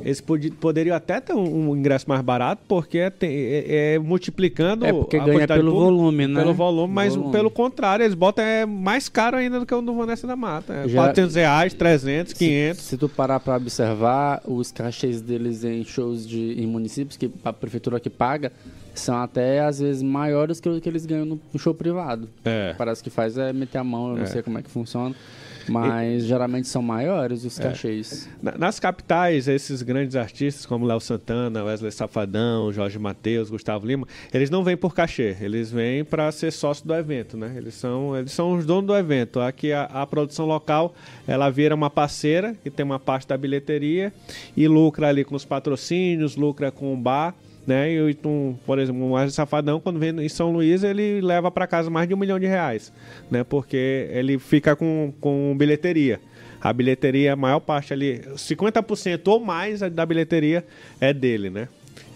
eles 0.03 0.21
poderiam 0.59 0.95
até 0.95 1.19
ter 1.21 1.33
um, 1.33 1.69
um 1.69 1.75
ingresso 1.77 2.05
mais 2.09 2.21
barato 2.21 2.61
porque 2.67 3.09
tem- 3.11 3.29
é, 3.31 3.93
é 3.95 3.99
multiplicando 3.99 4.85
É 4.85 4.91
porque 4.91 5.17
a 5.17 5.23
ganha 5.25 5.47
pelo 5.47 5.71
público, 5.71 5.79
volume, 5.79 6.27
né? 6.27 6.41
Pelo 6.41 6.53
volume, 6.53 6.93
mas 6.93 7.15
Volume. 7.15 7.31
pelo 7.31 7.49
contrário, 7.49 8.03
eles 8.03 8.13
botam 8.15 8.43
é 8.43 8.65
mais 8.65 9.07
caro 9.09 9.37
ainda 9.37 9.59
do 9.59 9.65
que 9.65 9.73
o 9.73 9.81
do 9.81 9.93
Vanessa 9.93 10.27
da 10.27 10.35
Mata. 10.35 10.73
É 10.73 10.87
Já- 10.89 11.01
400 11.03 11.35
reais, 11.35 11.73
300, 11.73 12.31
Se- 12.33 12.37
500. 12.37 12.81
Se, 12.83 12.97
tu 12.97 13.07
parar 13.07 13.39
pra 13.39 13.55
observar, 13.57 14.41
os 14.45 14.71
cachês 14.71 15.21
deles 15.21 15.63
em 15.63 15.83
shows 15.83 16.27
de, 16.27 16.61
em 16.61 16.67
municípios 16.67 17.15
que 17.17 17.31
a 17.43 17.53
prefeitura 17.53 17.99
que 17.99 18.09
paga 18.09 18.51
são 18.93 19.17
até 19.17 19.59
às 19.61 19.79
vezes 19.79 20.03
maiores 20.03 20.59
que 20.59 20.69
o 20.69 20.79
que 20.79 20.87
eles 20.87 21.05
ganham 21.05 21.25
no, 21.25 21.39
no 21.51 21.59
show 21.59 21.73
privado. 21.73 22.29
É. 22.45 22.73
Parece 22.77 23.01
que 23.03 23.09
faz 23.09 23.37
é 23.37 23.51
meter 23.51 23.77
a 23.79 23.83
mão, 23.83 24.09
eu 24.11 24.15
não 24.17 24.23
É. 24.23 24.27
sei 24.27 24.41
como 24.43 24.57
é 24.57 24.61
que 24.61 24.69
funciona. 24.69 25.15
Mas 25.67 26.25
geralmente 26.25 26.67
são 26.67 26.81
maiores 26.81 27.45
os 27.45 27.57
cachês. 27.57 28.29
Na- 28.41 28.57
Nas 28.57 28.79
capitais, 28.79 29.47
esses 29.47 29.81
grandes 29.81 30.15
artistas 30.15 30.65
como 30.65 30.85
Léo 30.85 30.99
Santana, 30.99 31.63
Wesley 31.63 31.91
Safadão, 31.91 32.71
Jorge 32.71 32.99
Mateus, 32.99 33.49
Gustavo 33.49 33.85
Lima, 33.87 34.07
eles 34.33 34.49
não 34.49 34.63
vêm 34.63 34.75
por 34.75 34.93
cachê, 34.93 35.35
eles 35.39 35.71
vêm 35.71 36.03
para 36.03 36.31
ser 36.31 36.51
sócio 36.51 36.85
do 36.85 36.93
evento, 36.93 37.37
né? 37.37 37.53
Eles 37.55 37.73
são, 37.75 38.15
eles 38.17 38.31
são 38.31 38.53
os 38.53 38.65
donos 38.65 38.87
do 38.87 38.95
evento. 38.95 39.39
Aqui 39.39 39.71
a, 39.71 39.83
a 39.85 40.05
produção 40.05 40.45
local, 40.45 40.93
ela 41.27 41.49
vira 41.49 41.73
uma 41.73 41.89
parceira 41.89 42.55
que 42.63 42.69
tem 42.69 42.85
uma 42.85 42.99
parte 42.99 43.27
da 43.27 43.37
bilheteria 43.37 44.11
e 44.55 44.67
lucra 44.67 45.07
ali 45.07 45.23
com 45.23 45.35
os 45.35 45.45
patrocínios, 45.45 46.35
lucra 46.35 46.71
com 46.71 46.93
o 46.93 46.97
bar. 46.97 47.33
Né? 47.65 47.93
E, 47.93 48.11
então, 48.11 48.59
por 48.65 48.77
exemplo, 48.77 49.13
o 49.13 49.29
Safadão, 49.29 49.79
quando 49.79 49.99
vem 49.99 50.09
em 50.19 50.29
São 50.29 50.51
Luís, 50.51 50.83
ele 50.83 51.21
leva 51.21 51.49
para 51.49 51.65
casa 51.65 51.89
mais 51.89 52.07
de 52.07 52.13
um 52.13 52.17
milhão 52.17 52.39
de 52.39 52.45
reais, 52.45 52.91
né? 53.31 53.43
Porque 53.43 54.09
ele 54.11 54.37
fica 54.37 54.75
com, 54.75 55.13
com 55.21 55.55
bilheteria. 55.57 56.19
A 56.61 56.71
bilheteria, 56.71 57.33
a 57.33 57.35
maior 57.35 57.59
parte 57.59 57.93
ali, 57.93 58.19
50% 58.35 59.27
ou 59.27 59.39
mais 59.39 59.79
da 59.79 60.05
bilheteria 60.05 60.65
é 60.99 61.13
dele, 61.13 61.49
né? 61.49 61.67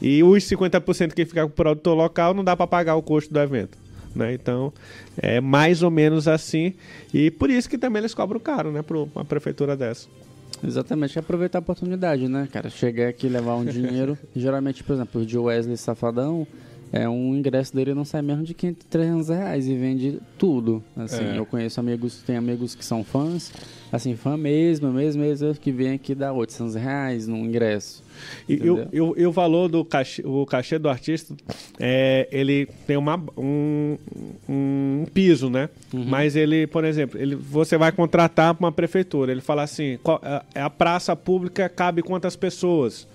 E 0.01 0.23
os 0.23 0.43
50% 0.43 1.13
que 1.13 1.25
fica 1.25 1.41
com 1.41 1.47
o 1.47 1.51
produtor 1.51 1.95
local 1.95 2.33
não 2.33 2.43
dá 2.43 2.55
para 2.55 2.67
pagar 2.67 2.95
o 2.95 3.01
custo 3.01 3.33
do 3.33 3.39
evento. 3.39 3.77
Né? 4.15 4.33
Então, 4.33 4.73
é 5.17 5.39
mais 5.39 5.83
ou 5.83 5.91
menos 5.91 6.27
assim. 6.27 6.73
E 7.13 7.29
por 7.31 7.49
isso 7.49 7.69
que 7.69 7.77
também 7.77 7.99
eles 7.99 8.13
cobram 8.13 8.39
caro, 8.39 8.71
né? 8.71 8.81
Para 8.81 8.97
uma 8.97 9.25
prefeitura 9.25 9.75
dessa. 9.75 10.07
Exatamente, 10.63 11.19
aproveitar 11.19 11.59
a 11.59 11.61
oportunidade, 11.61 12.27
né, 12.27 12.47
cara? 12.51 12.69
Chegar 12.69 13.09
aqui 13.09 13.27
e 13.27 13.29
levar 13.29 13.55
um 13.55 13.65
dinheiro. 13.65 14.17
geralmente, 14.35 14.83
por 14.83 14.93
exemplo, 14.93 15.21
o 15.21 15.25
de 15.25 15.37
Wesley 15.37 15.77
Safadão, 15.77 16.47
é 16.91 17.07
um 17.07 17.35
ingresso 17.35 17.75
dele 17.75 17.93
não 17.93 18.05
sai 18.05 18.21
menos 18.21 18.47
de 18.47 18.53
500, 18.53 18.85
300 18.89 19.29
reais 19.29 19.67
e 19.67 19.75
vende 19.75 20.19
tudo. 20.37 20.83
Assim, 20.95 21.23
É. 21.23 21.37
eu 21.37 21.45
conheço 21.45 21.79
amigos, 21.79 22.21
tem 22.25 22.35
amigos 22.37 22.73
que 22.75 22.83
são 22.85 23.03
fãs, 23.03 23.51
assim, 23.91 24.15
fã 24.15 24.37
mesmo, 24.37 24.91
mesmo, 24.91 25.21
mesmo, 25.21 25.53
que 25.55 25.71
vem 25.71 25.93
aqui 25.93 26.15
dar 26.15 26.33
800 26.33 26.75
reais 26.75 27.27
no 27.27 27.37
ingresso. 27.37 28.03
E, 28.49 28.53
e 28.55 28.69
o- 29.01 29.13
e 29.17 29.25
valor 29.31 29.67
do 29.69 29.85
cachê, 29.85 30.23
o 30.25 30.45
cachê 30.45 30.79
do 30.79 30.89
artista, 30.89 31.35
é, 31.79 32.27
ele 32.31 32.67
tem 32.87 32.97
uma, 32.97 33.21
um, 33.37 33.97
um 34.49 35.05
piso, 35.13 35.49
né? 35.49 35.69
Mas 35.93 36.35
ele, 36.35 36.65
por 36.67 36.83
exemplo, 36.83 37.19
ele, 37.19 37.35
você 37.35 37.77
vai 37.77 37.91
contratar 37.91 38.55
uma 38.59 38.71
prefeitura, 38.71 39.31
ele 39.31 39.41
fala 39.41 39.63
assim, 39.63 39.99
qual- 40.01 40.19
a, 40.23 40.43
a 40.55 40.69
praça 40.69 41.15
pública 41.15 41.69
cabe 41.69 42.01
quantas 42.01 42.35
pessoas? 42.35 43.07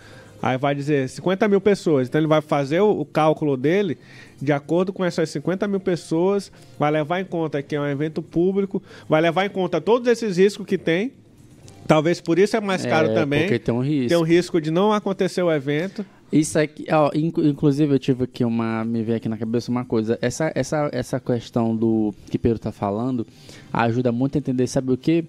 Aí 0.43 0.59
vai 0.59 0.75
dizer 0.75 1.09
50 1.09 1.47
mil 1.49 1.61
pessoas. 1.61 2.09
Então 2.09 2.21
ele 2.21 2.27
vai 2.27 2.41
fazer 2.43 2.81
o, 2.81 2.91
o 3.01 3.05
cálculo 3.05 3.57
dele 3.57 3.97
de 4.41 4.53
acordo 4.53 4.93
com 4.93 5.05
essas 5.05 5.31
50 5.31 5.69
mil 5.69 5.79
pessoas, 5.79 6.51
vai 6.77 6.91
levar 6.91 7.21
em 7.21 7.25
conta 7.25 7.63
que 7.63 7.77
é 7.77 7.81
um 7.81 7.87
evento 7.87 8.21
público, 8.21 8.83
vai 9.09 9.21
levar 9.23 9.47
em 9.47 9.51
conta 9.51 9.81
todos 9.81 10.09
esses 10.09 10.37
riscos 10.37 10.67
que 10.67 10.77
tem. 10.77 11.13
Talvez 11.87 12.21
por 12.21 12.39
isso 12.41 12.57
é 12.57 12.61
mais 12.61 12.85
caro 12.85 13.11
É, 13.11 13.15
também. 13.15 13.43
Porque 13.43 13.59
tem 13.61 13.73
um 13.75 13.81
risco. 13.81 14.09
Tem 14.09 14.17
um 14.19 14.23
risco 14.23 14.61
de 14.61 14.71
não 14.73 14.93
acontecer 14.93 15.43
o 15.43 15.51
evento. 15.53 16.05
Isso 16.33 16.59
aqui, 16.59 16.87
ó, 16.91 17.11
inclu- 17.15 17.47
inclusive 17.47 17.95
eu 17.95 17.99
tive 17.99 18.25
aqui 18.25 18.45
uma, 18.45 18.85
me 18.85 19.03
veio 19.03 19.19
aqui 19.19 19.29
na 19.29 19.37
cabeça 19.37 19.71
uma 19.71 19.85
coisa, 19.85 20.19
essa, 20.23 20.51
essa, 20.55 20.89
essa 20.91 21.21
questão 21.21 21.77
do 21.77 22.15
que 22.31 22.39
Pedro 22.39 22.59
tá 22.59 22.73
falando 22.73 23.27
ajuda 23.73 24.11
muito 24.11 24.37
a 24.37 24.39
entender, 24.39 24.67
sabe 24.67 24.93
o 24.93 24.97
que? 24.97 25.25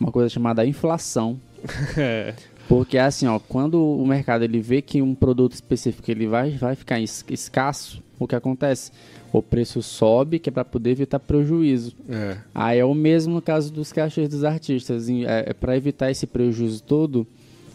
Uma 0.00 0.12
coisa 0.12 0.28
chamada 0.28 0.64
inflação. 0.64 1.38
É. 2.64 2.68
Porque 2.68 2.98
assim, 2.98 3.26
ó, 3.26 3.38
quando 3.38 3.82
o 3.82 4.06
mercado 4.06 4.42
ele 4.44 4.60
vê 4.60 4.80
que 4.82 5.00
um 5.02 5.14
produto 5.14 5.52
específico 5.52 6.10
ele 6.10 6.26
vai, 6.26 6.50
vai 6.52 6.74
ficar 6.74 7.00
es- 7.00 7.24
escasso, 7.30 8.02
o 8.18 8.26
que 8.26 8.34
acontece? 8.34 8.90
O 9.32 9.42
preço 9.42 9.82
sobe, 9.82 10.38
que 10.38 10.48
é 10.48 10.52
para 10.52 10.64
poder 10.64 10.90
evitar 10.90 11.18
prejuízo. 11.18 11.94
É. 12.08 12.36
Aí 12.54 12.78
é 12.78 12.84
o 12.84 12.94
mesmo 12.94 13.34
no 13.34 13.42
caso 13.42 13.72
dos 13.72 13.92
cachês 13.92 14.28
dos 14.28 14.44
artistas. 14.44 15.08
Em- 15.08 15.24
É, 15.24 15.52
para 15.52 15.76
evitar 15.76 16.10
esse 16.10 16.26
prejuízo 16.26 16.82
todo, 16.82 17.26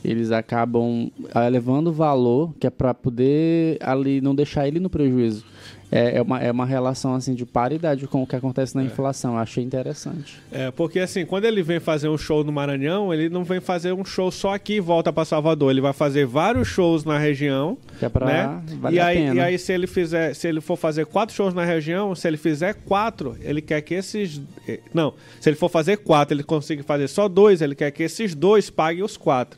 eles 0.03 0.31
acabam 0.31 1.11
ah, 1.35 1.45
elevando 1.45 1.89
o 1.89 1.93
valor, 1.93 2.53
que 2.57 2.65
é 2.65 2.69
para 2.69 2.93
poder 2.93 3.77
ali 3.81 4.21
não 4.21 4.33
deixar 4.33 4.67
ele 4.67 4.79
no 4.79 4.89
prejuízo. 4.89 5.45
É, 5.91 6.17
é, 6.17 6.21
uma, 6.21 6.39
é 6.39 6.51
uma 6.51 6.67
relação 6.67 7.15
assim 7.15 7.33
de 7.33 7.47
paridade 7.47 8.05
com 8.05 8.21
o 8.21 8.27
que 8.27 8.35
acontece 8.35 8.75
na 8.75 8.83
inflação. 8.83 9.33
Eu 9.33 9.39
achei 9.39 9.63
interessante. 9.63 10.39
É, 10.51 10.69
porque 10.69 10.99
assim, 10.99 11.25
quando 11.25 11.45
ele 11.45 11.63
vem 11.63 11.79
fazer 11.79 12.07
um 12.09 12.17
show 12.17 12.43
no 12.43 12.51
Maranhão, 12.51 13.11
ele 13.11 13.27
não 13.27 13.43
vem 13.43 13.59
fazer 13.59 13.91
um 13.91 14.05
show 14.05 14.29
só 14.29 14.53
aqui 14.53 14.73
e 14.75 14.79
volta 14.79 15.11
para 15.11 15.25
Salvador. 15.25 15.71
Ele 15.71 15.81
vai 15.81 15.91
fazer 15.91 16.27
vários 16.27 16.67
shows 16.67 17.03
na 17.03 17.17
região, 17.17 17.75
Que 17.97 18.05
é 18.05 18.09
pra 18.09 18.25
né? 18.27 18.61
valer 18.79 18.95
e, 18.97 18.99
aí, 18.99 19.17
pena. 19.17 19.35
e 19.35 19.39
aí, 19.39 19.57
se 19.57 19.73
ele 19.73 19.87
fizer, 19.87 20.35
se 20.35 20.47
ele 20.47 20.61
for 20.61 20.75
fazer 20.75 21.07
quatro 21.07 21.35
shows 21.35 21.55
na 21.55 21.65
região, 21.65 22.13
se 22.13 22.27
ele 22.27 22.37
fizer 22.37 22.75
quatro, 22.85 23.35
ele 23.41 23.59
quer 23.59 23.81
que 23.81 23.95
esses. 23.95 24.39
eh, 24.67 24.79
Não, 24.93 25.15
se 25.41 25.49
ele 25.49 25.55
for 25.57 25.69
fazer 25.69 25.97
quatro, 25.97 26.35
ele 26.35 26.43
consiga 26.43 26.83
fazer 26.83 27.07
só 27.07 27.27
dois, 27.27 27.63
ele 27.63 27.73
quer 27.73 27.89
que 27.89 28.03
esses 28.03 28.35
dois 28.35 28.69
paguem 28.69 29.03
os 29.03 29.17
quatro. 29.17 29.57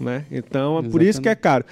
Né? 0.00 0.24
Então, 0.32 0.78
é 0.78 0.82
por 0.82 1.02
isso 1.02 1.20
que 1.20 1.28
é 1.28 1.34
caro. 1.34 1.64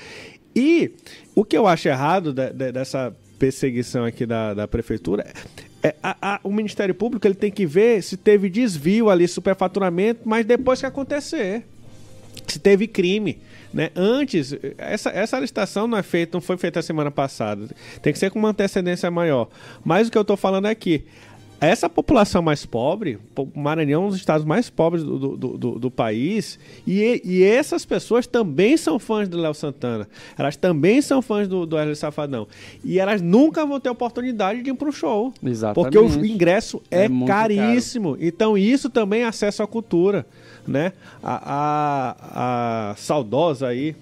E 0.55 0.93
o 1.35 1.43
que 1.43 1.57
eu 1.57 1.67
acho 1.67 1.89
errado 1.89 2.35
de- 2.35 2.53
de- 2.53 2.71
dessa 2.73 3.15
perseguição 3.47 4.05
aqui 4.05 4.25
da, 4.25 4.55
da 4.55 4.69
prefeitura 4.69 5.27
é 5.83 5.97
a- 6.01 6.17
a- 6.23 6.41
o 6.45 6.53
Ministério 6.53 6.95
Público 6.95 7.27
ele 7.27 7.35
tem 7.35 7.51
que 7.51 7.67
ver 7.67 8.01
se 8.01 8.17
teve 8.17 8.49
desvio 8.49 9.11
ali, 9.11 9.27
superfaturamento, 9.27 10.21
mas 10.25 10.47
depois 10.47 10.79
que 10.79 10.87
acontecer 10.87 11.65
se 12.47 12.61
teve 12.61 12.87
crime. 12.87 13.41
Né? 13.75 13.91
Antes, 13.97 14.55
essa, 14.79 15.11
essa 15.11 15.41
licitação 15.41 15.89
não 15.89 15.99
é 15.99 16.03
feita, 16.05 16.37
não 16.37 16.41
foi 16.41 16.57
feita 16.57 16.79
a 16.79 16.83
semana 16.83 17.11
passada. 17.11 17.67
Tem 18.01 18.13
que 18.13 18.19
ser 18.19 18.31
com 18.31 18.39
uma 18.39 18.51
antecedência 18.51 19.11
maior. 19.11 19.49
Mas 19.85 20.07
o 20.07 20.11
que 20.13 20.17
eu 20.19 20.23
estou 20.23 20.37
falando 20.37 20.69
é 20.69 20.75
que 20.75 21.05
essa 21.63 21.89
população 21.89 22.43
mais 22.43 22.67
pobre, 22.67 23.19
o 23.37 23.49
Maranhão 23.59 24.03
é 24.03 24.07
um 24.07 24.09
dos 24.09 24.17
estados 24.17 24.45
mais 24.45 24.69
pobres 24.69 25.05
do, 25.05 25.37
do, 25.37 25.59
do, 25.59 25.79
do 25.79 25.91
país, 25.91 26.59
e, 26.87 27.23
e 27.25 27.45
essas 27.45 27.85
pessoas 27.85 28.27
também 28.27 28.77
são 28.77 28.99
fãs 28.99 29.29
do 29.29 29.39
Léo 29.39 29.55
Santana. 29.55 30.09
Elas 30.37 30.57
também 30.57 31.01
são 31.01 31.23
fãs 31.23 31.47
do, 31.47 31.65
do 31.65 31.77
Wesley 31.77 31.95
Safadão. 31.97 32.49
E 32.85 32.99
elas 32.99 33.23
nunca 33.23 33.65
vão 33.65 33.79
ter 33.79 33.91
oportunidade 33.91 34.63
de 34.63 34.71
ir 34.71 34.75
para 34.75 34.89
o 34.89 34.93
show. 34.93 35.33
Exatamente. 35.43 35.93
Porque 35.93 35.99
o 35.99 36.27
ingresso 36.27 36.83
é, 36.91 37.05
É 37.05 37.27
caríssimo. 37.27 38.17
Então 38.21 38.59
isso 38.59 38.91
também 38.91 39.23
é 39.23 39.27
acesso 39.27 39.63
à 39.63 39.67
cultura, 39.67 40.27
né? 40.67 40.93
A, 41.23 42.17
a, 42.25 42.91
a 42.93 42.97
saudosa 42.97 43.69
aí, 43.69 43.95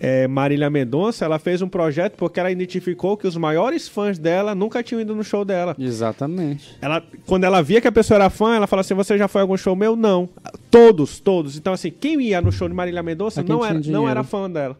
é, 0.00 0.26
Marília 0.28 0.68
Mendonça, 0.68 1.24
ela 1.24 1.38
fez 1.38 1.62
um 1.62 1.68
projeto 1.68 2.14
porque 2.16 2.38
ela 2.40 2.50
identificou 2.50 3.16
que 3.16 3.26
os 3.26 3.36
maiores 3.36 3.88
fãs 3.88 4.18
dela 4.18 4.54
nunca 4.54 4.82
tinham 4.82 5.00
ido 5.00 5.14
no 5.14 5.22
show 5.24 5.44
dela. 5.44 5.74
Exatamente. 5.78 6.76
Ela, 6.80 7.02
quando 7.26 7.44
ela 7.44 7.62
via 7.62 7.80
que 7.80 7.88
a 7.88 7.92
pessoa 7.92 8.16
era 8.16 8.30
fã, 8.30 8.54
ela 8.56 8.66
falou 8.66 8.80
assim: 8.80 8.94
Você 8.94 9.16
já 9.16 9.28
foi 9.28 9.40
a 9.40 9.44
algum 9.44 9.56
show 9.56 9.74
meu? 9.74 9.96
Não. 9.96 10.28
Todos, 10.70 11.20
todos. 11.20 11.56
Então, 11.56 11.72
assim, 11.72 11.90
quem 11.90 12.20
ia 12.20 12.40
no 12.40 12.50
show 12.52 12.68
de 12.68 12.74
Marília 12.74 13.02
Mendonça 13.02 13.40
É 13.40 13.44
não 13.44 13.64
era, 13.64 13.80
não 13.80 14.08
era 14.08 14.22
fã 14.22 14.50
dela. 14.50 14.76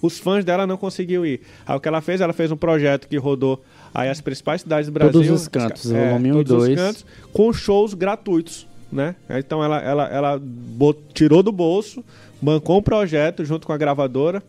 os 0.00 0.18
fãs 0.18 0.44
dela 0.44 0.66
não 0.66 0.76
conseguiam 0.76 1.24
ir. 1.26 1.40
Aí 1.66 1.76
o 1.76 1.80
que 1.80 1.88
ela 1.88 2.00
fez? 2.00 2.20
Ela 2.20 2.32
fez 2.32 2.50
um 2.50 2.56
projeto 2.56 3.08
que 3.08 3.16
rodou 3.16 3.62
aí 3.94 4.08
as 4.08 4.20
principais 4.20 4.62
cidades 4.62 4.86
do 4.86 4.92
Brasil. 4.92 5.12
Todos 5.12 5.30
os 5.30 5.48
cantos, 5.48 5.90
é, 5.92 6.08
volume 6.10 6.32
um 6.32 6.40
e 6.40 6.44
todos 6.44 6.52
os 6.52 6.68
dois. 6.68 6.80
cantos, 6.80 7.06
com 7.32 7.52
shows 7.52 7.94
gratuitos, 7.94 8.66
né? 8.92 9.16
Então 9.30 9.64
ela, 9.64 9.80
ela, 9.80 10.06
ela 10.08 10.42
tirou 11.14 11.42
do 11.42 11.50
bolso, 11.50 12.04
bancou 12.40 12.78
um 12.78 12.82
projeto 12.82 13.44
junto 13.44 13.66
com 13.66 13.72
a 13.72 13.76
gravadora, 13.78 14.42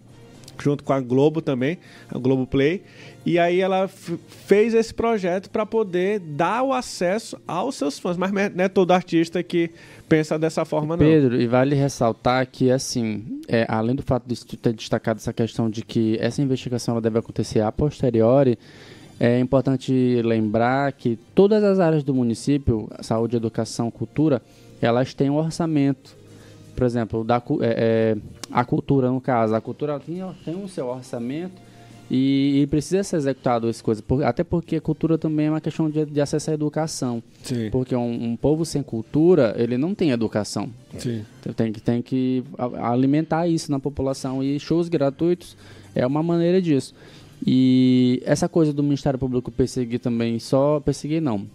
junto 0.62 0.84
com 0.84 0.94
a 0.94 1.00
Globo 1.00 1.42
também, 1.42 1.80
a 2.10 2.18
Globo 2.20 2.46
Play, 2.46 2.84
e 3.26 3.40
aí 3.40 3.60
ela 3.60 3.88
fez 3.88 4.74
esse 4.74 4.94
projeto 4.94 5.50
para 5.50 5.66
poder 5.66 6.20
dar 6.20 6.62
o 6.62 6.72
acesso 6.74 7.38
aos 7.48 7.76
seus 7.76 7.98
fãs, 7.98 8.18
mas 8.18 8.32
não 8.32 8.42
é- 8.42 8.50
não 8.50 8.64
é 8.66 8.70
todo 8.70 8.92
artista 8.92 9.42
que 9.42 9.72
pensa 10.08 10.38
dessa 10.38 10.64
forma 10.64 10.96
não. 10.96 11.04
Pedro, 11.04 11.42
e 11.42 11.48
vale 11.48 11.74
ressaltar 11.74 12.46
que, 12.52 12.70
assim, 12.70 13.42
é, 13.48 13.66
além 13.68 13.96
do 13.96 14.04
fato 14.04 14.26
de 14.28 14.46
ter 14.58 14.74
destacado 14.74 15.18
essa 15.18 15.34
questão 15.34 15.70
de 15.70 15.84
que 15.84 16.18
essa 16.20 16.42
investigação 16.42 16.94
ela 16.94 17.02
deve 17.02 17.18
acontecer 17.18 17.62
a 17.62 17.72
posteriori, 17.72 18.60
é 19.20 19.40
importante 19.40 20.22
lembrar 20.24 20.92
que 20.94 21.18
todas 21.36 21.64
as 21.64 21.80
áreas 21.80 22.04
do 22.04 22.14
município, 22.14 22.90
saúde, 23.02 23.36
educação, 23.38 23.90
cultura, 23.92 24.42
elas 24.82 25.14
têm 25.14 25.30
um 25.30 25.36
orçamento. 25.38 26.16
Por 26.76 26.84
exemplo, 26.86 27.24
da, 27.24 27.42
é, 27.62 28.16
é, 28.16 28.18
a 28.52 28.66
cultura, 28.66 29.10
no 29.12 29.22
caso, 29.22 29.54
a 29.56 29.62
cultura 29.62 30.00
tem, 30.00 30.22
tem 30.44 30.56
o 30.62 30.68
seu 30.68 30.88
orçamento 30.88 31.54
e, 32.10 32.62
e 32.64 32.68
precisa 32.68 33.04
ser 33.04 33.16
executado 33.18 33.68
as 33.68 33.80
coisas. 33.80 34.04
Por- 34.04 34.24
até 34.24 34.44
porque 34.44 34.78
a 34.78 34.82
cultura 34.82 35.18
também 35.18 35.46
é 35.46 35.50
uma 35.52 35.62
questão 35.62 35.88
de, 35.90 36.04
de 36.06 36.20
acesso 36.20 36.50
à 36.50 36.54
educação. 36.56 37.22
Sim. 37.44 37.70
Porque 37.70 37.96
um, 37.96 38.32
um 38.32 38.36
povo 38.36 38.66
sem 38.66 38.82
cultura, 38.82 39.54
ele 39.58 39.78
não 39.78 39.94
tem 39.94 40.10
educação. 40.10 40.70
Sim. 40.98 41.24
Tem 41.56 41.72
que, 41.72 41.80
tem 41.80 42.02
que 42.02 42.44
a- 42.58 42.92
alimentar 42.92 43.48
isso 43.48 43.72
na 43.72 43.80
população 43.80 44.44
e 44.44 44.60
shows 44.60 44.90
gratuitos 44.90 45.56
é 45.96 46.06
uma 46.06 46.24
maneira 46.24 46.60
disso. 46.60 46.94
E 47.46 48.22
essa 48.26 48.48
coisa 48.48 48.72
do 48.72 48.82
Ministério 48.84 49.20
Público 49.20 49.52
perseguir 49.52 50.00
também, 50.00 50.40
só 50.40 50.80
perseguir 50.80 51.22
não, 51.22 51.46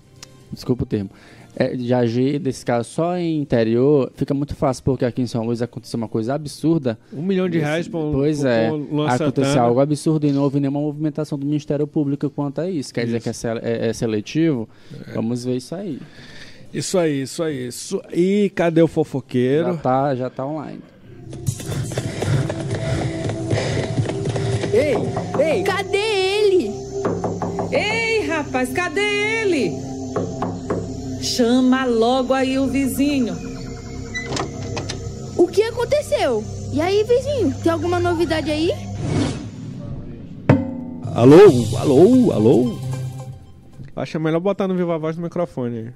desculpa 0.53 0.83
o 0.83 0.87
termo, 0.87 1.11
é, 1.57 1.75
de 1.75 1.93
agir 1.95 2.39
desse 2.39 2.65
caso 2.65 2.89
só 2.89 3.17
em 3.17 3.41
interior, 3.41 4.13
fica 4.15 4.33
muito 4.35 4.55
fácil, 4.55 4.85
porque 4.85 5.05
aqui 5.05 5.23
em 5.23 5.27
São 5.27 5.45
Luís 5.45 5.61
aconteceu 5.63 5.97
uma 5.97 6.07
coisa 6.07 6.35
absurda. 6.35 6.99
Um 7.13 7.23
milhão 7.23 7.49
de 7.49 7.59
reais 7.59 7.89
para 7.89 7.99
um 8.01 8.13
Pois 8.13 8.45
é, 8.45 8.71
aconteceu 9.09 9.63
algo 9.63 9.81
absurdo 9.81 10.27
e 10.27 10.33
não 10.33 10.43
houve 10.43 10.61
nenhuma 10.61 10.81
movimentação 10.81 11.39
do 11.39 11.47
Ministério 11.47 11.87
Público 11.87 12.29
quanto 12.31 12.61
a 12.61 12.71
isso. 12.71 12.93
Quer 12.93 13.07
dizer 13.07 13.21
que 13.21 13.29
é, 13.29 13.33
é- 13.63 13.89
é 13.89 13.93
seletivo? 13.93 14.69
Vamos 15.15 15.45
ver 15.45 15.57
isso 15.57 15.75
aí. 15.75 15.99
Isso 16.73 16.99
aí, 16.99 17.23
isso 17.23 17.43
aí. 17.43 17.69
Isso... 17.69 18.01
E 18.13 18.53
cadê 18.55 18.83
o 18.83 18.87
fofoqueiro? 18.87 19.73
Já 19.73 19.77
tá, 19.79 20.15
já 20.15 20.31
tá 20.31 20.47
online. 20.47 20.81
Ei, 24.73 24.95
ei, 25.45 25.63
Cadê 25.63 25.97
ele? 25.97 26.73
ei, 27.73 28.27
rapaz, 28.27 28.71
cadê 28.73 29.01
ele? 29.01 29.73
Chama 31.23 31.85
logo 31.85 32.33
aí 32.35 32.59
o 32.59 32.67
vizinho. 32.67 33.37
O 35.37 35.47
que 35.47 35.63
aconteceu? 35.63 36.45
E 36.73 36.81
aí, 36.81 37.03
vizinho, 37.05 37.55
tem 37.63 37.73
alguma 37.73 37.99
novidade 37.99 38.51
aí? 38.51 38.71
Alô, 41.15 41.37
alô, 41.79 42.33
alô. 42.33 42.79
Acho 43.97 44.21
melhor 44.21 44.41
botar 44.41 44.69
no 44.69 44.77
Viva 44.77 44.99
Voz 44.99 45.17
no 45.17 45.23
microfone 45.25 45.79
aí. 45.79 45.89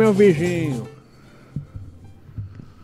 Meu 0.00 0.14
vizinho. 0.14 0.88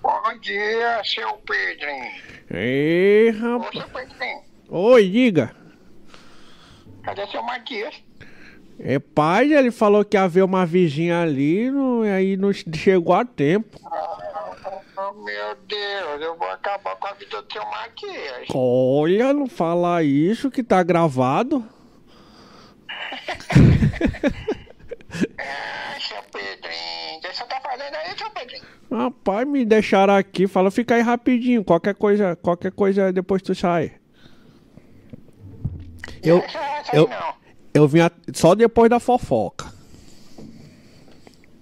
Bom 0.02 0.38
dia, 0.42 1.00
seu 1.02 1.32
Pedrinho. 1.38 2.12
Ei, 2.50 3.30
Ô, 3.30 3.56
rapaz. 3.56 3.72
seu 3.72 3.88
Pedrinho, 3.88 4.42
Oi, 4.68 5.08
diga. 5.08 5.56
cadê 7.02 7.26
seu 7.28 7.42
Matias? 7.42 7.94
É 8.78 8.98
pai, 8.98 9.54
ele 9.54 9.70
falou 9.70 10.04
que 10.04 10.14
ia 10.18 10.28
ver 10.28 10.42
uma 10.42 10.66
vizinha 10.66 11.22
ali, 11.22 11.70
não, 11.70 12.04
e 12.04 12.10
aí 12.10 12.36
não 12.36 12.52
chegou 12.52 13.14
a 13.14 13.24
tempo. 13.24 13.80
Oh, 14.98 15.12
meu 15.14 15.54
Deus, 15.66 16.20
eu 16.20 16.36
vou 16.36 16.48
acabar 16.48 16.96
com 16.96 17.06
a 17.06 17.14
vida 17.14 17.40
do 17.40 17.50
seu 17.50 17.64
Matias. 17.64 18.46
Olha, 18.54 19.32
não 19.32 19.46
fala 19.46 20.02
isso 20.02 20.50
que 20.50 20.62
tá 20.62 20.82
gravado. 20.82 21.64
Ah, 25.38 25.96
seu 26.00 26.22
Pedrinho, 26.32 27.18
o 27.18 27.20
que 27.20 27.32
você 27.32 27.44
tá 27.44 27.60
fazendo 27.60 27.94
aí, 27.94 28.16
seu 28.18 28.30
Pedrinho? 28.30 28.64
Rapaz, 28.90 29.46
me 29.46 29.64
deixaram 29.64 30.14
aqui, 30.14 30.46
fala, 30.46 30.70
fica 30.70 30.94
aí 30.94 31.02
rapidinho, 31.02 31.64
qualquer 31.64 31.94
coisa, 31.94 32.36
qualquer 32.36 32.72
coisa 32.72 33.12
depois 33.12 33.42
tu 33.42 33.54
sai. 33.54 33.92
Eu, 36.22 36.38
Essa, 36.38 36.58
essa 36.58 36.92
aí 36.92 36.98
eu, 36.98 37.08
não. 37.08 37.34
eu 37.74 37.88
vim 37.88 38.00
a- 38.00 38.10
só 38.34 38.54
depois 38.54 38.88
da 38.90 38.98
fofoca. 39.00 39.66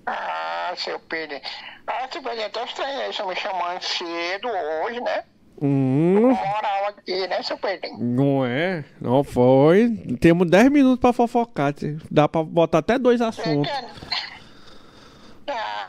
Ah, 0.06 0.72
seu 0.76 0.98
Pedrinho. 1.00 1.40
Ah, 1.86 2.08
seu 2.12 2.22
Pedrinho, 2.22 2.46
até 2.46 2.64
estranhei 2.64 3.12
você 3.12 3.22
me 3.24 3.36
chamando 3.36 3.80
cedo 3.82 4.48
hoje, 4.84 5.00
né? 5.00 5.24
Hum, 5.62 6.30
Moral 6.32 6.86
aqui, 6.88 7.26
né, 7.28 7.42
seu 7.42 7.56
Pedrinho? 7.56 7.96
não 7.98 8.44
é? 8.44 8.84
Não 9.00 9.22
foi. 9.22 9.88
Temos 10.20 10.50
10 10.50 10.70
minutos 10.70 10.98
pra 10.98 11.12
fofocar. 11.12 11.72
Dá 12.10 12.28
pra 12.28 12.42
botar 12.42 12.78
até 12.78 12.98
dois 12.98 13.20
assuntos. 13.20 13.70
Ah, 15.46 15.88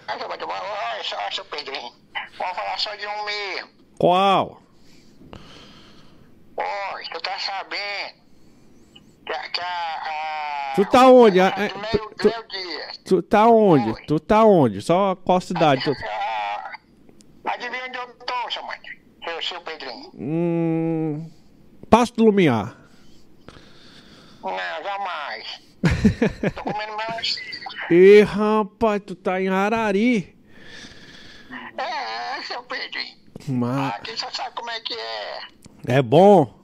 só, 1.03 1.18
seu 1.32 1.45
Pedrinho. 1.45 1.91
Vamos 2.38 2.55
falar 2.55 2.78
só 2.80 2.95
de 2.95 3.07
um 3.07 3.26
mesmo. 3.26 3.70
Qual? 3.99 4.61
Oi, 6.57 7.03
tu 7.11 7.20
tá 7.22 7.38
sabendo 7.39 8.26
que 9.26 9.32
a... 9.34 9.49
Que 9.49 9.61
a, 9.61 9.66
a 9.66 10.74
Tu 10.76 10.86
tá 10.86 11.07
onde? 11.07 11.39
a- 11.39 11.53
Ah, 11.55 11.63
é, 11.63 11.68
do 11.70 11.80
tu- 12.09 12.16
tu-. 12.18 13.03
Tu 13.05 13.22
tá 13.24 13.47
onde? 13.47 14.05
Tu 14.05 14.20
tá 14.20 14.43
onde? 14.45 14.82
Só 14.82 15.16
qual 15.16 15.39
cidade? 15.41 15.84
Tu... 15.84 15.91
Adivinha 17.45 17.86
onde 17.86 17.97
eu 17.97 18.07
tô, 18.26 18.51
seu 18.51 18.63
mãe? 18.63 18.78
Seu 19.41 19.61
Pedrinho. 19.61 20.11
Hum, 20.15 21.30
Passo 21.89 22.13
do 22.15 22.26
Lumiar. 22.26 22.76
Não, 24.43 24.84
jamais. 24.84 25.61
Tô 26.55 26.63
comendo 26.63 26.95
melancia. 26.97 27.41
Ih, 27.91 28.21
rapaz, 28.21 29.01
tu 29.05 29.15
tá 29.15 29.39
em 29.41 29.47
Arari. 29.49 30.36
É, 31.78 32.41
seu 32.43 32.63
Pedrinho. 32.63 33.17
Mas 33.47 33.95
Aqui 33.95 34.17
você 34.17 34.26
sabe 34.32 34.55
como 34.55 34.69
é 34.71 34.80
que 34.80 34.93
é. 34.93 35.39
é 35.88 36.01
bom. 36.01 36.59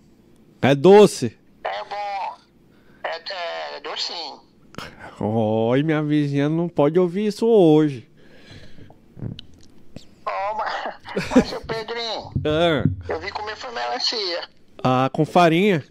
É 0.61 0.73
doce. 0.75 1.37
É 1.63 1.83
bom. 1.83 2.37
É, 3.03 3.75
é 3.75 3.79
docinho. 3.81 4.41
Oi, 5.19 5.83
minha 5.83 6.01
vizinha 6.01 6.49
não 6.49 6.67
pode 6.67 6.99
ouvir 6.99 7.27
isso 7.27 7.45
hoje. 7.45 8.09
Ó, 10.25 10.55
mas, 10.55 10.95
mas, 11.35 11.47
seu 11.49 11.61
Pedrinho, 11.61 12.31
Ah, 12.45 12.83
eu 13.09 13.19
vim 13.19 13.29
comer 13.29 13.55
foi 13.55 13.71
melancia. 13.71 14.41
ah, 14.83 15.09
com 15.11 15.25
farinha. 15.25 15.83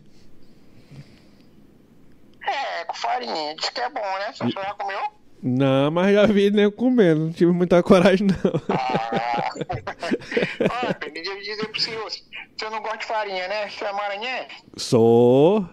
É, 2.47 2.85
com 2.85 2.95
farinha. 2.95 3.55
Diz 3.57 3.69
que 3.71 3.81
é 3.81 3.89
bom, 3.91 4.01
né? 4.01 4.33
Você 4.35 4.51
já 4.51 4.75
comeu? 4.75 4.99
Não, 5.43 5.91
mas 5.91 6.15
já 6.15 6.27
vi 6.27 6.51
nem 6.51 6.71
comendo. 6.71 7.27
Não 7.27 7.33
tive 7.33 7.51
muita 7.53 7.83
coragem, 7.83 8.27
não. 8.27 8.37
Ah. 8.69 9.51
Olha, 10.87 11.13
deixa 11.13 11.31
eu 11.31 11.39
dizer 11.43 11.69
pro 11.69 11.81
senhor. 11.81 12.11
Você 12.11 12.71
não 12.71 12.81
gosta 12.83 12.99
de 12.99 13.07
farinha, 13.07 13.49
né? 13.49 13.69
Você 13.69 13.85
é 13.85 13.93
maranhense? 13.93 14.55
Sou. 14.77 15.67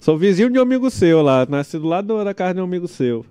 Sou 0.00 0.16
vizinho 0.16 0.50
de 0.50 0.58
um 0.58 0.62
amigo 0.62 0.90
seu 0.90 1.22
lá. 1.22 1.44
Nasci 1.46 1.76
do 1.78 1.88
lado 1.88 2.24
da 2.24 2.32
casa 2.34 2.54
de 2.54 2.60
um 2.60 2.64
amigo 2.64 2.86
seu. 2.86 3.26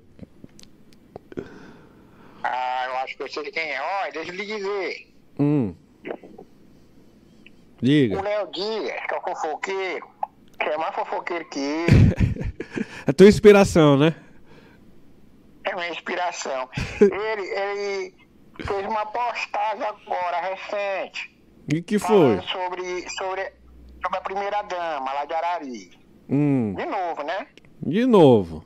Ah, 2.43 2.86
eu 2.88 2.95
acho 2.97 3.15
que 3.17 3.23
eu 3.23 3.30
sei 3.30 3.51
quem 3.51 3.71
é. 3.71 3.82
Olha, 3.82 4.11
deixa 4.11 4.32
eu 4.32 4.36
lhe 4.36 4.45
dizer. 4.45 5.07
Hum. 5.39 5.73
O 7.81 7.85
Diga. 7.85 8.21
Léo 8.21 8.47
Dias, 8.51 8.99
que 9.07 9.13
é 9.13 9.17
o 9.17 9.21
fofoqueiro, 9.21 10.07
que 10.59 10.65
é 10.69 10.77
mais 10.77 10.95
fofoqueiro 10.95 11.45
que 11.49 11.59
ele, 11.59 12.47
É 13.05 13.13
tua 13.13 13.27
inspiração, 13.27 13.97
né? 13.97 14.15
é 15.67 15.75
minha 15.75 15.89
inspiração. 15.89 16.69
Ele, 17.01 17.47
ele 17.49 18.15
fez 18.63 18.85
uma 18.88 19.05
postagem 19.07 19.83
agora, 19.83 20.41
recente, 20.41 21.38
E 21.71 21.81
que 21.81 21.99
foi? 21.99 22.41
sobre, 22.41 23.09
sobre, 23.09 23.53
sobre 24.01 24.17
a 24.17 24.21
primeira 24.21 24.61
dama 24.63 25.13
lá 25.13 25.25
de 25.25 25.33
Arari. 25.33 25.99
Hum. 26.29 26.73
De 26.73 26.85
novo, 26.85 27.23
né? 27.23 27.47
De 27.81 28.05
novo. 28.05 28.63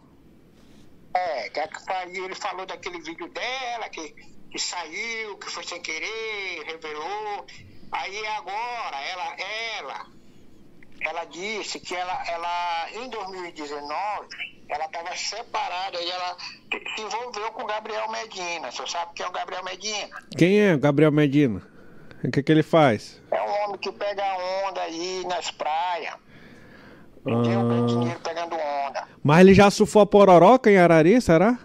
É, 1.14 1.48
a 1.48 2.08
e 2.08 2.18
ele 2.20 2.36
falou 2.36 2.66
daquele 2.66 3.02
vídeo 3.02 3.28
dela 3.30 3.90
que, 3.90 4.14
que 4.52 4.60
saiu, 4.60 5.38
que 5.38 5.50
foi 5.50 5.64
sem 5.64 5.82
querer, 5.82 6.64
revelou. 6.66 7.46
Aí 7.92 8.28
agora, 8.28 8.98
ela, 9.12 9.36
ela, 9.78 10.06
ela 11.02 11.26
disse 11.26 11.80
que 11.80 11.96
ela, 11.96 12.24
ela 12.28 12.88
em 12.94 13.10
2019, 13.10 14.28
ela 14.70 14.86
estava 14.86 15.16
separada 15.16 16.00
e 16.02 16.10
ela 16.10 16.38
se 16.96 17.02
envolveu 17.02 17.52
com 17.52 17.64
o 17.64 17.68
Gabriel 17.68 18.10
Medina. 18.12 18.72
Você 18.72 18.86
sabe 18.88 19.12
quem 19.16 19.26
é 19.26 19.30
o 19.30 19.32
Gabriel 19.32 19.64
Medina? 19.64 20.10
Quem 20.38 20.60
é 20.62 20.74
o 20.76 20.80
Gabriel 20.80 21.12
Medina? 21.12 21.62
O 22.24 22.30
que, 22.32 22.44
que 22.44 22.52
ele 22.52 22.64
faz? 22.64 23.20
É 23.32 23.42
um 23.42 23.64
homem 23.64 23.78
que 23.80 23.92
pega 23.92 24.24
onda 24.68 24.82
aí 24.82 25.26
nas 25.28 25.50
praias. 25.52 26.14
Tem 27.24 27.34
um 27.58 27.84
Ah, 27.84 27.86
dinheiro 27.86 28.20
pegando 28.22 28.56
onda. 28.56 29.08
mas 29.24 29.42
ele 29.42 29.54
já 29.54 29.70
surfou 29.70 30.02
a 30.02 30.06
pororoca 30.06 30.72
em 30.72 30.78
Arari, 30.78 31.20
será? 31.22 31.58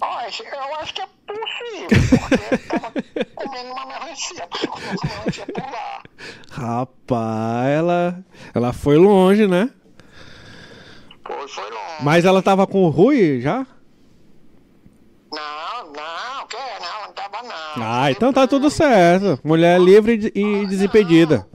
Ó, 0.00 0.20
esse- 0.26 0.44
eu 0.44 0.74
acho 0.76 0.92
que 0.94 1.00
é 1.00 1.06
possível, 1.26 1.95
porque 2.08 2.58
tava 2.68 2.92
comendo 3.34 3.72
uma 3.72 3.86
melancia, 3.86 4.46
comendo 4.48 4.72
uma 5.02 5.14
melancia 5.16 5.46
por 5.46 5.62
lá. 5.70 6.02
Rapaz, 6.50 7.68
ela, 7.68 8.24
ela 8.54 8.72
foi 8.72 8.96
longe, 8.96 9.46
né? 9.46 9.70
Foi, 11.26 11.48
foi 11.48 11.64
longe. 11.70 12.02
Mas 12.02 12.24
ela 12.24 12.42
tava 12.42 12.66
com 12.66 12.84
o 12.84 12.88
Rui 12.88 13.40
já? 13.40 13.66
Não, 15.32 15.92
não, 15.92 16.46
que 16.46 16.56
não, 16.56 17.06
não 17.06 17.12
tava 17.12 17.42
não. 17.42 17.82
Ah, 17.84 18.10
então 18.10 18.32
tá 18.32 18.46
tudo 18.46 18.70
certo. 18.70 19.38
Mulher 19.44 19.78
livre 19.80 20.32
e 20.34 20.40
e 20.62 20.66
desimpedida. 20.66 21.46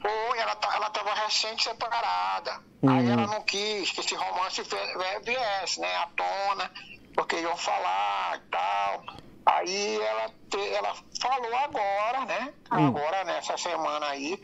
Foi, 0.00 0.38
ela, 0.38 0.54
tá, 0.56 0.74
ela 0.76 0.90
tava 0.90 1.12
recente 1.14 1.64
separada. 1.64 2.60
Uhum. 2.80 2.90
Aí 2.90 3.10
ela 3.10 3.26
não 3.26 3.42
quis 3.42 3.90
que 3.90 4.00
esse 4.00 4.14
romance 4.14 4.62
ve- 4.62 5.20
viesse, 5.24 5.80
né, 5.80 5.88
à 5.96 6.06
tona, 6.16 6.70
porque 7.14 7.36
iam 7.40 7.56
falar 7.56 8.36
e 8.38 8.50
tal. 8.50 9.02
Aí 9.50 10.00
ela, 10.00 10.28
te- 10.50 10.74
ela 10.74 10.94
falou 11.20 11.56
agora, 11.56 12.24
né, 12.26 12.54
Hum. 12.72 12.86
agora 12.86 13.24
nessa 13.24 13.56
semana 13.56 14.06
aí, 14.08 14.38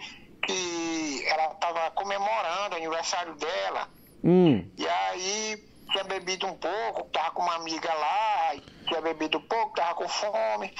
que 0.46 1.24
ela 1.28 1.48
tava 1.57 1.90
comemorando 1.92 2.74
o 2.74 2.78
aniversário 2.78 3.34
dela. 3.36 3.88
Hum, 4.22 4.70
E 4.78 4.88
aí 4.88 5.59
tinha 5.92 6.05
bebido 6.05 6.46
um 6.46 6.57
pouco, 6.57 7.05
tava 7.12 7.30
com 7.32 7.42
uma 7.42 7.57
amiga 7.57 7.92
lá, 7.92 8.52
tinha 8.88 9.00
bebido 9.02 9.38
um 9.38 9.42
pouco, 9.46 9.74
tava 9.74 9.94
com 9.94 10.09
fome. 10.09 10.72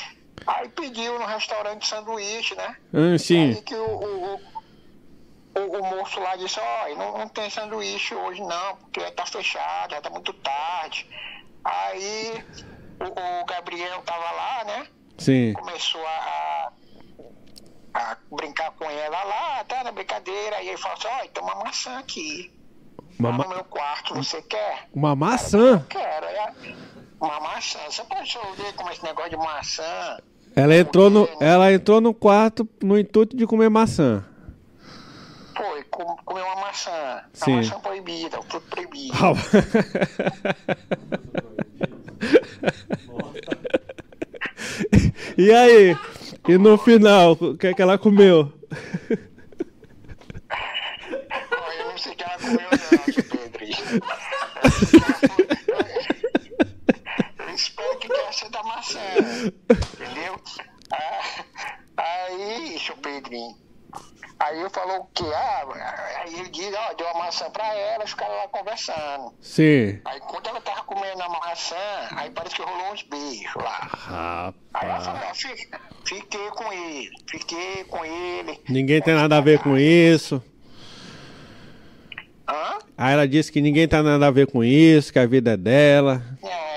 Aí 0.47 0.69
pediu 0.71 1.19
no 1.19 1.27
restaurante 1.27 1.87
sanduíche, 1.87 2.55
né? 2.55 2.77
hum, 2.93 3.19
sim. 3.19 3.53
Aí 3.53 3.63
que 3.63 3.75
o, 3.75 3.85
o, 3.87 4.35
o, 5.57 5.61
o- 5.61 5.85
moço 5.85 6.21
lá 6.21 6.37
disse, 6.37 6.59
ó, 6.61 6.89
não, 6.97 7.19
não 7.19 7.29
tem 7.29 7.49
sanduíche 7.51 8.15
hoje 8.15 8.41
não, 8.43 8.77
porque 8.77 9.11
tá 9.13 9.27
fechado, 9.27 9.93
já 9.93 10.01
tá 10.01 10.11
muito 10.11 10.33
tarde. 10.35 11.07
Aí 11.65 12.45
o, 13.01 13.43
o 13.43 13.45
Gabriel 13.47 14.01
tava 14.03 14.31
lá, 14.33 14.65
né? 14.65 14.87
Sim. 15.19 15.53
Começou 15.55 16.05
a, 16.07 16.73
a 17.95 18.17
brincar 18.31 18.71
com 18.73 18.85
ela 18.91 19.23
lá, 19.25 19.65
tá 19.65 19.85
na 19.85 19.93
brincadeira, 19.93 20.57
aí 20.57 20.69
ele 20.69 20.77
falou 20.79 20.97
assim, 20.99 21.09
ó, 21.09 21.27
tem 21.29 21.43
uma 21.43 21.55
maçã 21.65 21.99
aqui. 21.99 22.53
Uma, 23.19 23.31
Lá 23.31 23.37
ma- 23.39 23.45
no 23.45 23.51
meu 23.51 23.65
quarto, 23.65 24.15
você 24.15 24.43
quer? 24.43 24.89
uma 24.93 25.15
maçã? 25.15 25.85
Quero, 25.89 26.27
é 26.27 26.53
uma 27.21 27.39
maçã. 27.41 27.79
Você 27.89 28.03
pode 28.05 28.37
ver 28.57 28.73
como 28.75 28.91
esse 28.91 29.03
negócio 29.05 29.31
de 29.31 29.37
maçã. 29.37 30.19
Ela 30.57 30.77
entrou 30.77 31.09
no, 31.11 31.29
ela 31.41 31.73
entrou 31.73 32.01
no 32.01 32.13
quarto 32.13 32.69
no 32.83 32.99
intuito 32.99 33.37
de 33.37 33.47
comer 33.47 33.71
maçã. 33.71 34.25
Foi, 35.57 35.85
com- 35.85 36.17
comer 36.25 36.43
uma 36.43 36.57
maçã. 36.57 37.23
Sim. 37.33 37.53
A 37.53 37.57
maçã 37.59 37.79
proibida, 37.81 38.41
o 38.41 38.43
fruto 38.43 38.67
proibido. 38.69 39.15
e 45.39 45.53
aí? 45.53 45.97
E 46.49 46.59
no 46.59 46.77
final, 46.79 47.33
o 47.33 47.57
que 47.57 47.67
é 47.69 47.75
que 47.75 47.83
ela 47.83 47.99
comeu? 47.99 48.53
Eu 51.79 51.85
não 51.87 51.99
sei 51.99 52.13
o 52.13 52.17
que 52.17 52.25
ela 52.25 52.39
comeu 52.39 52.61
não, 52.61 52.69
Pedrinho. 53.25 53.77
Eu 57.47 57.55
espero 57.55 57.99
que 57.99 58.09
tenha 58.09 58.33
sido 58.33 58.57
a 58.57 58.63
maçã. 58.65 58.99
Entendeu? 59.71 60.41
Ah, 60.91 61.45
aí, 61.97 62.79
seu 62.79 62.97
Pedrinho. 62.97 63.57
Aí 64.47 64.61
eu 64.61 64.69
falou 64.69 64.99
o 65.01 65.07
quê? 65.15 65.25
Ah, 65.35 65.65
aí 66.23 66.35
ele 66.41 66.49
disse, 66.51 66.75
ó, 66.75 66.93
deu 66.95 67.09
a 67.09 67.15
maçã 67.15 67.49
pra 67.51 67.75
ela, 67.75 68.07
ficaram 68.07 68.35
lá 68.37 68.49
conversando. 68.49 69.33
Sim. 69.41 70.01
Aí 70.05 70.21
quando 70.21 70.49
ela 70.49 70.61
tava 70.61 70.83
comendo 70.85 71.23
a 71.23 71.29
maçã, 71.29 71.77
aí 72.17 72.31
parece 72.31 72.55
que 72.57 72.63
rolou 72.63 72.93
uns 72.93 73.03
beijos 73.05 73.55
lá. 73.57 74.53
Aí 74.75 74.89
ela 74.89 75.01
falou, 75.01 75.21
Rapaz. 75.21 75.39
fi- 75.41 75.69
fiquei 76.05 76.49
com 76.51 76.73
ele, 76.73 77.11
fiquei 77.31 77.85
com 77.85 78.05
ele. 78.05 78.61
Ninguém 78.69 79.01
tem 79.01 79.15
nada 79.15 79.39
a 79.39 79.41
ver 79.41 79.61
com 79.61 79.79
isso. 79.79 80.43
Hã? 82.47 82.79
Aí 82.99 83.13
ela 83.15 83.27
disse 83.27 83.51
que 83.51 83.61
ninguém 83.63 83.89
tem 83.89 84.03
nada 84.03 84.27
a 84.27 84.31
ver 84.31 84.47
com 84.47 84.63
isso, 84.63 85.11
que 85.13 85.19
a 85.19 85.27
vida 85.27 85.53
é 85.53 85.57
dela. 85.57 86.23
É, 86.43 86.74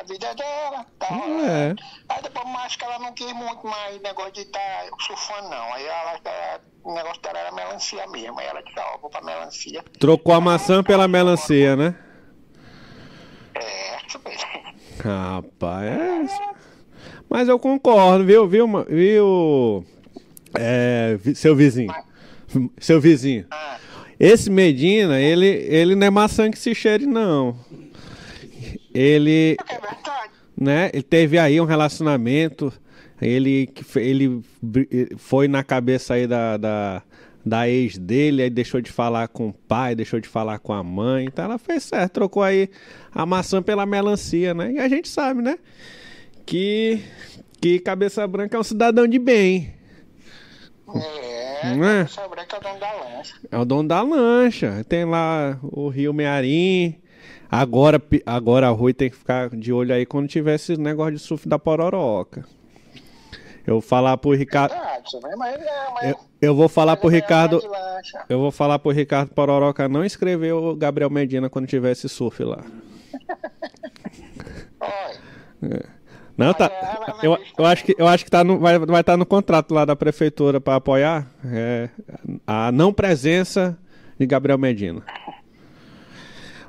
a 0.00 0.02
vida 0.02 0.34
dela. 0.34 0.86
Tá 0.98 1.08
É. 1.46 1.74
Aí 2.08 2.22
depois 2.22 2.46
acho 2.64 2.78
que 2.78 2.84
ela 2.84 2.98
não 2.98 3.12
quis 3.12 3.32
muito 3.32 3.66
mais 3.66 4.00
negócio 4.00 4.32
de 4.32 4.40
estar 4.42 4.86
surfando, 5.06 5.48
não. 5.50 5.74
Aí 5.74 5.84
ela, 5.84 6.20
ela- 6.24 6.60
o 6.84 6.94
negócio 6.94 7.20
dela 7.22 7.38
era 7.38 7.52
melancia 7.52 8.06
mesmo. 8.08 8.38
Aí 8.40 8.46
ela 8.46 8.62
disse, 8.62 8.78
ó, 8.78 8.98
vou 8.98 9.10
pra 9.10 9.22
melancia. 9.22 9.84
Trocou 9.98 10.34
a 10.34 10.40
maçã 10.40 10.82
pela 10.82 11.06
melancia, 11.08 11.76
né? 11.76 11.94
É. 13.54 13.98
Rapaz, 15.02 16.30
é. 16.32 16.50
Mas 17.28 17.48
eu 17.48 17.58
concordo, 17.58 18.24
viu, 18.24 18.46
viu, 18.48 18.66
viu, 18.88 19.86
é, 20.58 21.18
seu 21.34 21.54
vizinho, 21.54 21.94
seu 22.78 23.00
vizinho. 23.00 23.46
Esse 24.18 24.50
Medina, 24.50 25.18
ele, 25.18 25.46
ele 25.46 25.94
não 25.94 26.06
é 26.06 26.10
maçã 26.10 26.50
que 26.50 26.58
se 26.58 26.74
cheire, 26.74 27.06
não. 27.06 27.56
Ele, 28.92 29.56
né, 30.56 30.90
ele 30.92 31.02
teve 31.02 31.38
aí 31.38 31.60
um 31.60 31.64
relacionamento, 31.64 32.72
ele, 33.20 33.68
ele 33.96 34.42
foi 35.16 35.46
na 35.46 35.62
cabeça 35.62 36.14
aí 36.14 36.26
da, 36.26 36.56
da, 36.56 37.02
da 37.44 37.68
ex 37.68 37.96
dele, 37.98 38.42
aí 38.42 38.50
deixou 38.50 38.80
de 38.80 38.90
falar 38.90 39.28
com 39.28 39.48
o 39.48 39.52
pai, 39.52 39.94
deixou 39.94 40.20
de 40.20 40.28
falar 40.28 40.58
com 40.58 40.72
a 40.72 40.82
mãe, 40.82 41.26
então 41.26 41.44
ela 41.44 41.58
fez 41.58 41.84
certo, 41.84 42.14
trocou 42.14 42.42
aí 42.42 42.68
a 43.12 43.24
maçã 43.24 43.62
pela 43.62 43.86
melancia, 43.86 44.54
né? 44.54 44.72
E 44.72 44.78
a 44.78 44.88
gente 44.88 45.08
sabe, 45.08 45.42
né? 45.42 45.58
Que, 46.44 47.02
que 47.60 47.78
Cabeça 47.78 48.26
Branca 48.26 48.56
é 48.56 48.60
um 48.60 48.64
cidadão 48.64 49.06
de 49.06 49.18
bem. 49.18 49.74
É, 50.94 51.74
Não 51.76 51.84
é? 51.84 52.00
essa 52.00 52.26
branca 52.26 52.56
é 52.56 52.58
o 52.58 52.62
dono 52.62 52.80
da 52.80 52.92
lança. 52.92 53.34
É 53.50 53.58
o 53.58 53.64
dono 53.64 53.88
da 53.88 54.02
lancha. 54.02 54.84
Tem 54.88 55.04
lá 55.04 55.58
o 55.62 55.88
Rio 55.88 56.12
Mearim. 56.12 56.96
Agora, 57.50 58.00
agora 58.24 58.68
a 58.68 58.70
Rui 58.70 58.94
tem 58.94 59.10
que 59.10 59.16
ficar 59.16 59.50
de 59.50 59.72
olho 59.72 59.92
aí 59.92 60.06
quando 60.06 60.28
tiver 60.28 60.54
esse 60.54 60.76
negócio 60.76 61.14
de 61.14 61.18
surf 61.18 61.48
da 61.48 61.58
Pororoca. 61.58 62.44
Eu 63.66 63.74
vou 63.74 63.80
falar 63.80 64.16
pro 64.16 64.32
Ricardo. 64.32 64.74
É, 64.74 66.10
Eu, 66.10 66.16
eu 66.40 66.54
vou 66.54 66.68
falar 66.68 66.96
pro 66.96 67.10
é 67.10 67.14
Ricardo. 67.14 67.60
Eu 68.28 68.38
vou 68.38 68.50
falar 68.50 68.78
pro 68.78 68.92
Ricardo 68.92 69.30
Pororoca 69.30 69.88
não 69.88 70.04
escrever 70.04 70.52
o 70.52 70.74
Gabriel 70.76 71.10
Medina 71.10 71.50
quando 71.50 71.66
tiver 71.66 71.92
esse 71.92 72.08
surf 72.08 72.42
lá. 72.44 72.64
É. 75.62 75.84
Não, 76.38 76.54
tá. 76.54 76.70
Eu, 77.22 77.36
eu 77.58 77.66
acho 77.66 77.84
que, 77.84 77.94
eu 77.98 78.08
acho 78.08 78.24
que 78.24 78.30
tá 78.30 78.42
no, 78.42 78.58
vai 78.58 78.76
estar 78.76 78.86
vai 78.86 79.04
tá 79.04 79.14
no 79.14 79.26
contrato 79.26 79.74
lá 79.74 79.84
da 79.84 79.94
prefeitura 79.94 80.58
para 80.58 80.76
apoiar 80.76 81.30
é, 81.44 81.90
a 82.46 82.72
não 82.72 82.94
presença 82.94 83.78
de 84.18 84.24
Gabriel 84.24 84.56
Medina. 84.56 85.02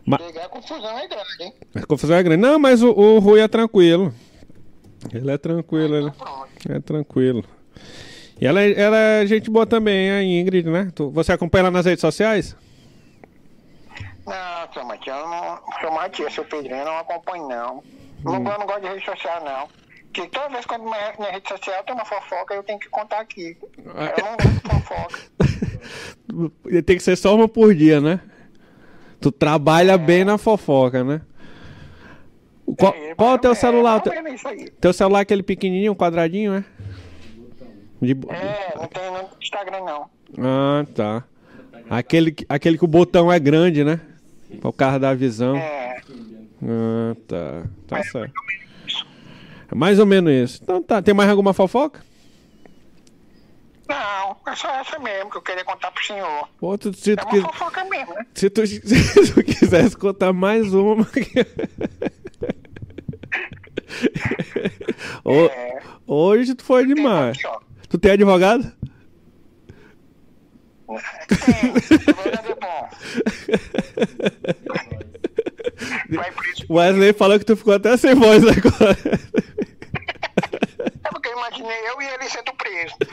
Ma- 0.06 0.18
Pegar 0.18 0.46
a 0.46 0.50
confusão 0.50 0.98
é 1.00 1.08
grande, 1.08 1.44
hein? 1.44 1.54
A 1.76 1.86
confusão 1.86 2.18
é 2.18 2.24
grande. 2.24 2.42
Não, 2.42 2.58
mas 2.60 2.82
o, 2.82 2.90
o 2.92 3.20
Rui 3.20 3.40
é 3.40 3.48
tranquilo. 3.48 4.14
Ele 5.14 5.32
é 5.32 5.38
tranquilo, 5.38 5.96
ele 5.98 6.12
é 6.70 6.80
tranquilo. 6.80 7.44
E 8.40 8.46
ela, 8.46 8.62
é- 8.62 8.80
ela 8.80 8.98
é 8.98 9.26
gente 9.28 9.50
boa 9.50 9.66
também, 9.66 10.10
a 10.12 10.24
Ingrid, 10.24 10.68
né? 10.70 10.92
Tu- 10.96 11.10
você 11.12 11.32
acompanha 11.32 11.62
ela 11.64 11.72
nas 11.72 11.86
redes 11.86 12.02
sociais? 12.02 12.56
Não, 14.26 14.74
seu 14.74 14.86
Matias, 14.86 15.18
eu 15.18 15.28
não. 15.28 15.60
Seu 15.80 15.92
Matias, 15.92 16.34
seu 16.34 16.46
Pedrinho, 16.46 16.76
eu 16.78 16.86
não 16.86 16.98
acompanho, 16.98 17.48
não. 17.48 17.84
Não, 18.24 18.34
Hum. 18.34 18.48
eu 18.48 18.60
não 18.60 18.66
gosto 18.66 18.82
de 18.82 18.88
rede 18.88 19.06
social, 19.06 19.44
não. 19.44 19.68
Porque 20.14 20.28
toda 20.30 20.50
vez 20.50 20.66
que 20.66 20.78
minha, 20.78 21.14
minha 21.18 21.32
rede 21.32 21.48
social 21.48 21.84
tem 21.84 21.96
uma 21.96 22.06
fofoca, 22.06 22.54
eu 22.54 22.64
tenho 22.64 22.78
que 22.80 22.90
contar 22.90 23.20
aqui. 23.22 23.58
Eu 23.78 24.26
não 24.26 24.38
gosto 24.38 24.50
de 24.50 24.70
fofoca. 24.70 25.20
Tem 26.86 26.96
que 26.98 27.04
ser 27.04 27.16
só 27.18 27.36
uma 27.36 27.48
por 27.48 27.74
dia, 27.74 28.00
né? 28.00 28.20
Tu 29.22 29.32
trabalha 29.32 29.98
bem 29.98 30.26
na 30.26 30.38
fofoca, 30.38 31.04
né? 31.04 31.22
O- 32.66 32.76
Qual, 32.76 32.94
qual 33.16 33.32
é 33.32 33.36
o 33.36 33.38
teu 33.38 33.54
celular? 33.56 34.02
É 34.08 34.34
isso 34.34 34.48
aí. 34.48 34.70
teu 34.80 34.92
celular 34.94 35.20
é 35.20 35.22
aquele 35.22 35.44
pequenininho, 35.44 35.96
quadradinho, 35.96 36.54
é? 36.56 36.64
De 38.02 38.14
É, 38.30 38.76
não 38.76 38.88
tem 38.88 39.12
no 39.12 39.30
Instagram, 39.40 39.80
não. 39.86 40.10
Ah, 40.40 40.86
tá. 40.96 41.24
Aquele, 41.90 42.32
que- 42.32 42.46
aquele 42.50 42.78
que 42.78 42.84
o 42.86 42.88
botão 42.88 43.32
é 43.32 43.38
grande, 43.40 43.84
né? 43.84 44.00
O 44.64 44.74
carro 44.74 44.98
dar 45.00 45.16
visão. 45.16 45.56
É. 45.56 46.02
Ah, 46.64 47.16
tá. 47.28 47.64
Tá 47.88 48.04
certo. 48.04 48.34
É 49.72 49.76
mais 49.76 50.00
ou 50.00 50.06
menos 50.06 50.32
isso. 50.34 50.60
Então 50.64 50.82
tá. 50.82 51.02
Tem 51.02 51.14
mais 51.14 51.30
alguma 51.30 51.54
fofoca? 51.54 52.02
Não, 53.90 54.28
fofoca 54.30 54.56
só 54.56 54.70
essa 54.80 55.00
mesmo, 55.00 55.30
que 55.30 55.38
eu 55.38 55.42
queria 55.42 55.64
contar 55.66 55.92
pro 55.92 56.04
senhor. 56.04 56.48
Pô, 56.60 56.78
tu- 56.78 56.94
se, 56.94 57.12
É 57.12 57.24
uma 57.24 57.52
fofoca 57.52 57.84
mesmo, 57.86 58.14
né? 58.14 58.26
se, 58.34 58.50
tu, 58.50 58.66
se 58.68 59.34
tu 59.34 59.44
quisesse 59.44 59.98
contar 59.98 60.32
mais 60.34 60.74
uma. 60.74 61.06
É. 65.26 65.80
Hoje 66.08 66.56
tu 66.56 66.64
foi 66.64 66.86
demais. 66.86 67.38
Aqui, 67.38 67.48
ó. 67.48 67.60
Tu 67.90 67.98
tem 67.98 68.12
advogado? 68.12 68.72
Advogado 71.30 72.58
é. 72.64 72.90
O 76.70 76.76
Wesley 76.80 77.14
falou 77.14 77.40
que 77.40 77.46
tu 77.46 77.56
ficou 77.56 77.74
até 77.74 77.96
sem 77.98 78.14
voz 78.16 78.44
agora. 78.46 78.98
Imaginei 81.42 81.90
eu 81.90 82.02
e 82.02 82.06
ele 82.06 82.30
sendo 82.30 82.54
preso. 82.54 82.96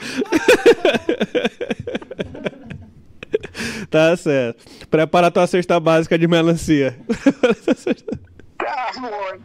Tá 3.89 4.15
certo. 4.15 4.63
Prepara 4.89 5.31
tua 5.31 5.47
cesta 5.47 5.79
básica 5.79 6.17
de 6.17 6.27
melancia. 6.27 6.97
Tá, 8.57 8.91
amor. 8.97 9.39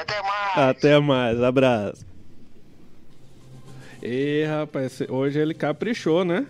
Até 0.00 0.22
mais. 0.22 0.58
Até 0.58 1.00
mais, 1.00 1.42
abraço. 1.42 2.06
E 4.02 4.44
rapaz, 4.44 5.00
hoje 5.08 5.38
ele 5.38 5.54
caprichou, 5.54 6.26
né? 6.26 6.46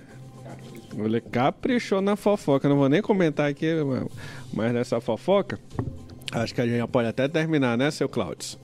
Ele 0.96 1.20
caprichou 1.20 2.01
na 2.01 2.16
fofoca. 2.16 2.68
Não 2.68 2.76
vou 2.76 2.88
nem 2.88 3.01
comentar 3.01 3.49
aqui 3.49 3.68
mais 4.53 4.72
nessa 4.72 5.01
fofoca. 5.01 5.59
Acho 6.32 6.53
que 6.53 6.61
a 6.61 6.66
gente 6.66 6.78
já 6.78 6.88
pode 6.88 7.09
até 7.09 7.28
terminar, 7.28 7.78
né, 7.78 7.92
seu 7.92 8.09
Cláudio? 8.09 8.59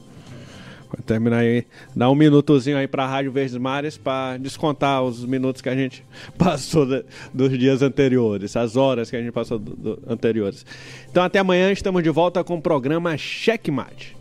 Terminar 1.06 1.38
aí. 1.38 1.64
Dá 1.94 2.10
um 2.10 2.14
minutozinho 2.14 2.76
aí 2.76 2.86
pra 2.86 3.06
Rádio 3.06 3.32
Verdes 3.32 3.56
Mares 3.56 3.96
pra 3.96 4.36
descontar 4.36 5.02
os 5.02 5.24
minutos 5.24 5.60
que 5.62 5.68
a 5.68 5.74
gente 5.74 6.04
passou 6.38 6.86
da- 6.86 7.02
dos 7.32 7.58
dias 7.58 7.82
anteriores, 7.82 8.56
as 8.56 8.76
horas 8.76 9.10
que 9.10 9.16
a 9.16 9.20
gente 9.20 9.32
passou 9.32 9.58
do- 9.58 9.74
do- 9.76 10.02
anteriores. 10.08 10.64
Então 11.10 11.22
até 11.22 11.38
amanhã 11.38 11.70
estamos 11.72 12.02
de 12.02 12.10
volta 12.10 12.42
com 12.44 12.56
o 12.56 12.62
programa 12.62 13.16
Checkmate. 13.16 14.16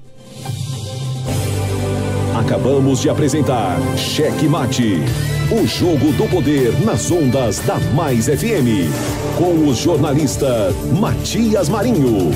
Acabamos 2.36 3.00
de 3.02 3.10
apresentar 3.10 3.78
Cheque 3.96 4.48
Mate, 4.48 4.96
o 5.52 5.68
jogo 5.68 6.12
do 6.14 6.28
poder 6.30 6.74
nas 6.84 7.12
ondas 7.12 7.60
da 7.60 7.80
Mais 7.94 8.26
FM, 8.26 8.90
com 9.38 9.70
o 9.70 9.74
jornalista 9.74 10.72
Matias 11.00 11.70
Marinho. 11.70 12.32